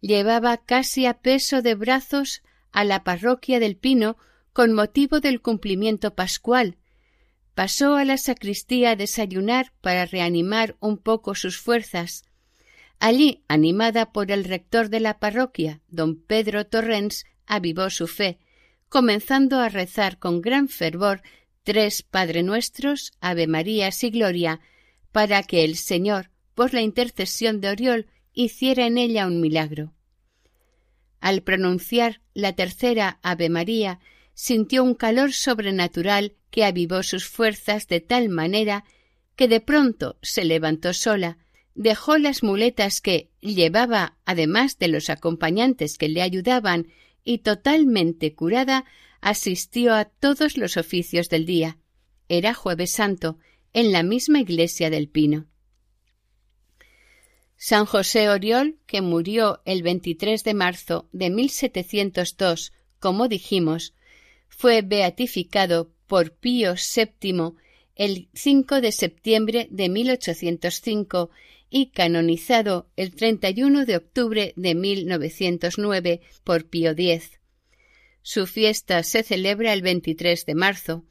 Llevaba 0.00 0.58
casi 0.58 1.06
a 1.06 1.14
peso 1.14 1.62
de 1.62 1.74
brazos 1.74 2.42
a 2.70 2.84
la 2.84 3.04
parroquia 3.04 3.60
del 3.60 3.76
Pino 3.76 4.16
con 4.52 4.72
motivo 4.72 5.20
del 5.20 5.40
cumplimiento 5.40 6.14
pascual. 6.14 6.76
Pasó 7.54 7.96
a 7.96 8.04
la 8.04 8.18
sacristía 8.18 8.90
a 8.90 8.96
desayunar 8.96 9.72
para 9.80 10.06
reanimar 10.06 10.76
un 10.80 10.98
poco 10.98 11.34
sus 11.34 11.58
fuerzas. 11.58 12.24
Allí, 12.98 13.42
animada 13.48 14.12
por 14.12 14.30
el 14.30 14.44
rector 14.44 14.88
de 14.88 15.00
la 15.00 15.18
parroquia, 15.18 15.80
don 15.88 16.16
Pedro 16.16 16.66
Torrens, 16.66 17.24
avivó 17.46 17.90
su 17.90 18.06
fe, 18.06 18.38
comenzando 18.88 19.58
a 19.58 19.68
rezar 19.68 20.18
con 20.18 20.40
gran 20.40 20.68
fervor 20.68 21.22
tres 21.64 22.02
Padre 22.02 22.42
Nuestros, 22.42 23.12
Ave 23.20 23.46
Marías 23.46 24.02
y 24.04 24.10
Gloria, 24.10 24.60
para 25.12 25.42
que 25.42 25.64
el 25.64 25.76
Señor, 25.76 26.30
por 26.54 26.74
la 26.74 26.80
intercesión 26.80 27.60
de 27.60 27.70
Oriol, 27.70 28.06
hiciera 28.32 28.86
en 28.86 28.98
ella 28.98 29.26
un 29.26 29.40
milagro. 29.40 29.92
Al 31.20 31.42
pronunciar 31.42 32.20
la 32.34 32.54
tercera 32.54 33.18
Ave 33.22 33.48
María, 33.48 34.00
sintió 34.42 34.82
un 34.82 34.94
calor 34.94 35.32
sobrenatural 35.32 36.34
que 36.50 36.64
avivó 36.64 37.04
sus 37.04 37.28
fuerzas 37.28 37.86
de 37.86 38.00
tal 38.00 38.28
manera 38.28 38.84
que 39.36 39.46
de 39.46 39.60
pronto 39.60 40.18
se 40.20 40.44
levantó 40.44 40.94
sola, 40.94 41.38
dejó 41.76 42.18
las 42.18 42.42
muletas 42.42 43.00
que 43.00 43.30
llevaba, 43.40 44.18
además 44.24 44.80
de 44.80 44.88
los 44.88 45.10
acompañantes 45.10 45.96
que 45.96 46.08
le 46.08 46.22
ayudaban, 46.22 46.88
y 47.22 47.38
totalmente 47.38 48.34
curada, 48.34 48.84
asistió 49.20 49.94
a 49.94 50.06
todos 50.06 50.56
los 50.56 50.76
oficios 50.76 51.28
del 51.28 51.46
día. 51.46 51.78
Era 52.28 52.52
jueves 52.52 52.90
santo, 52.90 53.38
en 53.72 53.92
la 53.92 54.02
misma 54.02 54.40
iglesia 54.40 54.90
del 54.90 55.08
Pino. 55.08 55.46
San 57.56 57.86
José 57.86 58.28
Oriol, 58.28 58.76
que 58.86 59.02
murió 59.02 59.62
el 59.66 59.84
23 59.84 60.42
de 60.42 60.54
marzo 60.54 61.08
de 61.12 61.30
1702, 61.30 62.72
como 62.98 63.28
dijimos, 63.28 63.94
fue 64.56 64.82
beatificado 64.82 65.90
por 66.06 66.32
Pío 66.32 66.74
VII 66.74 67.54
el 67.96 68.28
5 68.34 68.80
de 68.80 68.92
septiembre 68.92 69.68
de 69.70 69.88
1805 69.88 71.30
y 71.70 71.86
canonizado 71.86 72.88
el 72.96 73.14
31 73.14 73.86
de 73.86 73.96
octubre 73.96 74.52
de 74.56 74.74
1909 74.74 76.20
por 76.44 76.68
Pío 76.68 76.90
X. 76.90 77.40
Su 78.22 78.46
fiesta 78.46 79.02
se 79.02 79.22
celebra 79.22 79.72
el 79.72 79.82
23 79.82 80.46
de 80.46 80.54
marzo. 80.54 81.04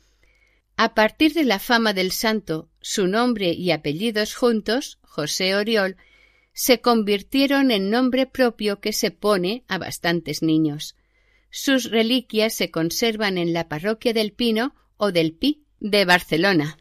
A 0.77 0.93
partir 0.93 1.33
de 1.33 1.43
la 1.43 1.59
fama 1.59 1.93
del 1.93 2.11
santo, 2.11 2.69
su 2.79 3.07
nombre 3.07 3.51
y 3.51 3.71
apellidos 3.71 4.35
juntos, 4.35 4.99
José 5.01 5.55
Oriol, 5.55 5.97
se 6.53 6.79
convirtieron 6.79 7.71
en 7.71 7.89
nombre 7.89 8.27
propio 8.27 8.79
que 8.79 8.93
se 8.93 9.11
pone 9.11 9.63
a 9.67 9.77
bastantes 9.77 10.41
niños. 10.41 10.95
Sus 11.51 11.91
reliquias 11.91 12.53
se 12.53 12.71
conservan 12.71 13.37
en 13.37 13.53
la 13.53 13.67
parroquia 13.67 14.13
del 14.13 14.31
Pino 14.31 14.73
o 14.97 15.11
del 15.11 15.33
Pi 15.33 15.65
de 15.79 16.05
Barcelona. 16.05 16.77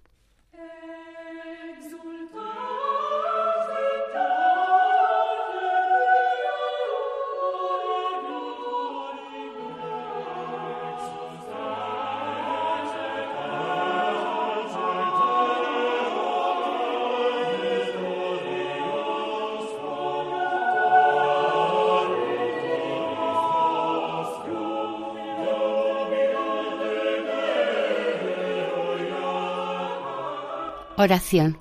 Oración. 31.01 31.57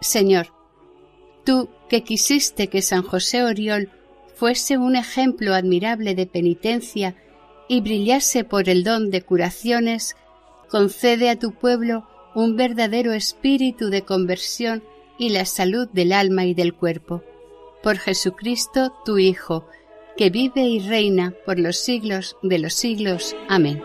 Señor, 0.00 0.48
tú 1.44 1.68
que 1.88 2.02
quisiste 2.02 2.66
que 2.66 2.82
San 2.82 3.04
José 3.04 3.44
Oriol 3.44 3.88
fuese 4.34 4.78
un 4.78 4.96
ejemplo 4.96 5.54
admirable 5.54 6.16
de 6.16 6.26
penitencia 6.26 7.14
y 7.68 7.82
brillase 7.82 8.42
por 8.42 8.68
el 8.68 8.82
don 8.82 9.12
de 9.12 9.22
curaciones, 9.22 10.16
concede 10.68 11.30
a 11.30 11.38
tu 11.38 11.52
pueblo 11.52 12.04
un 12.34 12.56
verdadero 12.56 13.12
espíritu 13.12 13.90
de 13.90 14.02
conversión 14.02 14.82
y 15.16 15.28
la 15.28 15.44
salud 15.44 15.88
del 15.92 16.12
alma 16.12 16.46
y 16.46 16.54
del 16.54 16.74
cuerpo. 16.74 17.22
Por 17.80 17.98
Jesucristo, 17.98 18.92
tu 19.04 19.18
Hijo, 19.18 19.68
que 20.16 20.30
vive 20.30 20.62
y 20.62 20.80
reina 20.80 21.32
por 21.46 21.60
los 21.60 21.76
siglos 21.76 22.36
de 22.42 22.58
los 22.58 22.74
siglos. 22.74 23.36
Amén. 23.48 23.80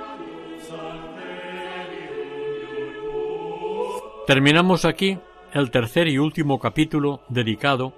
Terminamos 4.30 4.86
aquí 4.86 5.18
el 5.54 5.72
tercer 5.72 6.08
y 6.08 6.20
último 6.20 6.60
capítulo 6.60 7.24
dedicado 7.30 7.96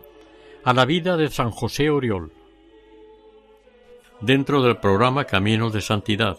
a 0.64 0.74
la 0.74 0.86
vida 0.86 1.18
de 1.18 1.30
San 1.30 1.52
José 1.52 1.90
Oriol, 1.90 2.32
dentro 4.22 4.62
del 4.62 4.78
programa 4.78 5.26
Caminos 5.26 5.74
de 5.74 5.82
Santidad, 5.82 6.38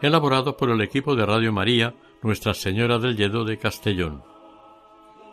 elaborado 0.00 0.56
por 0.56 0.70
el 0.70 0.80
equipo 0.80 1.14
de 1.14 1.26
Radio 1.26 1.52
María 1.52 1.92
Nuestra 2.22 2.54
Señora 2.54 2.98
del 2.98 3.18
Lledo 3.18 3.44
de 3.44 3.58
Castellón. 3.58 4.22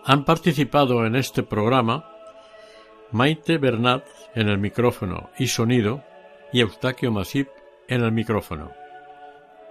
Han 0.04 0.26
participado 0.26 1.06
en 1.06 1.16
este 1.16 1.44
programa 1.44 2.04
Maite 3.14 3.58
Bernat 3.58 4.06
en 4.34 4.50
el 4.50 4.58
micrófono 4.58 5.30
y 5.40 5.48
sonido 5.48 6.04
y 6.52 6.60
Eustaquio 6.60 7.14
Masip 7.14 7.48
en 7.88 8.04
el 8.04 8.12
micrófono. 8.12 8.74